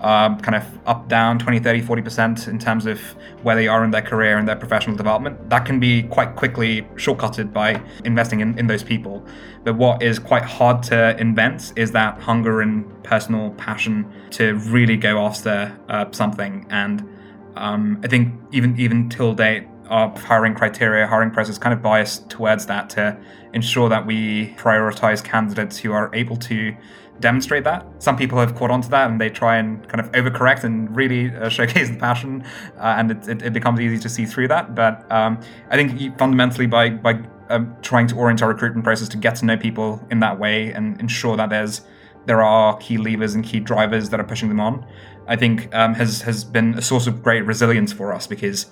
um, 0.00 0.38
kind 0.40 0.54
of 0.54 0.64
up, 0.86 1.08
down 1.08 1.38
20, 1.38 1.58
30, 1.58 1.82
40% 1.82 2.48
in 2.48 2.58
terms 2.58 2.86
of 2.86 3.00
where 3.42 3.56
they 3.56 3.66
are 3.66 3.84
in 3.84 3.90
their 3.90 4.02
career 4.02 4.38
and 4.38 4.46
their 4.46 4.56
professional 4.56 4.96
development. 4.96 5.50
That 5.50 5.64
can 5.64 5.80
be 5.80 6.04
quite 6.04 6.36
quickly 6.36 6.82
shortcutted 6.94 7.52
by 7.52 7.82
investing 8.04 8.40
in, 8.40 8.58
in 8.58 8.66
those 8.66 8.82
people. 8.82 9.26
But 9.64 9.76
what 9.76 10.02
is 10.02 10.18
quite 10.18 10.44
hard 10.44 10.82
to 10.84 11.18
invent 11.18 11.72
is 11.76 11.92
that 11.92 12.20
hunger 12.20 12.60
and 12.60 13.02
personal 13.02 13.50
passion 13.52 14.10
to 14.30 14.54
really 14.54 14.96
go 14.96 15.18
after 15.24 15.76
uh, 15.88 16.06
something. 16.12 16.66
And 16.70 17.08
um, 17.56 18.00
I 18.04 18.08
think 18.08 18.34
even 18.52 18.78
even 18.78 19.08
till 19.08 19.34
date, 19.34 19.66
our 19.88 20.16
hiring 20.18 20.54
criteria, 20.54 21.06
hiring 21.06 21.30
process 21.30 21.58
kind 21.58 21.72
of 21.72 21.82
biased 21.82 22.28
towards 22.28 22.66
that 22.66 22.90
to 22.90 23.18
ensure 23.52 23.88
that 23.88 24.06
we 24.06 24.54
prioritize 24.56 25.22
candidates 25.22 25.78
who 25.78 25.92
are 25.92 26.14
able 26.14 26.36
to 26.36 26.76
demonstrate 27.20 27.64
that. 27.64 27.86
Some 27.98 28.16
people 28.16 28.38
have 28.38 28.54
caught 28.54 28.70
on 28.70 28.80
to 28.82 28.88
that 28.90 29.10
and 29.10 29.20
they 29.20 29.30
try 29.30 29.56
and 29.56 29.86
kind 29.88 30.00
of 30.00 30.12
overcorrect 30.12 30.64
and 30.64 30.94
really 30.94 31.34
uh, 31.34 31.48
showcase 31.56 31.90
the 31.90 31.96
passion, 31.96 32.44
uh, 32.76 32.94
and 32.98 33.10
it, 33.10 33.28
it, 33.28 33.42
it, 33.42 33.52
becomes 33.52 33.80
easy 33.80 33.98
to 33.98 34.08
see 34.08 34.24
through 34.24 34.48
that. 34.48 34.74
But 34.74 35.10
um, 35.10 35.40
I 35.70 35.76
think 35.76 36.18
fundamentally, 36.18 36.66
by 36.66 36.90
by 36.90 37.20
um, 37.48 37.76
trying 37.82 38.06
to 38.08 38.16
orient 38.16 38.42
our 38.42 38.48
recruitment 38.48 38.84
process 38.84 39.08
to 39.08 39.16
get 39.16 39.36
to 39.36 39.46
know 39.46 39.56
people 39.56 40.04
in 40.10 40.20
that 40.20 40.38
way 40.38 40.72
and 40.72 41.00
ensure 41.00 41.36
that 41.36 41.50
there's 41.50 41.82
there 42.26 42.42
are 42.42 42.76
key 42.76 42.98
levers 42.98 43.34
and 43.34 43.42
key 43.42 43.58
drivers 43.58 44.10
that 44.10 44.20
are 44.20 44.24
pushing 44.24 44.48
them 44.50 44.60
on, 44.60 44.86
I 45.26 45.36
think 45.36 45.74
um, 45.74 45.94
has 45.94 46.22
has 46.22 46.44
been 46.44 46.74
a 46.74 46.82
source 46.82 47.06
of 47.06 47.22
great 47.22 47.42
resilience 47.42 47.92
for 47.92 48.12
us 48.12 48.26
because 48.26 48.66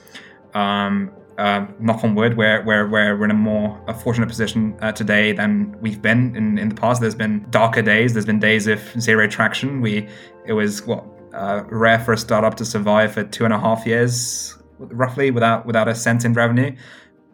um, 0.56 1.10
uh, 1.38 1.66
knock 1.78 2.02
on 2.02 2.14
wood, 2.14 2.36
we're, 2.36 2.64
we're, 2.64 2.88
we're 2.88 3.24
in 3.24 3.30
a 3.30 3.34
more 3.34 3.78
fortunate 4.02 4.28
position 4.28 4.74
uh, 4.80 4.90
today 4.90 5.32
than 5.32 5.76
we've 5.80 6.00
been 6.00 6.34
in, 6.34 6.56
in 6.58 6.70
the 6.70 6.74
past. 6.74 7.00
There's 7.00 7.14
been 7.14 7.46
darker 7.50 7.82
days. 7.82 8.14
There's 8.14 8.24
been 8.26 8.38
days 8.38 8.66
of 8.66 8.80
zero 8.98 9.28
traction. 9.28 9.82
We 9.82 10.08
it 10.46 10.54
was 10.54 10.86
what 10.86 11.04
uh, 11.34 11.64
rare 11.68 11.98
for 11.98 12.14
a 12.14 12.16
startup 12.16 12.54
to 12.56 12.64
survive 12.64 13.12
for 13.12 13.24
two 13.24 13.44
and 13.44 13.52
a 13.52 13.60
half 13.60 13.86
years, 13.86 14.56
roughly, 14.78 15.30
without 15.30 15.66
without 15.66 15.88
a 15.88 15.94
cent 15.94 16.24
in 16.24 16.32
revenue. 16.32 16.74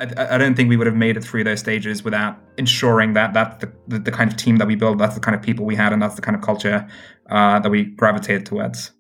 I, 0.00 0.34
I 0.34 0.38
don't 0.38 0.56
think 0.56 0.68
we 0.68 0.76
would 0.76 0.88
have 0.88 0.96
made 0.96 1.16
it 1.16 1.22
through 1.22 1.44
those 1.44 1.60
stages 1.60 2.02
without 2.02 2.36
ensuring 2.58 3.12
that 3.12 3.34
that's 3.34 3.64
the, 3.64 3.72
the, 3.86 3.98
the, 4.00 4.10
kind 4.10 4.28
of 4.32 4.36
team 4.36 4.56
that 4.56 4.66
we 4.66 4.74
build, 4.74 4.98
that's 4.98 5.14
the 5.14 5.20
kind 5.20 5.36
of 5.36 5.42
people 5.42 5.64
we 5.64 5.76
had, 5.76 5.92
and 5.92 6.02
that's 6.02 6.16
the 6.16 6.22
kind 6.22 6.34
of 6.34 6.42
culture 6.42 6.88
uh, 7.30 7.60
that 7.60 7.70
we 7.70 7.84
gravitated 7.84 8.46
towards. 8.46 8.90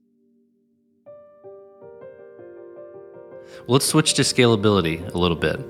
Let's 3.66 3.86
switch 3.86 4.14
to 4.14 4.22
scalability 4.22 5.12
a 5.14 5.18
little 5.18 5.36
bit. 5.36 5.60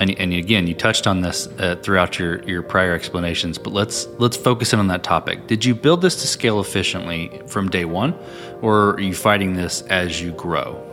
And, 0.00 0.10
and 0.20 0.32
again, 0.32 0.66
you 0.68 0.74
touched 0.74 1.06
on 1.06 1.20
this 1.20 1.48
uh, 1.58 1.76
throughout 1.82 2.18
your, 2.18 2.42
your 2.44 2.62
prior 2.62 2.94
explanations, 2.94 3.58
but 3.58 3.72
let's 3.72 4.06
let's 4.18 4.36
focus 4.36 4.72
in 4.72 4.78
on 4.78 4.86
that 4.86 5.02
topic. 5.02 5.48
Did 5.48 5.64
you 5.64 5.74
build 5.74 6.00
this 6.00 6.20
to 6.20 6.28
scale 6.28 6.60
efficiently 6.60 7.42
from 7.48 7.68
day 7.68 7.84
one, 7.84 8.14
or 8.62 8.90
are 8.90 9.00
you 9.00 9.14
fighting 9.14 9.54
this 9.54 9.82
as 9.82 10.22
you 10.22 10.30
grow? 10.32 10.86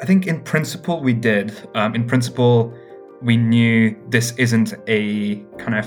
I 0.00 0.06
think 0.06 0.26
in 0.26 0.40
principle 0.42 1.00
we 1.00 1.12
did. 1.12 1.54
Um, 1.74 1.94
in 1.94 2.06
principle, 2.06 2.72
we 3.20 3.36
knew 3.36 3.94
this 4.08 4.32
isn't 4.38 4.74
a 4.86 5.36
kind 5.58 5.74
of 5.74 5.86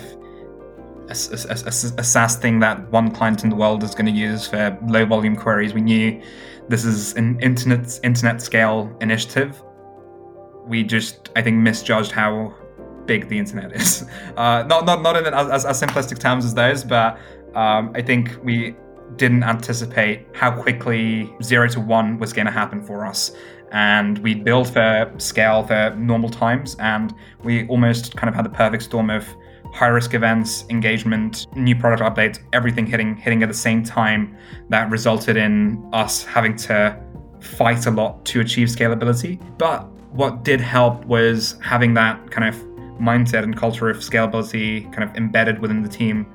a, 1.12 1.47
a, 1.50 2.00
a, 2.00 2.04
SaaS 2.04 2.36
thing 2.36 2.60
that 2.60 2.89
one 2.91 3.12
client 3.12 3.43
in 3.43 3.50
the 3.50 3.56
world 3.56 3.84
is 3.84 3.93
going 3.93 4.06
to 4.06 4.12
use 4.12 4.47
for 4.47 4.78
low 4.88 5.06
volume 5.06 5.36
queries. 5.36 5.74
We 5.74 5.82
knew 5.82 6.21
this 6.69 6.86
is 6.86 7.13
an 7.15 7.39
internet 7.39 8.00
internet 8.04 8.41
scale 8.41 8.95
initiative. 9.02 9.62
We 10.65 10.84
just, 10.84 11.30
I 11.36 11.41
think, 11.41 11.58
misjudged 11.58 12.12
how 12.12 12.54
big 13.06 13.28
the 13.30 13.38
internet 13.38 13.71
is. 13.82 14.06
Uh, 14.38 14.63
not 14.63 14.86
not 14.86 15.02
not 15.02 15.15
in 15.17 15.34
as, 15.34 15.65
as, 15.65 15.82
simplistic 15.82 16.19
terms 16.19 16.45
as 16.45 16.54
those, 16.54 16.84
but 16.84 17.17
um, 17.56 17.91
I 17.95 18.02
think 18.02 18.38
we 18.43 18.76
didn't 19.17 19.43
anticipate 19.43 20.26
how 20.34 20.52
quickly 20.52 21.34
zero 21.43 21.67
to 21.67 21.82
one 21.82 22.17
was 22.17 22.32
going 22.32 22.45
to 22.45 22.52
happen 22.52 22.82
for 22.82 23.06
us. 23.06 23.32
And 23.74 24.17
we 24.19 24.36
built 24.36 24.69
for 24.69 25.12
scale 25.17 25.63
for 25.63 25.95
normal 25.97 26.30
times, 26.30 26.76
and 26.80 27.13
we 27.43 27.67
almost 27.67 28.15
kind 28.15 28.30
of 28.30 28.36
had 28.36 28.45
the 28.45 28.50
perfect 28.50 28.84
storm 28.84 29.10
of 29.10 29.26
high 29.73 29.88
risk 29.88 30.13
events, 30.13 30.65
engagement, 30.69 31.47
new 31.55 31.75
product 31.75 32.01
updates, 32.01 32.39
everything 32.53 32.86
hitting 32.86 33.15
hitting 33.15 33.43
at 33.43 33.49
the 33.49 33.55
same 33.55 33.84
time 33.84 34.36
that 34.69 34.89
resulted 34.89 35.38
in 35.38 35.89
us 35.93 36.23
having 36.23 36.55
to 36.55 36.99
fight 37.39 37.86
a 37.86 37.91
lot 37.91 38.23
to 38.25 38.41
achieve 38.41 38.67
scalability. 38.67 39.39
But 39.57 39.88
what 40.12 40.43
did 40.43 40.62
help 40.62 41.05
was 41.05 41.57
having 41.62 41.93
that 41.95 42.31
kind 42.31 42.47
of 42.47 42.55
mindset 42.99 43.43
and 43.43 43.57
culture 43.57 43.89
of 43.89 43.97
scalability 43.97 44.91
kind 44.93 45.10
of 45.10 45.15
embedded 45.15 45.60
within 45.60 45.81
the 45.81 45.89
team. 45.89 46.27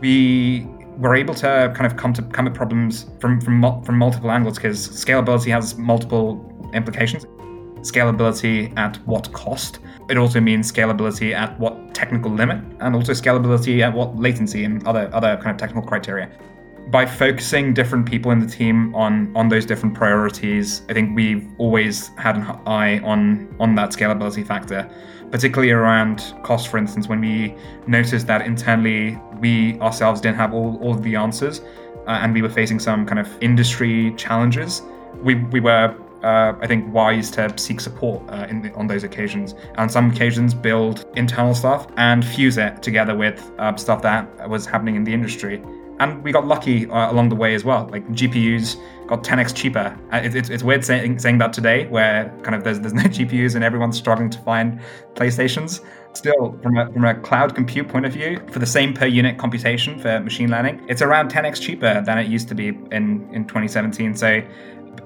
We 0.00 0.66
were 0.96 1.14
able 1.14 1.34
to 1.34 1.72
kind 1.74 1.86
of 1.86 1.96
come 1.96 2.12
to 2.14 2.22
come 2.22 2.46
at 2.46 2.54
problems 2.54 3.06
from 3.20 3.40
from 3.40 3.82
from 3.82 3.98
multiple 3.98 4.30
angles 4.30 4.56
because 4.56 4.88
scalability 4.88 5.50
has 5.52 5.76
multiple 5.76 6.70
implications. 6.72 7.26
Scalability 7.82 8.76
at 8.76 8.96
what 9.06 9.32
cost? 9.32 9.78
It 10.08 10.18
also 10.18 10.40
means 10.40 10.70
scalability 10.70 11.32
at 11.32 11.58
what 11.58 11.94
technical 11.94 12.30
limit, 12.30 12.62
and 12.80 12.94
also 12.94 13.12
scalability 13.12 13.80
at 13.80 13.94
what 13.94 14.16
latency 14.18 14.64
and 14.64 14.86
other 14.86 15.08
other 15.12 15.36
kind 15.36 15.50
of 15.50 15.56
technical 15.56 15.82
criteria. 15.82 16.30
By 16.90 17.06
focusing 17.06 17.72
different 17.72 18.04
people 18.06 18.32
in 18.32 18.40
the 18.40 18.46
team 18.46 18.94
on 18.94 19.34
on 19.34 19.48
those 19.48 19.64
different 19.64 19.94
priorities, 19.94 20.82
I 20.90 20.92
think 20.92 21.16
we've 21.16 21.46
always 21.58 22.08
had 22.18 22.36
an 22.36 22.42
eye 22.66 22.98
on 22.98 23.48
on 23.60 23.74
that 23.76 23.90
scalability 23.90 24.44
factor, 24.44 24.90
particularly 25.30 25.70
around 25.70 26.34
cost. 26.42 26.68
For 26.68 26.76
instance, 26.78 27.08
when 27.08 27.20
we 27.20 27.54
noticed 27.86 28.26
that 28.26 28.42
internally 28.42 29.18
we 29.38 29.78
ourselves 29.80 30.20
didn't 30.20 30.36
have 30.36 30.52
all, 30.52 30.76
all 30.82 30.92
of 30.92 31.02
the 31.02 31.14
answers, 31.16 31.60
uh, 32.06 32.20
and 32.22 32.34
we 32.34 32.42
were 32.42 32.50
facing 32.50 32.78
some 32.78 33.06
kind 33.06 33.18
of 33.18 33.28
industry 33.40 34.12
challenges, 34.16 34.82
we 35.22 35.36
we 35.36 35.60
were 35.60 35.94
uh, 36.22 36.54
I 36.60 36.66
think, 36.66 36.92
wise 36.92 37.30
to 37.32 37.56
seek 37.58 37.80
support 37.80 38.22
uh, 38.28 38.46
in, 38.48 38.70
on 38.74 38.86
those 38.86 39.04
occasions. 39.04 39.54
On 39.76 39.88
some 39.88 40.10
occasions, 40.10 40.54
build 40.54 41.06
internal 41.16 41.54
stuff 41.54 41.86
and 41.96 42.24
fuse 42.24 42.58
it 42.58 42.82
together 42.82 43.14
with 43.14 43.50
uh, 43.58 43.76
stuff 43.76 44.02
that 44.02 44.48
was 44.48 44.66
happening 44.66 44.96
in 44.96 45.04
the 45.04 45.14
industry. 45.14 45.62
And 46.00 46.24
we 46.24 46.32
got 46.32 46.46
lucky 46.46 46.88
uh, 46.88 47.12
along 47.12 47.28
the 47.28 47.34
way 47.34 47.54
as 47.54 47.62
well. 47.62 47.86
Like 47.92 48.06
GPUs 48.08 48.76
got 49.06 49.22
10x 49.22 49.54
cheaper. 49.54 49.98
Uh, 50.10 50.16
it, 50.16 50.34
it's, 50.34 50.48
it's 50.48 50.62
weird 50.62 50.82
saying, 50.82 51.18
saying 51.18 51.36
that 51.38 51.52
today, 51.52 51.86
where 51.88 52.34
kind 52.42 52.54
of 52.54 52.64
there's, 52.64 52.80
there's 52.80 52.94
no 52.94 53.02
GPUs 53.18 53.54
and 53.54 53.62
everyone's 53.62 53.98
struggling 53.98 54.30
to 54.30 54.38
find 54.38 54.80
PlayStations. 55.14 55.84
Still, 56.12 56.58
from 56.62 56.76
a, 56.76 56.90
from 56.90 57.04
a 57.04 57.14
cloud 57.14 57.54
compute 57.54 57.86
point 57.86 58.06
of 58.06 58.12
view, 58.12 58.40
for 58.50 58.58
the 58.58 58.66
same 58.66 58.94
per 58.94 59.06
unit 59.06 59.38
computation 59.38 59.98
for 59.98 60.18
machine 60.20 60.50
learning, 60.50 60.84
it's 60.88 61.02
around 61.02 61.30
10x 61.30 61.60
cheaper 61.60 62.00
than 62.00 62.18
it 62.18 62.26
used 62.26 62.48
to 62.48 62.54
be 62.54 62.68
in, 62.68 63.28
in 63.32 63.44
2017. 63.44 64.14
So 64.14 64.42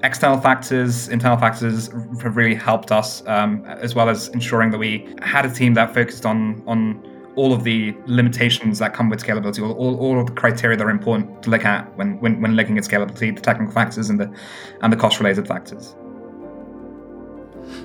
external 0.03 0.39
factors, 0.39 1.07
internal 1.09 1.37
factors 1.37 1.89
have 2.21 2.37
really 2.37 2.55
helped 2.55 2.91
us, 2.91 3.25
um, 3.27 3.65
as 3.65 3.95
well 3.95 4.09
as 4.09 4.29
ensuring 4.29 4.71
that 4.71 4.77
we 4.77 5.07
had 5.21 5.45
a 5.45 5.49
team 5.49 5.73
that 5.75 5.93
focused 5.93 6.25
on 6.25 6.63
on 6.67 7.03
all 7.35 7.53
of 7.53 7.63
the 7.63 7.93
limitations 8.05 8.79
that 8.79 8.93
come 8.93 9.09
with 9.09 9.21
scalability, 9.21 9.61
all, 9.61 9.73
all, 9.73 9.97
all 9.97 10.19
of 10.19 10.27
the 10.27 10.31
criteria 10.31 10.77
that 10.77 10.85
are 10.85 10.89
important 10.89 11.43
to 11.43 11.49
look 11.49 11.65
at 11.65 11.95
when, 11.97 12.17
when, 12.21 12.41
when 12.41 12.55
looking 12.55 12.77
at 12.77 12.85
scalability, 12.85 13.35
the 13.35 13.41
technical 13.41 13.73
factors 13.73 14.09
and 14.09 14.19
the 14.19 14.33
and 14.81 14.91
the 14.93 14.97
cost 14.97 15.19
related 15.19 15.47
factors. 15.47 15.95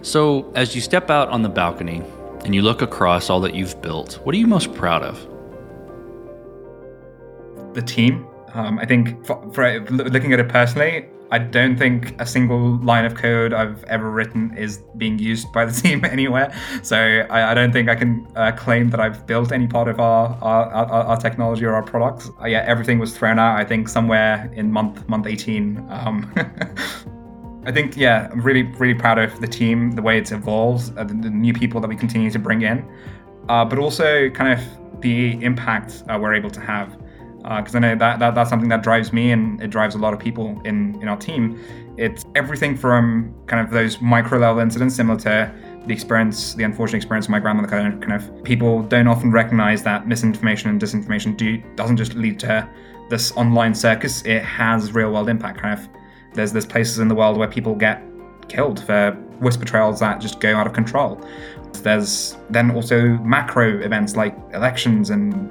So, 0.02 0.50
as 0.54 0.74
you 0.74 0.80
step 0.80 1.10
out 1.10 1.28
on 1.28 1.42
the 1.42 1.48
balcony 1.48 2.02
and 2.44 2.54
you 2.54 2.62
look 2.62 2.82
across 2.82 3.28
all 3.28 3.40
that 3.40 3.54
you've 3.54 3.80
built, 3.82 4.14
what 4.24 4.34
are 4.34 4.38
you 4.38 4.46
most 4.46 4.72
proud 4.74 5.02
of? 5.02 5.26
The 7.74 7.82
team. 7.82 8.26
Um, 8.54 8.78
I 8.78 8.86
think 8.86 9.24
for, 9.24 9.50
for 9.52 9.80
looking 9.90 10.32
at 10.32 10.40
it 10.40 10.48
personally, 10.48 11.08
I 11.32 11.38
don't 11.38 11.76
think 11.76 12.20
a 12.20 12.26
single 12.26 12.76
line 12.78 13.04
of 13.04 13.14
code 13.14 13.52
I've 13.52 13.84
ever 13.84 14.10
written 14.10 14.56
is 14.56 14.78
being 14.96 15.18
used 15.18 15.52
by 15.52 15.64
the 15.64 15.72
team 15.82 16.04
anywhere. 16.04 16.52
So 16.82 16.96
I, 17.30 17.52
I 17.52 17.54
don't 17.54 17.72
think 17.72 17.88
I 17.88 17.94
can 17.94 18.26
uh, 18.34 18.52
claim 18.52 18.90
that 18.90 19.00
I've 19.00 19.26
built 19.26 19.52
any 19.52 19.66
part 19.66 19.88
of 19.88 20.00
our 20.00 20.36
our, 20.42 20.66
our, 20.66 20.86
our 20.86 21.16
technology 21.16 21.64
or 21.64 21.74
our 21.74 21.82
products. 21.82 22.30
Uh, 22.40 22.46
yeah, 22.46 22.64
everything 22.66 22.98
was 22.98 23.16
thrown 23.16 23.38
out. 23.38 23.56
I 23.56 23.64
think 23.64 23.88
somewhere 23.88 24.50
in 24.54 24.72
month 24.72 25.08
month 25.08 25.26
18. 25.26 25.86
Um, 25.88 26.32
I 27.66 27.72
think 27.72 27.96
yeah, 27.96 28.28
I'm 28.32 28.40
really 28.40 28.62
really 28.62 28.98
proud 28.98 29.18
of 29.18 29.38
the 29.40 29.46
team, 29.46 29.92
the 29.92 30.02
way 30.02 30.18
it's 30.18 30.32
evolved, 30.32 30.96
uh, 30.98 31.04
the, 31.04 31.14
the, 31.14 31.30
new 31.30 31.52
people 31.52 31.80
that 31.80 31.88
we 31.88 31.96
continue 31.96 32.30
to 32.30 32.38
bring 32.38 32.62
in, 32.62 32.84
uh, 33.48 33.64
but 33.64 33.78
also 33.78 34.30
kind 34.30 34.58
of 34.58 35.00
the 35.02 35.42
impact 35.44 36.02
uh, 36.08 36.18
we're 36.20 36.34
able 36.34 36.50
to 36.50 36.60
have 36.60 36.98
because 37.42 37.74
uh, 37.74 37.79
I 37.79 37.81
know 37.81 37.94
that, 37.96 38.18
that 38.18 38.35
that's 38.35 38.50
something 38.50 38.68
that 38.68 38.83
drives 38.83 39.12
me 39.12 39.31
and 39.31 39.62
it 39.62 39.68
drives 39.68 39.94
a 39.94 39.98
lot 39.98 40.12
of 40.12 40.20
people 40.20 40.61
in 40.64 41.00
in 41.00 41.09
our 41.09 41.16
team. 41.16 41.59
It's 41.96 42.24
everything 42.35 42.76
from 42.76 43.35
kind 43.46 43.64
of 43.64 43.72
those 43.72 44.00
micro 44.00 44.38
level 44.38 44.61
incidents, 44.61 44.94
similar 44.94 45.18
to 45.20 45.53
the 45.87 45.92
experience, 45.92 46.55
the 46.55 46.64
unfortunate 46.64 46.98
experience 46.98 47.26
of 47.26 47.31
my 47.31 47.40
grandmother. 47.40 47.68
Kind 47.68 47.94
of, 47.94 48.00
kind 48.00 48.12
of 48.12 48.44
people 48.44 48.83
don't 48.83 49.07
often 49.07 49.33
recognize 49.33 49.83
that 49.85 50.07
misinformation 50.07 50.70
and 50.70 50.81
disinformation 50.81 51.37
do 51.37 51.62
doesn't 51.76 51.96
just 51.96 52.14
lead 52.14 52.38
to 52.40 52.68
this 53.09 53.33
online 53.33 53.74
circus. 53.74 54.22
It 54.22 54.42
has 54.42 54.92
real 54.92 55.12
world 55.12 55.29
impact. 55.29 55.61
Kind 55.61 55.79
of, 55.79 55.88
there's 56.35 56.53
there's 56.53 56.66
places 56.66 56.98
in 56.98 57.09
the 57.09 57.14
world 57.14 57.38
where 57.38 57.48
people 57.48 57.74
get 57.74 58.03
killed 58.48 58.85
for 58.85 59.12
whisper 59.40 59.64
trails 59.64 60.00
that 60.00 60.20
just 60.20 60.40
go 60.40 60.55
out 60.57 60.66
of 60.66 60.74
control. 60.74 61.20
There's 61.83 62.37
then 62.50 62.70
also 62.72 63.16
macro 63.18 63.79
events 63.81 64.16
like 64.16 64.37
elections 64.53 65.09
and 65.09 65.50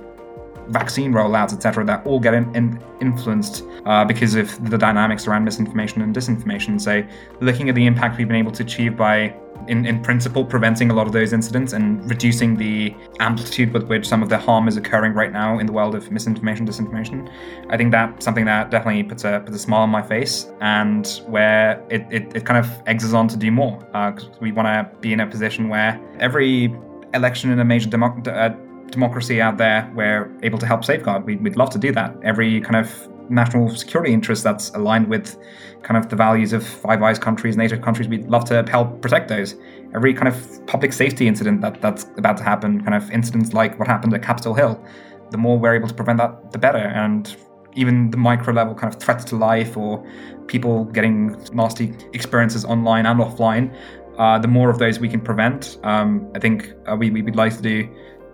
vaccine 0.69 1.11
rollouts, 1.11 1.53
etc., 1.53 1.85
that 1.85 2.05
all 2.05 2.19
get 2.19 2.33
in, 2.33 2.55
in, 2.55 2.81
influenced 3.01 3.63
uh, 3.85 4.05
because 4.05 4.35
of 4.35 4.69
the 4.69 4.77
dynamics 4.77 5.27
around 5.27 5.43
misinformation 5.43 6.01
and 6.01 6.15
disinformation. 6.15 6.79
So, 6.79 7.03
looking 7.41 7.69
at 7.69 7.75
the 7.75 7.85
impact 7.85 8.17
we've 8.17 8.27
been 8.27 8.37
able 8.37 8.51
to 8.53 8.63
achieve 8.63 8.95
by, 8.95 9.35
in, 9.67 9.85
in 9.85 10.01
principle, 10.01 10.45
preventing 10.45 10.89
a 10.91 10.93
lot 10.93 11.07
of 11.07 11.13
those 11.13 11.33
incidents 11.33 11.73
and 11.73 12.07
reducing 12.09 12.55
the 12.55 12.95
amplitude 13.19 13.73
with 13.73 13.83
which 13.83 14.07
some 14.07 14.23
of 14.23 14.29
the 14.29 14.37
harm 14.37 14.67
is 14.67 14.77
occurring 14.77 15.13
right 15.13 15.31
now 15.31 15.59
in 15.59 15.65
the 15.65 15.73
world 15.73 15.95
of 15.95 16.09
misinformation, 16.11 16.65
disinformation, 16.65 17.29
I 17.69 17.77
think 17.77 17.91
that's 17.91 18.23
something 18.23 18.45
that 18.45 18.71
definitely 18.71 19.03
puts 19.03 19.23
a, 19.23 19.41
puts 19.43 19.55
a 19.55 19.59
smile 19.59 19.81
on 19.81 19.89
my 19.89 20.01
face 20.01 20.51
and 20.61 21.21
where 21.27 21.83
it, 21.89 22.05
it, 22.11 22.35
it 22.35 22.45
kind 22.45 22.63
of 22.63 22.69
us 22.87 23.13
on 23.13 23.27
to 23.27 23.37
do 23.37 23.51
more 23.51 23.77
because 23.77 24.25
uh, 24.25 24.37
we 24.41 24.51
want 24.51 24.67
to 24.67 24.99
be 24.99 25.13
in 25.13 25.19
a 25.19 25.27
position 25.27 25.69
where 25.69 25.99
every 26.19 26.73
election 27.13 27.51
in 27.51 27.59
a 27.59 27.65
major 27.65 27.89
democracy. 27.89 28.31
uh, 28.31 28.49
democracy 28.91 29.41
out 29.41 29.57
there 29.57 29.91
we're 29.95 30.31
able 30.43 30.59
to 30.59 30.65
help 30.65 30.83
safeguard. 30.83 31.25
We'd, 31.25 31.41
we'd 31.43 31.55
love 31.55 31.69
to 31.71 31.77
do 31.77 31.91
that. 31.93 32.15
Every 32.23 32.61
kind 32.61 32.75
of 32.75 33.09
national 33.29 33.75
security 33.75 34.13
interest 34.13 34.43
that's 34.43 34.69
aligned 34.71 35.07
with 35.07 35.37
kind 35.83 35.97
of 35.97 36.09
the 36.09 36.15
values 36.15 36.53
of 36.53 36.65
Five 36.65 37.01
Eyes 37.01 37.19
countries, 37.19 37.55
NATO 37.55 37.77
countries, 37.77 38.07
we'd 38.07 38.27
love 38.27 38.45
to 38.45 38.65
help 38.69 39.01
protect 39.01 39.29
those. 39.29 39.55
Every 39.93 40.13
kind 40.13 40.27
of 40.27 40.65
public 40.67 40.93
safety 40.93 41.27
incident 41.27 41.61
that, 41.61 41.81
that's 41.81 42.05
about 42.17 42.37
to 42.37 42.43
happen, 42.43 42.83
kind 42.83 42.95
of 42.95 43.09
incidents 43.11 43.53
like 43.53 43.77
what 43.79 43.87
happened 43.87 44.13
at 44.13 44.23
Capitol 44.23 44.53
Hill, 44.53 44.83
the 45.31 45.37
more 45.37 45.57
we're 45.57 45.75
able 45.75 45.87
to 45.87 45.93
prevent 45.93 46.17
that, 46.17 46.51
the 46.51 46.57
better. 46.57 46.79
And 46.79 47.35
even 47.75 48.09
the 48.09 48.17
micro 48.17 48.53
level 48.53 48.73
kind 48.73 48.93
of 48.93 48.99
threats 48.99 49.23
to 49.25 49.35
life 49.35 49.77
or 49.77 50.05
people 50.47 50.85
getting 50.85 51.37
nasty 51.53 51.93
experiences 52.13 52.65
online 52.65 53.05
and 53.05 53.19
offline, 53.19 53.75
uh, 54.17 54.37
the 54.37 54.47
more 54.47 54.69
of 54.69 54.79
those 54.79 54.99
we 54.99 55.07
can 55.07 55.21
prevent, 55.21 55.77
um, 55.83 56.29
I 56.35 56.39
think 56.39 56.73
uh, 56.91 56.95
we, 56.95 57.09
we 57.09 57.21
would 57.21 57.37
like 57.37 57.55
to 57.55 57.61
do 57.61 57.89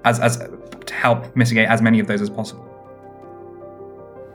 as, 0.05 0.19
as 0.19 0.37
to 0.85 0.93
help 0.93 1.35
mitigate 1.35 1.67
as 1.67 1.81
many 1.81 1.99
of 1.99 2.07
those 2.07 2.21
as 2.21 2.29
possible. 2.29 2.61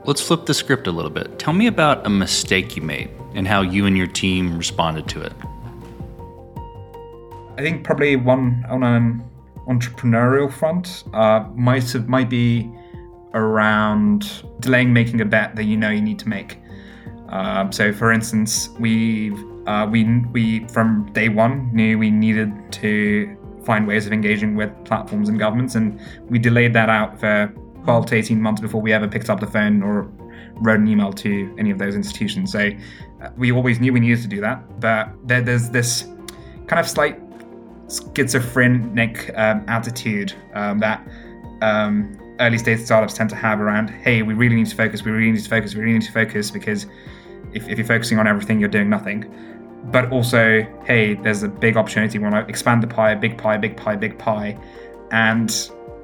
Let's 0.05 0.21
flip 0.21 0.45
the 0.45 0.53
script 0.53 0.87
a 0.87 0.91
little 0.91 1.11
bit. 1.11 1.39
Tell 1.39 1.53
me 1.53 1.67
about 1.67 2.05
a 2.05 2.09
mistake 2.09 2.75
you 2.75 2.81
made 2.81 3.09
and 3.33 3.47
how 3.47 3.61
you 3.61 3.85
and 3.85 3.97
your 3.97 4.07
team 4.07 4.57
responded 4.57 5.07
to 5.09 5.21
it. 5.21 5.33
I 7.57 7.61
think 7.61 7.83
probably 7.83 8.15
one 8.15 8.65
on 8.69 8.83
an 8.83 9.23
entrepreneurial 9.67 10.51
front 10.51 11.03
uh, 11.13 11.45
might 11.55 11.91
have, 11.91 12.09
might 12.09 12.29
be 12.29 12.71
around 13.33 14.43
delaying 14.59 14.91
making 14.91 15.21
a 15.21 15.25
bet 15.25 15.55
that 15.55 15.63
you 15.63 15.77
know 15.77 15.89
you 15.89 16.01
need 16.01 16.19
to 16.19 16.27
make. 16.27 16.57
Uh, 17.29 17.69
so, 17.71 17.93
for 17.93 18.11
instance, 18.11 18.69
we 18.79 19.31
uh, 19.67 19.87
we 19.89 20.19
we 20.33 20.67
from 20.67 21.09
day 21.13 21.29
one 21.29 21.73
knew 21.73 21.97
we 21.97 22.09
needed 22.09 22.51
to 22.71 23.37
find 23.63 23.87
ways 23.87 24.05
of 24.07 24.13
engaging 24.13 24.55
with 24.55 24.71
platforms 24.85 25.29
and 25.29 25.37
governments, 25.37 25.75
and 25.75 25.99
we 26.29 26.39
delayed 26.39 26.73
that 26.73 26.89
out 26.89 27.19
for 27.19 27.53
12 27.83 28.05
to 28.07 28.15
18 28.15 28.41
months 28.41 28.61
before 28.61 28.81
we 28.81 28.93
ever 28.93 29.07
picked 29.07 29.29
up 29.29 29.39
the 29.39 29.47
phone 29.47 29.81
or 29.81 30.11
wrote 30.61 30.79
an 30.79 30.87
email 30.87 31.11
to 31.11 31.53
any 31.57 31.71
of 31.71 31.79
those 31.79 31.95
institutions. 31.95 32.51
So 32.51 32.71
uh, 33.21 33.29
we 33.37 33.51
always 33.51 33.79
knew 33.79 33.93
we 33.93 33.99
needed 33.99 34.21
to 34.21 34.27
do 34.27 34.41
that, 34.41 34.79
but 34.79 35.09
there, 35.27 35.41
there's 35.41 35.69
this 35.69 36.03
kind 36.67 36.79
of 36.79 36.87
slight 36.87 37.19
schizophrenic 38.15 39.31
um, 39.35 39.63
attitude 39.67 40.33
um, 40.53 40.79
that 40.79 41.05
um, 41.61 42.17
early 42.39 42.57
stage 42.57 42.79
startups 42.79 43.13
tend 43.13 43.29
to 43.29 43.35
have 43.35 43.59
around, 43.59 43.89
hey, 43.89 44.21
we 44.21 44.33
really 44.33 44.55
need 44.55 44.67
to 44.67 44.75
focus, 44.75 45.03
we 45.03 45.11
really 45.11 45.31
need 45.31 45.43
to 45.43 45.49
focus, 45.49 45.75
we 45.75 45.81
really 45.81 45.93
need 45.93 46.01
to 46.03 46.11
focus 46.11 46.51
because 46.51 46.85
if, 47.53 47.67
if 47.67 47.77
you're 47.77 47.87
focusing 47.87 48.17
on 48.17 48.27
everything, 48.27 48.59
you're 48.59 48.69
doing 48.69 48.89
nothing. 48.89 49.23
But 49.85 50.11
also, 50.11 50.61
hey, 50.85 51.15
there's 51.15 51.43
a 51.43 51.47
big 51.47 51.75
opportunity. 51.75 52.19
We 52.19 52.23
want 52.29 52.35
to 52.35 52.49
expand 52.49 52.83
the 52.83 52.87
pie, 52.87 53.15
big 53.15 53.37
pie, 53.37 53.57
big 53.57 53.75
pie, 53.75 53.95
big 53.95 54.17
pie. 54.17 54.57
And 55.11 55.51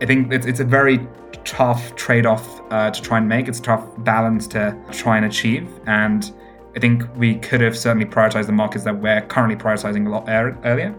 I 0.01 0.05
think 0.05 0.33
it's, 0.33 0.45
it's 0.45 0.59
a 0.59 0.65
very 0.65 0.99
tough 1.43 1.95
trade 1.95 2.25
off 2.25 2.61
uh, 2.71 2.91
to 2.91 3.01
try 3.01 3.17
and 3.17 3.27
make. 3.27 3.47
It's 3.47 3.59
a 3.59 3.63
tough 3.63 3.85
balance 3.99 4.47
to 4.47 4.77
try 4.91 5.17
and 5.17 5.25
achieve. 5.25 5.69
And 5.85 6.31
I 6.75 6.79
think 6.79 7.03
we 7.15 7.35
could 7.35 7.61
have 7.61 7.77
certainly 7.77 8.05
prioritized 8.05 8.47
the 8.47 8.51
markets 8.51 8.83
that 8.83 8.99
we're 8.99 9.21
currently 9.21 9.55
prioritizing 9.55 10.05
a 10.05 10.09
lot 10.09 10.25
earlier, 10.27 10.95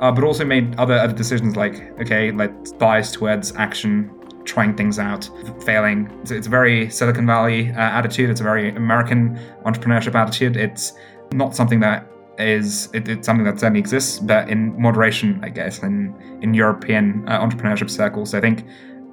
uh, 0.00 0.10
but 0.10 0.24
also 0.24 0.44
made 0.44 0.74
other, 0.78 0.94
other 0.94 1.12
decisions 1.12 1.56
like, 1.56 1.92
okay, 2.00 2.32
let's 2.32 2.72
bias 2.72 3.12
towards 3.12 3.54
action 3.56 4.10
trying 4.44 4.74
things 4.76 4.98
out, 4.98 5.30
failing. 5.64 6.10
It's, 6.22 6.30
it's 6.32 6.46
a 6.46 6.50
very 6.50 6.90
Silicon 6.90 7.26
Valley 7.26 7.70
uh, 7.70 7.74
attitude. 7.74 8.30
It's 8.30 8.40
a 8.40 8.44
very 8.44 8.74
American 8.74 9.38
entrepreneurship 9.64 10.14
attitude. 10.14 10.56
It's 10.56 10.94
not 11.32 11.54
something 11.54 11.80
that 11.80 12.06
is 12.38 12.88
it, 12.92 13.08
it's 13.08 13.26
something 13.26 13.44
that 13.44 13.60
certainly 13.60 13.80
exists, 13.80 14.18
but 14.18 14.48
in 14.48 14.80
moderation, 14.80 15.40
I 15.42 15.48
guess, 15.48 15.82
in 15.82 16.14
in 16.40 16.54
European 16.54 17.24
uh, 17.28 17.40
entrepreneurship 17.40 17.90
circles. 17.90 18.34
I 18.34 18.40
think 18.40 18.64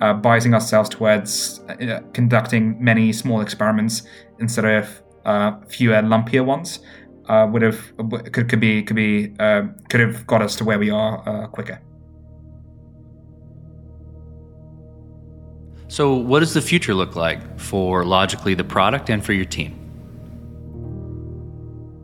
uh, 0.02 0.14
biasing 0.14 0.54
ourselves 0.54 0.90
towards 0.90 1.62
uh, 1.70 2.02
conducting 2.14 2.82
many 2.84 3.12
small 3.14 3.42
experiments 3.42 4.04
instead 4.40 4.66
of 4.66 5.02
uh, 5.26 5.60
fewer 5.68 6.02
lumpier 6.02 6.46
ones 6.46 6.80
uh, 7.28 7.48
would 7.52 7.62
have 7.62 7.94
could 8.32 8.50
could 8.50 8.60
be 8.60 8.84
could 8.84 8.96
be 8.96 9.34
uh, 9.40 9.64
could 9.90 10.00
have 10.00 10.26
got 10.26 10.42
us 10.42 10.56
to 10.56 10.64
where 10.64 10.80
we 10.80 10.90
are 10.90 11.48
quicker. 11.50 11.80
So, 15.88 16.14
what 16.14 16.42
does 16.42 16.54
the 16.54 16.62
future 16.62 16.94
look 16.94 17.16
like 17.16 17.60
for 17.60 18.06
Logically 18.06 18.54
the 18.54 18.64
product 18.64 19.10
and 19.10 19.26
for 19.26 19.34
your 19.34 19.46
team? 19.46 19.79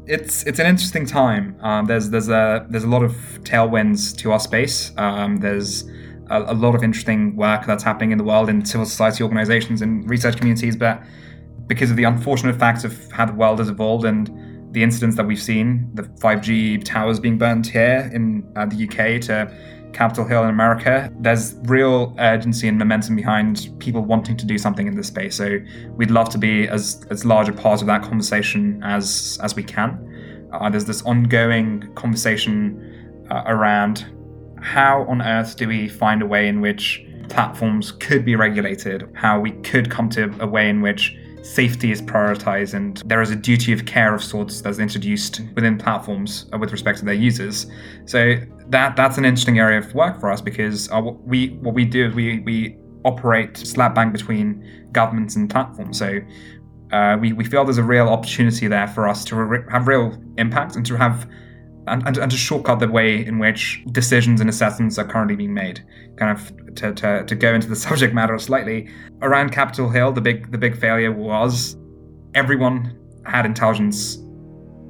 It's 0.07 0.43
it's 0.43 0.59
an 0.59 0.67
interesting 0.67 1.05
time. 1.05 1.57
Um, 1.61 1.85
there's 1.85 2.09
there's 2.09 2.29
a 2.29 2.65
there's 2.69 2.83
a 2.83 2.89
lot 2.89 3.03
of 3.03 3.13
tailwinds 3.43 4.15
to 4.17 4.31
our 4.31 4.39
space. 4.39 4.91
Um, 4.97 5.37
there's 5.37 5.83
a, 6.29 6.41
a, 6.41 6.53
lot 6.53 6.75
of 6.75 6.83
interesting 6.83 7.35
work 7.35 7.65
that's 7.65 7.83
happening 7.83 8.11
in 8.11 8.17
the 8.17 8.23
world 8.23 8.49
in 8.49 8.65
civil 8.65 8.85
society 8.85 9.23
organizations 9.23 9.81
and 9.81 10.07
research 10.09 10.37
communities, 10.37 10.75
but 10.75 11.01
because 11.67 11.89
of 11.91 11.97
the 11.97 12.03
unfortunate 12.03 12.55
facts 12.55 12.83
of 12.83 13.11
how 13.11 13.25
the 13.25 13.33
world 13.33 13.59
has 13.59 13.69
evolved 13.69 14.05
and 14.05 14.29
the 14.73 14.83
incidents 14.83 15.15
that 15.15 15.25
we've 15.25 15.41
seen, 15.41 15.89
the 15.93 16.03
5G 16.03 16.83
towers 16.83 17.19
being 17.19 17.37
burned 17.37 17.65
here 17.65 18.09
in 18.13 18.51
uh, 18.55 18.65
the 18.65 18.87
UK 18.87 19.21
to 19.21 19.51
Capitol 19.95 20.25
Hill 20.25 20.43
in 20.43 20.49
America, 20.49 21.09
there's 21.19 21.55
real 21.63 22.13
urgency 22.19 22.67
and 22.67 22.77
momentum 22.77 23.15
behind 23.15 23.69
people 23.79 24.01
wanting 24.01 24.35
to 24.35 24.45
do 24.45 24.57
something 24.57 24.87
in 24.87 24.95
this 24.95 25.07
space. 25.07 25.37
So 25.37 25.57
we'd 25.91 26.11
love 26.11 26.29
to 26.29 26.37
be 26.37 26.67
as 26.67 27.05
as 27.09 27.23
large 27.23 27.47
a 27.47 27.53
part 27.53 27.79
of 27.81 27.87
that 27.87 28.03
conversation 28.03 28.81
as 28.83 29.39
as 29.41 29.55
we 29.55 29.63
can. 29.63 30.49
Uh, 30.51 30.69
there's 30.69 30.85
this 30.85 31.01
ongoing 31.03 31.93
conversation 31.95 33.25
uh, 33.31 33.43
around 33.47 34.05
how 34.61 35.03
on 35.05 35.21
earth 35.21 35.55
do 35.55 35.67
we 35.67 35.87
find 35.87 36.21
a 36.21 36.25
way 36.25 36.47
in 36.47 36.59
which 36.59 37.05
platforms 37.29 37.91
could 37.93 38.25
be 38.25 38.35
regulated, 38.35 39.09
how 39.13 39.39
we 39.39 39.51
could 39.61 39.89
come 39.89 40.09
to 40.09 40.33
a 40.41 40.47
way 40.47 40.69
in 40.69 40.81
which 40.81 41.15
safety 41.41 41.91
is 41.91 42.01
prioritized 42.01 42.73
and 42.73 43.03
there 43.05 43.21
is 43.21 43.29
a 43.29 43.35
duty 43.35 43.71
of 43.71 43.85
care 43.85 44.15
of 44.15 44.23
sorts 44.23 44.61
that's 44.61 44.79
introduced 44.79 45.41
within 45.53 45.77
platforms 45.77 46.47
uh, 46.51 46.57
with 46.57 46.71
respect 46.71 46.97
to 46.99 47.05
their 47.05 47.13
users. 47.13 47.67
So 48.05 48.35
that 48.69 48.95
that's 48.95 49.17
an 49.17 49.25
interesting 49.25 49.59
area 49.59 49.79
of 49.79 49.93
work 49.93 50.19
for 50.19 50.31
us 50.31 50.41
because 50.41 50.91
uh, 50.91 50.99
what 50.99 51.21
we 51.27 51.49
what 51.61 51.73
we 51.73 51.85
do 51.85 52.07
is 52.07 52.13
we 52.13 52.39
we 52.39 52.77
operate 53.03 53.55
slap 53.57 53.95
bang 53.95 54.11
between 54.11 54.87
governments 54.91 55.35
and 55.35 55.49
platforms. 55.49 55.99
So 55.99 56.19
uh, 56.91 57.17
we, 57.19 57.33
we 57.33 57.43
feel 57.43 57.63
there's 57.63 57.77
a 57.77 57.83
real 57.83 58.07
opportunity 58.07 58.67
there 58.67 58.87
for 58.87 59.07
us 59.07 59.23
to 59.25 59.35
re- 59.35 59.63
have 59.71 59.87
real 59.87 60.17
impact 60.37 60.75
and 60.75 60.85
to 60.85 60.95
have 60.95 61.29
and, 61.87 62.05
and, 62.07 62.17
and, 62.17 62.31
to 62.31 62.37
shortcut 62.37 62.79
the 62.79 62.87
way 62.87 63.23
in 63.23 63.37
which 63.37 63.83
decisions 63.91 64.41
and 64.41 64.49
assessments 64.49 64.97
are 64.97 65.05
currently 65.05 65.35
being 65.35 65.53
made. 65.53 65.85
Kind 66.17 66.35
of 66.35 66.75
to, 66.75 66.93
to, 66.93 67.23
to 67.25 67.35
go 67.35 67.53
into 67.53 67.67
the 67.67 67.75
subject 67.87 68.13
matter 68.13 68.37
slightly 68.39 68.89
around 69.21 69.51
Capitol 69.51 69.89
Hill, 69.89 70.11
the 70.11 70.21
big 70.21 70.51
the 70.51 70.57
big 70.57 70.77
failure 70.77 71.11
was 71.11 71.77
everyone 72.33 72.97
had 73.25 73.45
intelligence, 73.45 74.17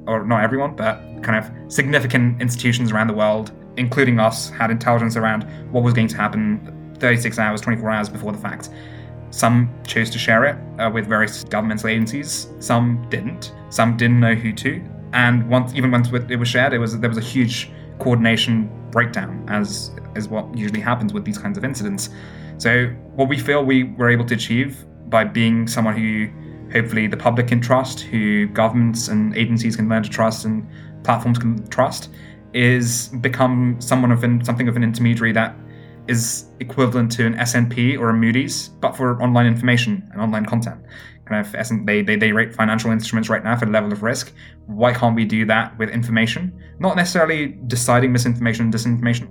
or 0.06 0.24
not 0.24 0.42
everyone, 0.42 0.74
but 0.74 1.00
kind 1.22 1.36
of 1.36 1.72
significant 1.72 2.40
institutions 2.40 2.92
around 2.92 3.08
the 3.08 3.14
world, 3.14 3.52
including 3.76 4.18
us, 4.18 4.50
had 4.50 4.70
intelligence 4.70 5.16
around 5.16 5.42
what 5.72 5.82
was 5.82 5.94
going 5.94 6.08
to 6.08 6.16
happen 6.16 6.94
36 6.98 7.38
hours, 7.38 7.60
24 7.60 7.90
hours 7.90 8.08
before 8.08 8.32
the 8.32 8.38
fact. 8.38 8.70
Some 9.30 9.72
chose 9.86 10.08
to 10.10 10.18
share 10.18 10.44
it 10.44 10.56
uh, 10.80 10.90
with 10.90 11.06
various 11.06 11.44
governmental 11.44 11.88
agencies. 11.88 12.48
Some 12.58 13.06
didn't. 13.10 13.52
Some 13.70 13.96
didn't 13.96 14.20
know 14.20 14.34
who 14.34 14.52
to 14.52 14.82
and 15.12 15.48
once 15.48 15.74
even 15.74 15.90
once 15.90 16.10
it 16.12 16.36
was 16.36 16.48
shared, 16.48 16.72
it 16.72 16.78
was 16.78 16.98
there 16.98 17.08
was 17.08 17.18
a 17.18 17.28
huge 17.34 17.70
coordination 17.98 18.70
breakdown, 18.90 19.44
as 19.48 19.90
is 20.14 20.28
what 20.28 20.56
usually 20.56 20.80
happens 20.80 21.12
with 21.12 21.24
these 21.24 21.38
kinds 21.38 21.56
of 21.56 21.64
incidents. 21.64 22.10
So 22.58 22.86
what 23.14 23.28
we 23.28 23.38
feel 23.38 23.64
we 23.64 23.84
were 23.84 24.10
able 24.10 24.26
to 24.26 24.34
achieve 24.34 24.84
by 25.08 25.24
being 25.24 25.68
someone 25.68 25.96
who 25.96 26.28
hopefully 26.70 27.06
the 27.06 27.16
public 27.16 27.48
can 27.48 27.60
trust, 27.60 28.00
who 28.00 28.46
governments 28.48 29.08
and 29.08 29.34
agencies 29.36 29.76
can 29.76 29.88
learn 29.88 30.02
to 30.02 30.10
trust, 30.10 30.44
and 30.44 30.66
platforms 31.02 31.38
can 31.38 31.66
trust, 31.68 32.10
is 32.52 33.08
become 33.20 33.76
someone 33.80 34.12
of 34.12 34.24
an, 34.24 34.44
something 34.44 34.68
of 34.68 34.76
an 34.76 34.82
intermediary 34.82 35.32
that 35.32 35.54
is 36.08 36.46
equivalent 36.60 37.10
to 37.12 37.26
an 37.26 37.34
S&P 37.34 37.96
or 37.96 38.10
a 38.10 38.14
Moody's, 38.14 38.68
but 38.80 38.96
for 38.96 39.20
online 39.22 39.46
information 39.46 40.08
and 40.12 40.20
online 40.20 40.46
content 40.46 40.80
kind 41.26 41.44
of 41.44 41.86
they, 41.86 42.02
they 42.02 42.16
they 42.16 42.32
rate 42.32 42.54
financial 42.54 42.90
instruments 42.90 43.28
right 43.28 43.42
now 43.42 43.56
for 43.56 43.66
the 43.66 43.72
level 43.72 43.92
of 43.92 44.02
risk. 44.02 44.32
Why 44.66 44.92
can't 44.92 45.14
we 45.14 45.24
do 45.24 45.44
that 45.46 45.76
with 45.78 45.90
information? 45.90 46.52
Not 46.78 46.96
necessarily 46.96 47.58
deciding 47.66 48.12
misinformation 48.12 48.66
and 48.66 48.74
disinformation, 48.74 49.28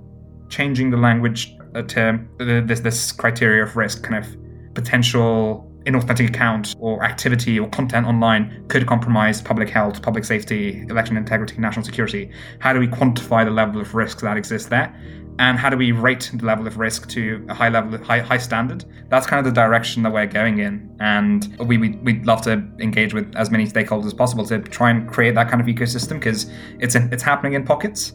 changing 0.48 0.90
the 0.90 0.96
language 0.96 1.56
uh, 1.74 1.82
to 1.82 2.20
this 2.38 2.80
this 2.80 3.12
criteria 3.12 3.64
of 3.64 3.76
risk, 3.76 4.02
kind 4.02 4.24
of 4.24 4.74
potential 4.74 5.70
inauthentic 5.86 6.28
account 6.28 6.74
or 6.78 7.02
activity 7.04 7.58
or 7.58 7.68
content 7.68 8.06
online 8.06 8.64
could 8.68 8.86
compromise 8.86 9.40
public 9.40 9.70
health, 9.70 10.02
public 10.02 10.24
safety, 10.24 10.84
election 10.90 11.16
integrity, 11.16 11.56
national 11.58 11.84
security. 11.84 12.30
How 12.58 12.72
do 12.72 12.80
we 12.80 12.88
quantify 12.88 13.44
the 13.44 13.50
level 13.50 13.80
of 13.80 13.94
risk 13.94 14.20
that 14.20 14.36
exists 14.36 14.68
there? 14.68 14.94
and 15.38 15.58
how 15.58 15.68
do 15.68 15.76
we 15.76 15.92
rate 15.92 16.30
the 16.32 16.44
level 16.44 16.66
of 16.66 16.78
risk 16.78 17.08
to 17.10 17.44
a 17.48 17.54
high 17.54 17.68
level, 17.68 18.02
high 18.02 18.20
high 18.20 18.38
standard? 18.38 18.84
That's 19.08 19.26
kind 19.26 19.44
of 19.44 19.52
the 19.52 19.58
direction 19.58 20.02
that 20.02 20.12
we're 20.12 20.26
going 20.26 20.58
in, 20.58 20.96
and 21.00 21.56
we, 21.60 21.76
we 21.76 21.90
we'd 21.96 22.26
love 22.26 22.42
to 22.42 22.52
engage 22.80 23.12
with 23.12 23.34
as 23.36 23.50
many 23.50 23.66
stakeholders 23.66 24.06
as 24.06 24.14
possible 24.14 24.46
to 24.46 24.60
try 24.60 24.90
and 24.90 25.08
create 25.08 25.34
that 25.34 25.50
kind 25.50 25.60
of 25.60 25.66
ecosystem 25.66 26.14
because 26.14 26.50
it's 26.80 26.94
in, 26.94 27.12
it's 27.12 27.22
happening 27.22 27.52
in 27.52 27.64
pockets. 27.64 28.12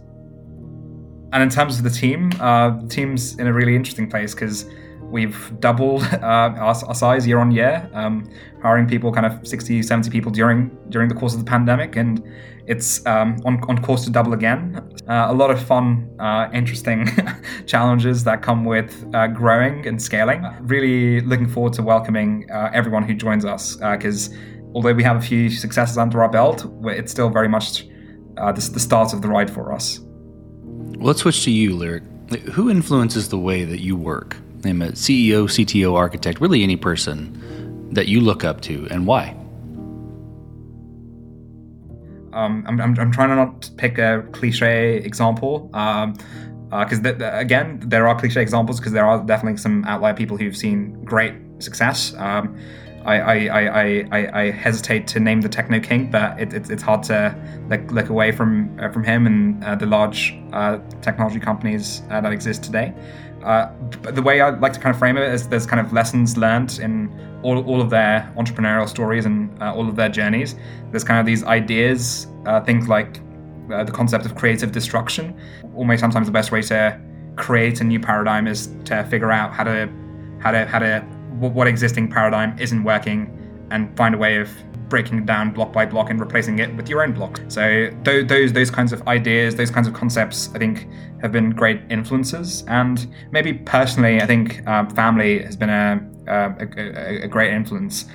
And 1.34 1.42
in 1.42 1.50
terms 1.50 1.78
of 1.78 1.84
the 1.84 1.90
team, 1.90 2.32
uh, 2.42 2.72
the 2.82 2.88
team's 2.88 3.38
in 3.40 3.48
a 3.48 3.54
really 3.54 3.76
interesting 3.76 4.10
place 4.10 4.34
because 4.34 4.66
we've 5.12 5.60
doubled 5.60 6.04
uh, 6.04 6.18
our, 6.22 6.76
our, 6.88 6.96
size 6.96 7.28
year 7.28 7.40
on 7.40 7.52
year, 7.52 7.90
um, 7.94 8.28
hiring 8.62 8.88
people 8.88 9.12
kind 9.12 9.26
of 9.26 9.46
60, 9.48 9.84
70 9.84 10.10
people 10.10 10.32
during 10.32 10.76
during 10.90 11.10
the 11.10 11.16
course 11.16 11.34
of 11.34 11.40
the 11.40 11.46
pandemic, 11.46 11.96
and 11.96 12.24
it's 12.68 13.06
um, 13.06 13.38
on, 13.46 13.62
on 13.70 13.82
course 13.82 14.06
to 14.06 14.10
double 14.10 14.34
again. 14.34 14.82
Uh, 15.08 15.28
a 15.30 15.34
lot 15.34 15.52
of 15.52 15.62
fun, 15.62 16.10
uh, 16.20 16.50
interesting 16.54 17.10
challenges 17.66 18.24
that 18.24 18.42
come 18.42 18.64
with 18.64 19.06
uh, 19.14 19.28
growing 19.28 19.86
and 19.88 20.02
scaling. 20.02 20.46
Really 20.62 21.22
looking 21.22 21.48
forward 21.48 21.74
to 21.74 21.84
welcoming 21.84 22.50
uh, 22.52 22.72
everyone 22.74 23.04
who 23.04 23.14
joins 23.14 23.46
us 23.46 23.76
because 23.76 24.32
uh, 24.32 24.36
although 24.74 24.94
we 24.94 25.04
have 25.04 25.18
a 25.18 25.22
few 25.22 25.50
successes 25.50 25.98
under 25.98 26.24
our 26.24 26.30
belt, 26.30 26.66
it's 26.86 27.12
still 27.12 27.30
very 27.30 27.50
much 27.50 27.88
the, 28.36 28.70
the 28.74 28.80
start 28.80 29.14
of 29.14 29.22
the 29.22 29.28
ride 29.28 29.52
for 29.52 29.74
us. 29.74 30.00
Let's 30.98 31.22
switch 31.22 31.44
to 31.46 31.52
you, 31.52 31.76
Lyric. 31.76 32.04
Who 32.54 32.70
influences 32.70 33.28
the 33.28 33.38
way 33.38 33.66
that 33.66 33.82
you 33.82 33.98
work? 33.98 34.38
Name 34.64 34.82
a 34.82 34.88
CEO, 34.90 35.46
CTO, 35.46 35.96
architect, 35.96 36.40
really 36.40 36.64
any 36.64 36.76
person 36.76 37.90
that 37.94 38.08
you 38.08 38.22
look 38.22 38.44
up 38.44 38.62
to, 38.62 38.88
and 38.92 39.08
why? 39.08 39.36
Um, 42.34 42.64
I'm, 42.68 42.80
I'm, 42.80 42.98
I'm, 42.98 43.12
trying 43.12 43.30
to 43.30 43.36
not 43.36 43.70
pick 43.78 43.98
a 43.98 44.24
cliche 44.32 44.98
example. 44.98 45.70
Um, 45.74 46.16
because 46.70 47.00
uh, 47.00 47.04
th- 47.04 47.18
th- 47.18 47.32
again, 47.34 47.82
there 47.86 48.08
are 48.08 48.18
cliche 48.18 48.42
examples 48.42 48.80
because 48.80 48.94
there 48.94 49.06
are 49.06 49.22
definitely 49.26 49.58
some 49.58 49.84
outlier 49.84 50.14
people 50.14 50.38
who've 50.38 50.56
seen 50.56 51.04
great 51.04 51.34
success. 51.60 52.14
Um, 52.18 52.58
I, 53.04 53.20
I, 53.20 54.06
I, 54.12 54.42
I, 54.42 54.52
hesitate 54.52 55.08
to 55.08 55.20
name 55.20 55.42
the 55.42 55.50
techno 55.50 55.80
king, 55.80 56.12
but 56.12 56.40
it, 56.40 56.54
it, 56.54 56.70
it's 56.70 56.84
hard 56.84 57.04
to 57.04 57.36
look, 57.68 57.92
look 57.92 58.10
away 58.10 58.32
from 58.32 58.80
uh, 58.80 58.90
from 58.90 59.04
him 59.04 59.26
and 59.26 59.64
uh, 59.64 59.76
the 59.76 59.88
large 59.88 60.36
uh, 60.54 60.78
technology 61.02 61.40
companies 61.40 62.04
uh, 62.12 62.22
that 62.22 62.32
exist 62.32 62.64
today. 62.64 62.94
Uh, 63.44 63.72
the 64.12 64.22
way 64.22 64.42
I 64.42 64.50
like 64.50 64.74
to 64.74 64.80
kind 64.80 64.94
of 64.94 65.00
frame 65.00 65.18
it 65.18 65.24
is 65.34 65.48
there's 65.48 65.66
kind 65.66 65.86
of 65.86 65.94
lessons 65.94 66.38
learned 66.38 66.80
in 66.80 67.12
all, 67.44 67.64
all 67.66 67.82
of 67.82 67.90
their 67.90 68.32
entrepreneurial 68.38 68.88
stories 68.88 69.26
and 69.26 69.62
uh, 69.62 69.74
all 69.74 69.88
of 69.88 69.96
their 69.96 70.10
journeys. 70.10 70.56
There's 70.92 71.04
kind 71.04 71.20
of 71.20 71.26
these 71.26 71.44
ideas, 71.44 72.28
things 72.66 72.88
like 72.88 73.20
the 73.68 73.92
concept 73.92 74.26
of 74.26 74.36
creative 74.36 74.72
destruction. 74.72 75.40
Almost 75.76 76.02
sometimes 76.02 76.28
the 76.28 76.34
best 76.34 76.52
way 76.52 76.62
to 76.64 77.00
create 77.36 77.82
a 77.82 77.84
new 77.84 78.00
paradigm 78.00 78.48
is 78.48 78.70
to 78.86 79.04
figure 79.06 79.32
out 79.32 79.54
how 79.54 79.64
to 79.64 79.90
how 80.40 80.52
to 80.52 80.66
how 80.66 80.80
to 80.80 81.00
what 81.40 81.68
existing 81.68 82.10
paradigm 82.10 82.58
isn't 82.60 82.84
working 82.84 83.38
and 83.72 83.96
find 83.98 84.14
a 84.16 84.18
way 84.18 84.38
of 84.38 84.50
breaking 84.92 85.20
it 85.20 85.26
down 85.26 85.52
block 85.52 85.72
by 85.72 85.86
block 85.86 86.10
and 86.10 86.20
replacing 86.20 86.60
it 86.60 86.76
with 86.76 86.90
your 86.90 87.02
own 87.02 87.14
block. 87.14 87.40
So 87.48 87.90
those 88.04 88.28
those 88.28 88.54
those 88.54 88.70
kinds 88.70 88.94
of 88.94 89.08
ideas, 89.08 89.56
those 89.56 89.72
kinds 89.72 89.88
of 89.88 89.94
concepts, 89.94 90.50
I 90.54 90.60
think 90.60 90.88
have 91.22 91.32
been 91.32 91.50
great 91.52 91.82
influences. 91.90 92.64
And 92.68 93.08
maybe 93.32 93.54
personally, 93.54 94.22
I 94.22 94.28
think 94.28 94.68
um, 94.68 94.90
family 94.90 95.44
has 95.44 95.56
been 95.56 95.70
a, 95.70 96.02
a, 96.28 96.68
a, 96.78 97.24
a 97.24 97.28
great 97.28 97.54
influence. 97.54 98.06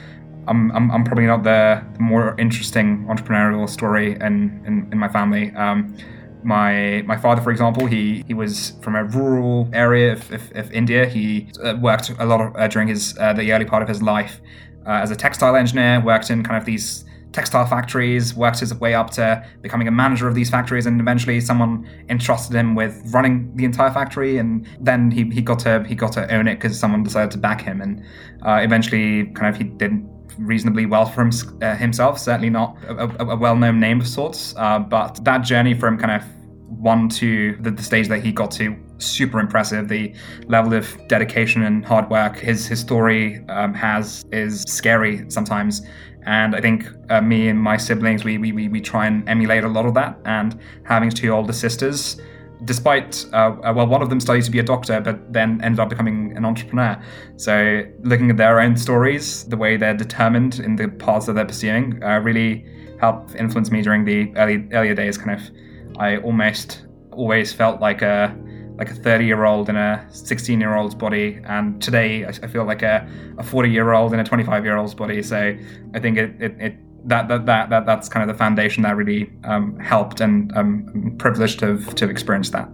I'm, 0.49 0.71
I'm, 0.73 0.92
I'm, 0.92 1.03
probably 1.03 1.27
not 1.27 1.42
the, 1.42 1.85
more 1.99 2.37
interesting 2.38 3.05
entrepreneurial 3.07 3.69
story 3.69 4.12
in, 4.12 4.62
in, 4.64 4.88
in 4.92 4.99
my 4.99 5.09
family. 5.09 5.53
Um, 5.57 5.97
my 6.45 7.03
my 7.07 7.16
father, 7.16 7.42
for 7.42 7.51
example, 7.51 7.87
he 7.87 8.23
he 8.29 8.35
was 8.35 8.75
from 8.81 8.95
a 8.95 9.03
rural 9.03 9.69
area 9.73 10.12
of, 10.12 10.31
of, 10.31 10.42
of 10.55 10.71
India. 10.71 11.05
He 11.07 11.49
uh, 11.64 11.75
worked 11.81 12.11
a 12.11 12.25
lot 12.25 12.40
of, 12.40 12.55
uh, 12.55 12.69
during 12.69 12.87
his 12.87 13.19
uh, 13.19 13.33
the 13.33 13.53
early 13.53 13.64
part 13.64 13.83
of 13.83 13.88
his 13.88 14.01
life 14.01 14.40
uh, 14.87 14.92
as 15.03 15.11
a 15.11 15.16
textile 15.16 15.57
engineer. 15.57 16.01
Worked 16.01 16.31
in 16.31 16.42
kind 16.42 16.57
of 16.57 16.64
these 16.64 17.05
textile 17.33 17.66
factories. 17.66 18.35
Worked 18.35 18.61
his 18.61 18.75
way 18.75 18.94
up 18.94 19.11
to 19.11 19.44
becoming 19.62 19.88
a 19.88 19.90
manager 19.90 20.29
of 20.29 20.35
these 20.35 20.51
factories, 20.51 20.87
and 20.87 21.01
eventually 21.01 21.40
someone 21.40 21.88
entrusted 22.09 22.57
him 22.57 22.75
with 22.75 23.03
running 23.12 23.55
the 23.57 23.64
entire 23.64 23.90
factory. 23.90 24.38
And 24.38 24.66
then 24.81 25.11
he, 25.11 25.25
he 25.31 25.42
got 25.42 25.59
to 25.61 25.85
he 25.85 25.94
got 25.94 26.12
to 26.12 26.33
own 26.35 26.49
it 26.49 26.57
because 26.57 26.79
someone 26.79 27.03
decided 27.03 27.31
to 27.33 27.38
back 27.38 27.61
him. 27.61 27.81
And 27.81 28.03
uh, 28.42 28.61
eventually, 28.62 29.27
kind 29.33 29.55
of 29.55 29.61
he 29.61 29.64
did 29.64 29.92
reasonably 30.38 30.87
well 30.87 31.07
for 31.07 31.22
him, 31.22 31.31
uh, 31.62 31.77
himself. 31.77 32.18
Certainly 32.18 32.51
not 32.51 32.77
a, 32.87 33.05
a, 33.05 33.29
a, 33.29 33.37
well-known 33.37 33.81
name 33.81 34.01
of 34.01 34.07
sorts, 34.07 34.55
uh, 34.57 34.79
but 34.79 35.25
that 35.25 35.38
journey 35.38 35.75
from 35.75 35.99
kind 35.99 36.12
of 36.12 36.29
one 36.68 37.09
to 37.09 37.57
the, 37.61 37.70
the, 37.70 37.83
stage 37.83 38.09
that 38.09 38.22
he 38.22 38.33
got 38.33 38.51
to 38.51 38.77
super 38.99 39.41
impressive. 39.41 39.89
The 39.89 40.13
level 40.47 40.75
of 40.75 40.97
dedication 41.09 41.63
and 41.63 41.85
hard 41.85 42.09
work 42.11 42.39
his 42.39 42.67
his 42.67 42.81
story 42.81 43.45
um, 43.49 43.75
has 43.75 44.25
is 44.33 44.63
scary 44.67 45.29
sometimes. 45.31 45.83
And 46.27 46.57
I 46.57 46.61
think 46.61 46.89
uh, 47.09 47.21
me 47.21 47.49
and 47.49 47.59
my 47.61 47.77
siblings 47.77 48.25
we, 48.25 48.39
we 48.39 48.69
we 48.69 48.81
try 48.81 49.07
and 49.07 49.29
emulate 49.29 49.65
a 49.65 49.69
lot 49.69 49.87
of 49.87 49.95
that. 49.95 50.19
And 50.25 50.59
having 50.85 51.11
two 51.11 51.31
older 51.31 51.53
sisters 51.53 52.21
despite 52.65 53.27
uh, 53.35 53.55
well 53.75 53.87
one 53.87 54.01
of 54.01 54.09
them 54.09 54.19
studied 54.19 54.43
to 54.43 54.51
be 54.51 54.59
a 54.59 54.63
doctor 54.63 54.99
but 55.01 55.31
then 55.31 55.61
ended 55.63 55.79
up 55.79 55.89
becoming 55.89 56.37
an 56.37 56.45
entrepreneur. 56.45 57.01
So 57.37 57.85
looking 58.03 58.31
at 58.31 58.37
their 58.37 58.61
own 58.61 58.77
stories 58.77 59.45
the 59.45 59.57
way 59.57 59.77
they're 59.77 59.97
determined 59.97 60.61
in 60.61 60.77
the 60.77 60.89
paths 60.89 61.27
that 61.27 61.35
they're 61.35 61.45
pursuing 61.45 62.03
uh, 62.03 62.19
really 62.21 62.65
helped 62.99 63.35
influence 63.35 63.71
me 63.71 63.83
during 63.83 64.05
the 64.05 64.35
early 64.37 64.67
earlier 64.73 64.95
days 64.95 65.19
kind 65.19 65.39
of. 65.39 65.51
I 65.99 66.19
almost 66.19 66.87
always 67.11 67.53
felt 67.53 67.81
like 67.81 68.03
a 68.03 68.37
like 68.79 68.91
a 68.91 68.95
30 68.95 69.25
year 69.25 69.45
old 69.45 69.69
in 69.69 69.77
a 69.77 70.07
16 70.11 70.61
year 70.61 70.77
old's 70.77 70.95
body 70.95 71.41
and 71.45 71.83
today 71.83 72.27
I, 72.27 72.33
feel 72.33 72.65
like 72.65 72.83
a, 72.83 73.09
a 73.39 73.43
40 73.43 73.71
year 73.71 73.93
old 73.93 74.12
in 74.12 74.21
a 74.21 74.25
25 74.25 74.65
year 74.65 74.77
old's 74.77 74.95
body 74.95 75.23
so 75.23 75.57
I 75.95 75.99
think 75.99 76.19
it, 76.19 76.41
it, 76.41 76.61
it 76.61 76.77
that, 77.07 77.29
that 77.29 77.47
that 77.47 77.71
that 77.71 77.87
that's 77.87 78.09
kind 78.09 78.29
of 78.29 78.35
the 78.35 78.39
foundation 78.39 78.83
that 78.83 78.97
really 78.97 79.31
um, 79.45 79.79
helped 79.79 80.21
and 80.21 80.55
um, 80.57 80.91
I'm 80.95 81.17
privileged 81.19 81.61
to 81.61 81.77
have, 81.77 81.95
to 81.95 82.05
have 82.05 82.11
experienced 82.11 82.53
that. 82.53 82.69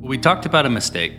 We 0.00 0.18
talked 0.18 0.46
about 0.46 0.66
a 0.66 0.70
mistake, 0.70 1.12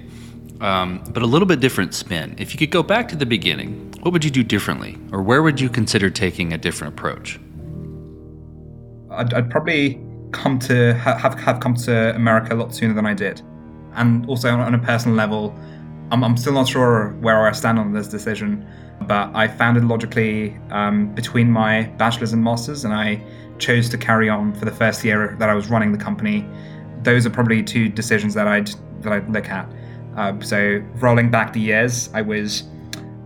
um, 0.61 1.03
but 1.09 1.23
a 1.23 1.25
little 1.25 1.47
bit 1.47 1.59
different 1.59 1.93
spin. 1.93 2.35
If 2.37 2.53
you 2.53 2.59
could 2.59 2.71
go 2.71 2.83
back 2.83 3.07
to 3.09 3.15
the 3.15 3.25
beginning, 3.25 3.93
what 4.01 4.11
would 4.13 4.23
you 4.23 4.31
do 4.31 4.43
differently, 4.43 4.97
or 5.11 5.21
where 5.21 5.41
would 5.41 5.59
you 5.59 5.69
consider 5.69 6.09
taking 6.09 6.53
a 6.53 6.57
different 6.57 6.93
approach? 6.93 7.39
I'd, 9.11 9.33
I'd 9.33 9.49
probably 9.49 10.01
come 10.31 10.59
to 10.59 10.93
have 10.95 11.39
have 11.39 11.59
come 11.59 11.75
to 11.75 12.15
America 12.15 12.53
a 12.53 12.57
lot 12.57 12.73
sooner 12.73 12.93
than 12.93 13.05
I 13.05 13.13
did, 13.13 13.41
and 13.95 14.25
also 14.27 14.49
on, 14.49 14.73
a 14.73 14.79
personal 14.79 15.15
level, 15.15 15.55
I'm, 16.11 16.23
I'm 16.23 16.37
still 16.37 16.53
not 16.53 16.67
sure 16.67 17.09
where 17.21 17.47
I 17.47 17.51
stand 17.51 17.79
on 17.79 17.93
this 17.93 18.07
decision. 18.07 18.65
But 19.01 19.33
I 19.33 19.47
found 19.47 19.77
it 19.77 19.85
Logically 19.85 20.57
um, 20.71 21.13
between 21.15 21.49
my 21.49 21.83
bachelor's 21.97 22.33
and 22.33 22.43
master's, 22.43 22.83
and 22.83 22.93
I 22.93 23.23
chose 23.57 23.89
to 23.89 23.97
carry 23.97 24.29
on 24.29 24.53
for 24.53 24.65
the 24.65 24.71
first 24.71 25.03
year 25.03 25.35
that 25.39 25.49
I 25.49 25.53
was 25.53 25.69
running 25.69 25.91
the 25.91 25.97
company. 25.97 26.45
Those 27.03 27.25
are 27.25 27.29
probably 27.29 27.63
two 27.63 27.87
decisions 27.89 28.33
that 28.33 28.47
I'd 28.47 28.69
that 29.01 29.13
I'd 29.13 29.29
look 29.29 29.49
at. 29.49 29.67
Uh, 30.17 30.39
so 30.41 30.83
rolling 30.95 31.31
back 31.31 31.53
the 31.53 31.61
years, 31.61 32.09
I 32.13 32.21
was 32.21 32.63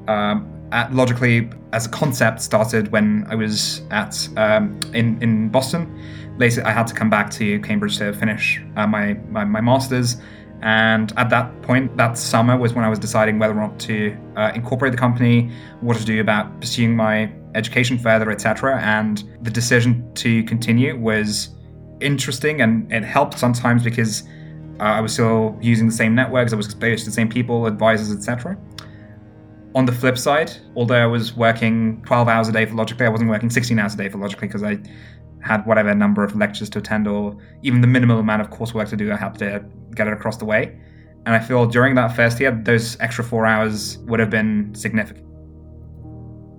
um, 0.07 0.47
at, 0.71 0.93
Logically 0.93 1.49
as 1.71 1.87
a 1.87 1.89
concept 1.89 2.39
started 2.39 2.91
when 2.91 3.25
I 3.29 3.35
was 3.35 3.81
at 3.89 4.27
um, 4.37 4.79
in 4.93 5.21
in 5.23 5.49
Boston 5.49 5.87
later 6.37 6.65
I 6.65 6.71
had 6.71 6.87
to 6.87 6.93
come 6.93 7.09
back 7.09 7.29
to 7.31 7.59
Cambridge 7.59 7.97
to 7.97 8.13
finish 8.13 8.61
uh, 8.75 8.87
my, 8.87 9.13
my, 9.29 9.43
my 9.43 9.61
masters. 9.61 10.17
And 10.61 11.11
at 11.17 11.29
that 11.29 11.61
point, 11.61 11.97
that 11.97 12.17
summer 12.17 12.57
was 12.57 12.73
when 12.73 12.85
I 12.85 12.89
was 12.89 12.97
deciding 12.97 13.37
whether 13.37 13.53
or 13.53 13.67
not 13.67 13.79
to 13.79 14.17
uh, 14.37 14.51
incorporate 14.55 14.93
the 14.93 14.97
company, 14.97 15.51
what 15.81 15.97
to 15.97 16.05
do 16.05 16.21
about 16.21 16.61
pursuing 16.61 16.95
my 16.95 17.33
education 17.53 17.97
further, 17.97 18.31
etc. 18.31 18.79
And 18.81 19.23
the 19.41 19.51
decision 19.51 20.09
to 20.15 20.43
continue 20.43 20.97
was 20.97 21.49
interesting, 21.99 22.61
and 22.61 22.91
it 22.91 23.03
helped 23.03 23.37
sometimes 23.37 23.83
because 23.83 24.23
uh, 24.79 24.83
I 24.83 25.01
was 25.01 25.13
still 25.13 25.57
using 25.61 25.87
the 25.87 25.93
same 25.93 26.15
networks, 26.15 26.53
I 26.53 26.55
was 26.55 26.65
exposed 26.65 27.03
to 27.03 27.09
the 27.09 27.13
same 27.13 27.29
people, 27.29 27.65
advisors, 27.65 28.15
etc. 28.15 28.57
On 29.75 29.85
the 29.85 29.91
flip 29.91 30.17
side, 30.17 30.51
although 30.75 31.01
I 31.01 31.05
was 31.05 31.35
working 31.35 32.01
12 32.05 32.27
hours 32.27 32.47
a 32.47 32.51
day 32.51 32.65
for 32.65 32.75
Logically, 32.75 33.05
I 33.05 33.09
wasn't 33.09 33.29
working 33.29 33.49
16 33.49 33.77
hours 33.79 33.95
a 33.95 33.97
day 33.97 34.09
for 34.09 34.17
Logically 34.17 34.47
because 34.47 34.63
I 34.63 34.79
had 35.43 35.65
whatever 35.65 35.93
number 35.93 36.23
of 36.23 36.35
lectures 36.35 36.69
to 36.69 36.79
attend 36.79 37.07
or 37.07 37.37
even 37.61 37.81
the 37.81 37.87
minimal 37.87 38.19
amount 38.19 38.41
of 38.41 38.49
coursework 38.49 38.89
to 38.89 38.95
do, 38.95 39.11
I 39.11 39.17
had 39.17 39.37
to 39.39 39.63
get 39.93 40.07
it 40.07 40.13
across 40.13 40.37
the 40.37 40.45
way. 40.45 40.79
And 41.25 41.35
I 41.35 41.39
feel 41.39 41.65
during 41.65 41.95
that 41.95 42.15
first 42.15 42.39
year, 42.39 42.51
those 42.51 42.99
extra 42.99 43.23
four 43.23 43.45
hours 43.45 43.97
would 44.09 44.19
have 44.19 44.29
been 44.29 44.73
significant. 44.73 45.25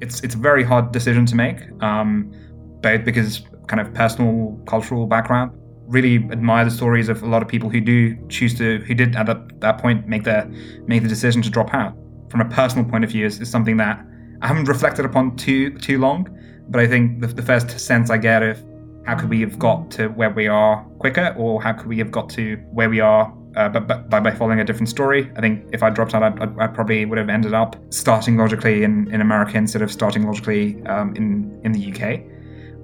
It's 0.01 0.21
it's 0.23 0.35
a 0.35 0.39
very 0.39 0.65
hard 0.65 0.93
decision 0.93 1.27
to 1.27 1.37
make, 1.37 1.61
um, 1.83 2.33
both 2.81 3.05
because 3.05 3.43
kind 3.69 3.81
of 3.81 3.93
personal 3.95 4.59
cultural 4.67 5.07
background. 5.07 5.53
Really 5.87 6.17
admire 6.31 6.65
the 6.65 6.71
stories 6.71 7.09
of 7.09 7.23
a 7.23 7.27
lot 7.27 7.43
of 7.43 7.49
people 7.49 7.69
who 7.69 7.81
do 7.81 8.17
choose 8.29 8.57
to, 8.59 8.79
who 8.87 8.95
did 8.95 9.17
at 9.17 9.27
that, 9.27 9.61
that 9.61 9.79
point 9.79 10.09
make 10.09 10.25
the 10.25 10.47
make 10.87 11.03
the 11.03 11.09
decision 11.09 11.43
to 11.43 11.51
drop 11.51 11.75
out. 11.75 11.95
From 12.31 12.41
a 12.41 12.49
personal 12.49 12.85
point 12.85 13.05
of 13.05 13.11
view, 13.11 13.27
is, 13.27 13.41
is 13.41 13.51
something 13.51 13.77
that 13.77 14.05
I 14.41 14.49
haven't 14.49 14.67
reflected 14.67 15.05
upon 15.05 15.37
too 15.37 15.79
too 15.79 15.99
long. 15.99 16.29
But 16.69 16.81
I 16.81 16.87
think 16.87 17.21
the, 17.21 17.27
the 17.27 17.43
first 17.43 17.79
sense 17.79 18.09
I 18.09 18.17
get 18.17 18.43
of 18.43 18.63
how 19.07 19.17
could 19.17 19.29
we 19.29 19.41
have 19.41 19.59
got 19.59 19.91
to 19.93 20.09
where 20.09 20.31
we 20.31 20.49
are 20.49 20.85
quicker, 20.99 21.35
or 21.37 21.63
how 21.63 21.73
could 21.73 21.87
we 21.87 21.99
have 21.99 22.11
got 22.11 22.29
to 22.31 22.57
where 22.73 22.89
we 22.89 23.01
are 23.01 23.33
uh, 23.57 23.69
but, 23.69 23.87
but 23.87 24.11
by, 24.11 24.21
by 24.21 24.31
following 24.33 24.61
a 24.61 24.65
different 24.65 24.89
story. 24.89 25.31
I 25.37 25.41
think 25.41 25.69
if 25.73 25.83
I 25.83 25.91
dropped 25.91 26.15
out, 26.15 26.23
I, 26.61 26.67
probably 26.67 27.05
would 27.05 27.19
have 27.19 27.29
ended 27.29 27.55
up 27.55 27.77
starting 27.91 28.37
Logically 28.37 28.83
in, 28.83 29.13
in 29.13 29.21
America 29.21 29.57
instead 29.57 29.83
of 29.83 29.93
starting 29.93 30.27
Logically 30.27 30.85
um, 30.87 31.15
in 31.15 31.61
in 31.63 31.73
the 31.73 31.93
UK. 31.93 32.23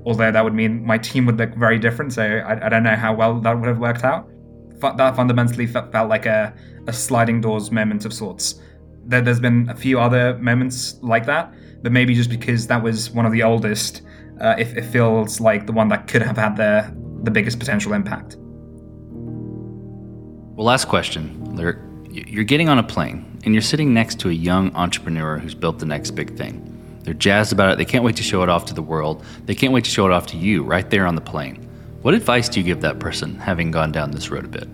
Although 0.06 0.32
that 0.32 0.42
would 0.42 0.54
mean 0.54 0.84
my 0.84 0.96
team 0.96 1.26
would 1.26 1.38
look 1.38 1.54
very 1.56 1.78
different, 1.78 2.12
so 2.12 2.22
I, 2.22 2.66
I 2.66 2.68
don't 2.68 2.84
know 2.84 2.96
how 2.96 3.14
well 3.14 3.40
that 3.40 3.58
would 3.58 3.68
have 3.68 3.78
worked 3.78 4.04
out. 4.04 4.28
That 4.80 5.14
fundamentally 5.14 5.66
felt, 5.66 5.92
felt 5.92 6.08
like 6.08 6.24
a, 6.24 6.54
a 6.86 6.92
sliding 6.92 7.40
doors 7.40 7.70
moment 7.70 8.04
of 8.04 8.14
sorts. 8.14 8.60
There, 9.04 9.20
there's 9.20 9.40
been 9.40 9.68
a 9.68 9.76
few 9.76 10.00
other 10.00 10.38
moments 10.38 10.98
like 11.02 11.26
that, 11.26 11.52
but 11.82 11.92
maybe 11.92 12.14
just 12.14 12.30
because 12.30 12.66
that 12.68 12.82
was 12.82 13.10
one 13.10 13.26
of 13.26 13.32
the 13.32 13.42
oldest 13.42 14.02
uh, 14.40 14.56
it, 14.58 14.76
it 14.76 14.84
feels 14.84 15.40
like 15.40 15.66
the 15.66 15.72
one 15.72 15.88
that 15.88 16.08
could 16.08 16.22
have 16.22 16.36
had 16.36 16.56
the 16.56 16.92
the 17.22 17.30
biggest 17.30 17.58
potential 17.58 17.92
impact. 17.92 18.36
Well, 20.56 20.66
last 20.66 20.88
question, 20.88 21.54
Lyric. 21.54 21.78
You're 22.10 22.44
getting 22.44 22.68
on 22.68 22.78
a 22.78 22.82
plane 22.82 23.38
and 23.44 23.54
you're 23.54 23.62
sitting 23.62 23.94
next 23.94 24.18
to 24.20 24.28
a 24.30 24.32
young 24.32 24.74
entrepreneur 24.74 25.38
who's 25.38 25.54
built 25.54 25.78
the 25.78 25.86
next 25.86 26.12
big 26.12 26.36
thing. 26.36 26.66
They're 27.02 27.14
jazzed 27.14 27.52
about 27.52 27.72
it. 27.72 27.78
They 27.78 27.84
can't 27.84 28.04
wait 28.04 28.16
to 28.16 28.22
show 28.22 28.42
it 28.42 28.48
off 28.48 28.64
to 28.66 28.74
the 28.74 28.82
world. 28.82 29.24
They 29.46 29.54
can't 29.54 29.72
wait 29.72 29.84
to 29.84 29.90
show 29.90 30.06
it 30.06 30.12
off 30.12 30.26
to 30.28 30.36
you 30.36 30.62
right 30.64 30.88
there 30.90 31.06
on 31.06 31.14
the 31.14 31.20
plane. 31.20 31.66
What 32.02 32.14
advice 32.14 32.48
do 32.48 32.60
you 32.60 32.66
give 32.66 32.80
that 32.80 32.98
person 32.98 33.38
having 33.38 33.70
gone 33.70 33.92
down 33.92 34.10
this 34.10 34.30
road 34.30 34.44
a 34.44 34.48
bit? 34.48 34.68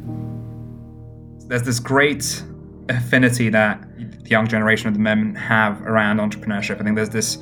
There's 1.48 1.62
this 1.62 1.78
great 1.78 2.42
affinity 2.88 3.48
that 3.50 3.84
the 4.24 4.30
young 4.30 4.48
generation 4.48 4.88
at 4.88 4.94
the 4.94 5.00
moment 5.00 5.36
have 5.36 5.82
around 5.82 6.18
entrepreneurship. 6.18 6.80
I 6.80 6.84
think 6.84 6.96
there's 6.96 7.10
this 7.10 7.38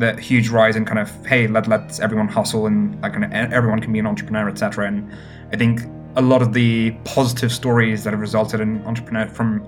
the 0.00 0.18
huge 0.20 0.48
rise 0.48 0.76
in 0.76 0.84
kind 0.84 0.98
of 0.98 1.10
hey 1.26 1.46
let 1.46 1.68
let 1.68 2.00
everyone 2.00 2.26
hustle 2.26 2.66
and 2.66 3.00
like 3.02 3.14
everyone 3.32 3.80
can 3.80 3.92
be 3.92 3.98
an 3.98 4.06
entrepreneur 4.06 4.48
etc. 4.48 4.88
And 4.88 5.12
I 5.52 5.56
think 5.56 5.82
a 6.16 6.22
lot 6.22 6.42
of 6.42 6.52
the 6.52 6.90
positive 7.04 7.52
stories 7.52 8.02
that 8.04 8.12
have 8.12 8.20
resulted 8.20 8.60
in 8.60 8.82
entrepreneur 8.84 9.28
from 9.28 9.64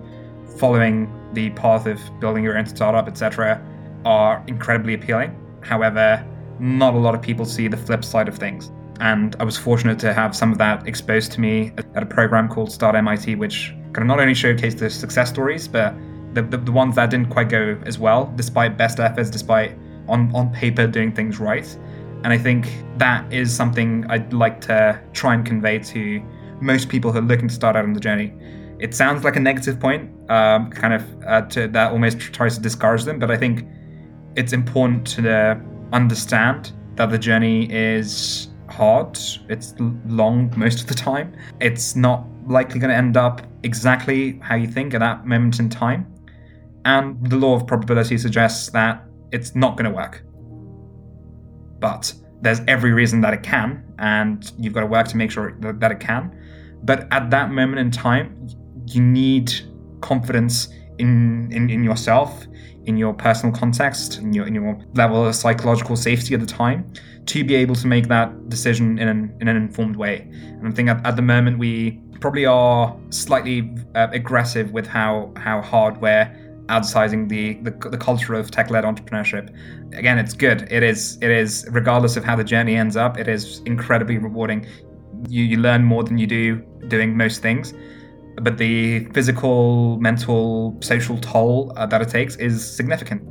following 0.58 1.12
the 1.34 1.50
path 1.50 1.86
of 1.86 2.00
building 2.20 2.42
your 2.42 2.58
own 2.58 2.66
startup 2.66 3.06
etc. 3.06 3.62
are 4.04 4.42
incredibly 4.46 4.94
appealing. 4.94 5.36
However, 5.60 6.26
not 6.58 6.94
a 6.94 6.98
lot 6.98 7.14
of 7.14 7.22
people 7.22 7.44
see 7.44 7.68
the 7.68 7.76
flip 7.76 8.04
side 8.04 8.28
of 8.28 8.36
things. 8.36 8.72
And 9.00 9.36
I 9.40 9.44
was 9.44 9.56
fortunate 9.58 9.98
to 10.00 10.12
have 10.12 10.34
some 10.36 10.52
of 10.52 10.58
that 10.58 10.86
exposed 10.86 11.32
to 11.32 11.40
me 11.40 11.72
at 11.94 12.02
a 12.02 12.06
program 12.06 12.48
called 12.48 12.70
Start 12.70 12.94
MIT, 12.94 13.34
which 13.36 13.74
kind 13.92 13.98
of 13.98 14.06
not 14.06 14.20
only 14.20 14.34
showcased 14.34 14.78
the 14.78 14.88
success 14.88 15.28
stories, 15.28 15.66
but 15.66 15.94
the, 16.34 16.42
the, 16.42 16.56
the 16.56 16.72
ones 16.72 16.94
that 16.96 17.10
didn't 17.10 17.28
quite 17.28 17.48
go 17.48 17.78
as 17.84 17.98
well, 17.98 18.32
despite 18.36 18.78
best 18.78 19.00
efforts, 19.00 19.28
despite 19.28 19.76
on, 20.08 20.34
on 20.34 20.52
paper 20.52 20.86
doing 20.86 21.12
things 21.12 21.38
right. 21.38 21.66
And 22.24 22.32
I 22.32 22.38
think 22.38 22.68
that 22.98 23.30
is 23.32 23.54
something 23.54 24.06
I'd 24.08 24.32
like 24.32 24.60
to 24.62 25.00
try 25.12 25.34
and 25.34 25.44
convey 25.44 25.78
to 25.80 26.22
most 26.60 26.88
people 26.88 27.10
who 27.12 27.18
are 27.18 27.22
looking 27.22 27.48
to 27.48 27.54
start 27.54 27.74
out 27.74 27.84
on 27.84 27.92
the 27.92 28.00
journey. 28.00 28.32
It 28.78 28.94
sounds 28.94 29.24
like 29.24 29.36
a 29.36 29.40
negative 29.40 29.80
point, 29.80 30.10
um, 30.30 30.70
kind 30.70 30.94
of 30.94 31.22
uh, 31.26 31.42
to, 31.42 31.68
that 31.68 31.92
almost 31.92 32.18
tries 32.18 32.56
to 32.56 32.62
discourage 32.62 33.04
them, 33.04 33.18
but 33.18 33.30
I 33.30 33.36
think 33.36 33.64
it's 34.36 34.52
important 34.52 35.06
to 35.08 35.60
understand 35.92 36.72
that 36.96 37.10
the 37.10 37.18
journey 37.18 37.72
is 37.72 38.48
hard. 38.68 39.18
It's 39.48 39.74
long 40.06 40.52
most 40.56 40.80
of 40.80 40.86
the 40.86 40.94
time. 40.94 41.36
It's 41.60 41.94
not 41.96 42.26
likely 42.46 42.80
going 42.80 42.90
to 42.90 42.96
end 42.96 43.16
up 43.16 43.42
exactly 43.62 44.38
how 44.42 44.56
you 44.56 44.66
think 44.66 44.94
at 44.94 45.00
that 45.00 45.26
moment 45.26 45.60
in 45.60 45.68
time. 45.68 46.06
And 46.84 47.24
the 47.30 47.36
law 47.36 47.54
of 47.54 47.66
probability 47.66 48.18
suggests 48.18 48.70
that 48.70 49.04
it's 49.32 49.54
not 49.54 49.76
going 49.76 49.90
to 49.90 49.96
work. 49.96 50.22
But 51.80 52.14
there's 52.42 52.60
every 52.68 52.92
reason 52.92 53.20
that 53.22 53.34
it 53.34 53.42
can, 53.42 53.84
and 53.98 54.52
you've 54.58 54.74
got 54.74 54.80
to 54.80 54.86
work 54.86 55.08
to 55.08 55.16
make 55.16 55.30
sure 55.30 55.56
that, 55.60 55.90
it 55.90 56.00
can. 56.00 56.36
But 56.82 57.08
at 57.12 57.30
that 57.30 57.50
moment 57.50 57.78
in 57.78 57.90
time, 57.90 58.48
you 58.86 59.00
need 59.02 59.52
confidence 60.00 60.68
in, 60.98 61.50
in, 61.52 61.70
in 61.70 61.84
yourself, 61.84 62.46
in 62.84 62.96
your 62.96 63.14
personal 63.14 63.54
context, 63.54 64.18
in 64.18 64.32
your, 64.32 64.46
in 64.46 64.54
your 64.54 64.78
level 64.94 65.24
of 65.24 65.34
psychological 65.34 65.96
safety 65.96 66.34
at 66.34 66.40
the 66.40 66.46
time, 66.46 66.92
to 67.26 67.44
be 67.44 67.54
able 67.54 67.76
to 67.76 67.86
make 67.86 68.08
that 68.08 68.48
decision 68.48 68.98
in 68.98 69.08
an, 69.08 69.36
in 69.40 69.46
an 69.48 69.56
informed 69.56 69.96
way. 69.96 70.28
And 70.32 70.66
I 70.66 70.70
think 70.72 70.88
at, 70.88 71.04
at 71.06 71.14
the 71.14 71.22
moment 71.22 71.58
we 71.58 72.00
probably 72.20 72.46
are 72.46 72.96
slightly 73.10 73.72
uh, 73.94 74.08
aggressive 74.12 74.72
with 74.72 74.86
how, 74.86 75.32
how 75.36 75.60
hard 75.60 76.00
we're 76.00 76.30
advertising 76.72 77.28
the, 77.28 77.54
the, 77.66 77.70
the 77.94 77.98
culture 77.98 78.34
of 78.34 78.50
tech-led 78.50 78.84
entrepreneurship. 78.84 79.46
Again, 79.94 80.18
it's 80.18 80.34
good. 80.34 80.58
It 80.70 80.82
is 80.82 81.18
it 81.20 81.30
is 81.30 81.66
regardless 81.70 82.16
of 82.16 82.24
how 82.24 82.36
the 82.36 82.44
journey 82.44 82.74
ends 82.76 82.96
up. 82.96 83.18
It 83.18 83.28
is 83.28 83.60
incredibly 83.66 84.18
rewarding. 84.18 84.66
You 85.28 85.44
you 85.44 85.58
learn 85.58 85.84
more 85.84 86.02
than 86.02 86.16
you 86.18 86.26
do 86.26 86.44
doing 86.88 87.16
most 87.16 87.42
things, 87.42 87.74
but 88.46 88.58
the 88.58 89.04
physical, 89.16 89.98
mental, 90.00 90.76
social 90.80 91.18
toll 91.18 91.72
uh, 91.76 91.86
that 91.86 92.00
it 92.02 92.08
takes 92.08 92.36
is 92.36 92.54
significant. 92.80 93.22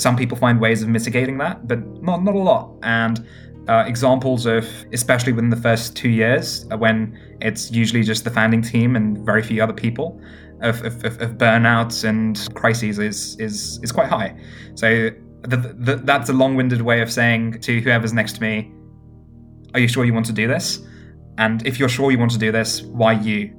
Some 0.00 0.16
people 0.16 0.36
find 0.36 0.60
ways 0.60 0.82
of 0.82 0.88
mitigating 0.88 1.38
that, 1.38 1.68
but 1.68 1.80
not 2.02 2.22
not 2.22 2.34
a 2.34 2.44
lot. 2.50 2.64
And 2.82 3.26
uh, 3.68 3.84
examples 3.86 4.46
of, 4.46 4.66
especially 4.92 5.32
within 5.32 5.50
the 5.50 5.62
first 5.68 5.94
two 5.94 6.08
years, 6.08 6.66
uh, 6.72 6.76
when 6.78 7.18
it's 7.40 7.70
usually 7.70 8.02
just 8.02 8.24
the 8.24 8.30
founding 8.30 8.62
team 8.62 8.96
and 8.96 9.18
very 9.18 9.42
few 9.42 9.62
other 9.62 9.74
people, 9.74 10.20
of, 10.60 10.84
of, 10.84 11.04
of 11.04 11.38
burnouts 11.38 12.04
and 12.08 12.48
crises 12.54 12.98
is 12.98 13.36
is 13.38 13.78
is 13.82 13.92
quite 13.92 14.08
high. 14.08 14.34
So 14.74 15.10
the, 15.42 15.56
the, 15.56 15.96
that's 15.96 16.28
a 16.28 16.32
long-winded 16.32 16.82
way 16.82 17.00
of 17.00 17.12
saying 17.12 17.60
to 17.60 17.80
whoever's 17.80 18.12
next 18.12 18.34
to 18.36 18.40
me, 18.40 18.72
"Are 19.74 19.80
you 19.80 19.88
sure 19.88 20.04
you 20.04 20.14
want 20.14 20.26
to 20.26 20.32
do 20.32 20.48
this?" 20.48 20.80
And 21.38 21.64
if 21.66 21.78
you're 21.78 21.88
sure 21.88 22.10
you 22.10 22.18
want 22.18 22.32
to 22.32 22.38
do 22.38 22.50
this, 22.50 22.82
why 22.82 23.12
you? 23.12 23.54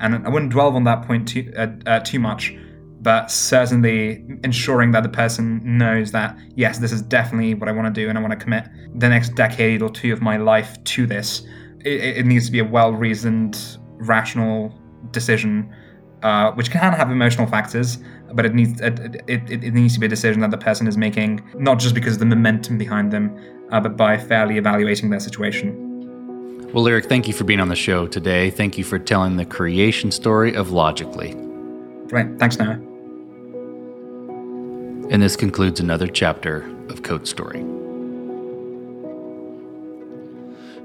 And 0.00 0.26
I 0.26 0.28
wouldn't 0.28 0.50
dwell 0.50 0.74
on 0.74 0.84
that 0.84 1.06
point 1.06 1.28
too 1.28 1.52
uh, 1.56 1.68
uh, 1.86 2.00
too 2.00 2.18
much, 2.18 2.56
but 3.00 3.30
certainly 3.30 4.24
ensuring 4.42 4.90
that 4.92 5.02
the 5.02 5.08
person 5.08 5.60
knows 5.78 6.10
that 6.12 6.36
yes, 6.56 6.78
this 6.78 6.90
is 6.90 7.02
definitely 7.02 7.54
what 7.54 7.68
I 7.68 7.72
want 7.72 7.94
to 7.94 8.00
do, 8.00 8.08
and 8.08 8.18
I 8.18 8.20
want 8.20 8.32
to 8.32 8.42
commit 8.42 8.68
the 8.96 9.08
next 9.08 9.34
decade 9.34 9.82
or 9.82 9.90
two 9.90 10.12
of 10.12 10.20
my 10.20 10.36
life 10.36 10.82
to 10.84 11.06
this. 11.06 11.46
It, 11.84 12.18
it 12.18 12.26
needs 12.26 12.46
to 12.46 12.52
be 12.52 12.58
a 12.58 12.64
well-reasoned, 12.64 13.78
rational 13.98 14.79
decision, 15.10 15.72
uh, 16.22 16.52
which 16.52 16.70
can 16.70 16.92
have 16.92 17.10
emotional 17.10 17.46
factors, 17.46 17.98
but 18.32 18.44
it 18.44 18.54
needs 18.54 18.80
it, 18.80 19.22
it, 19.26 19.50
it, 19.50 19.74
needs 19.74 19.94
to 19.94 20.00
be 20.00 20.06
a 20.06 20.08
decision 20.08 20.40
that 20.40 20.50
the 20.50 20.58
person 20.58 20.86
is 20.86 20.96
making 20.96 21.42
not 21.54 21.78
just 21.78 21.94
because 21.94 22.14
of 22.14 22.20
the 22.20 22.26
momentum 22.26 22.78
behind 22.78 23.10
them, 23.12 23.36
uh, 23.70 23.80
but 23.80 23.96
by 23.96 24.16
fairly 24.16 24.56
evaluating 24.58 25.10
their 25.10 25.20
situation. 25.20 25.86
Well, 26.72 26.84
Lyric, 26.84 27.06
thank 27.06 27.26
you 27.26 27.34
for 27.34 27.44
being 27.44 27.58
on 27.60 27.68
the 27.68 27.76
show 27.76 28.06
today. 28.06 28.50
Thank 28.50 28.78
you 28.78 28.84
for 28.84 28.98
telling 28.98 29.36
the 29.36 29.44
creation 29.44 30.12
story 30.12 30.54
of 30.54 30.70
Logically. 30.70 31.34
Right. 32.12 32.38
Thanks, 32.38 32.58
Noah. 32.58 32.78
And 35.10 35.20
this 35.20 35.34
concludes 35.34 35.80
another 35.80 36.06
chapter 36.06 36.62
of 36.88 37.02
Code 37.02 37.26
Story. 37.26 37.64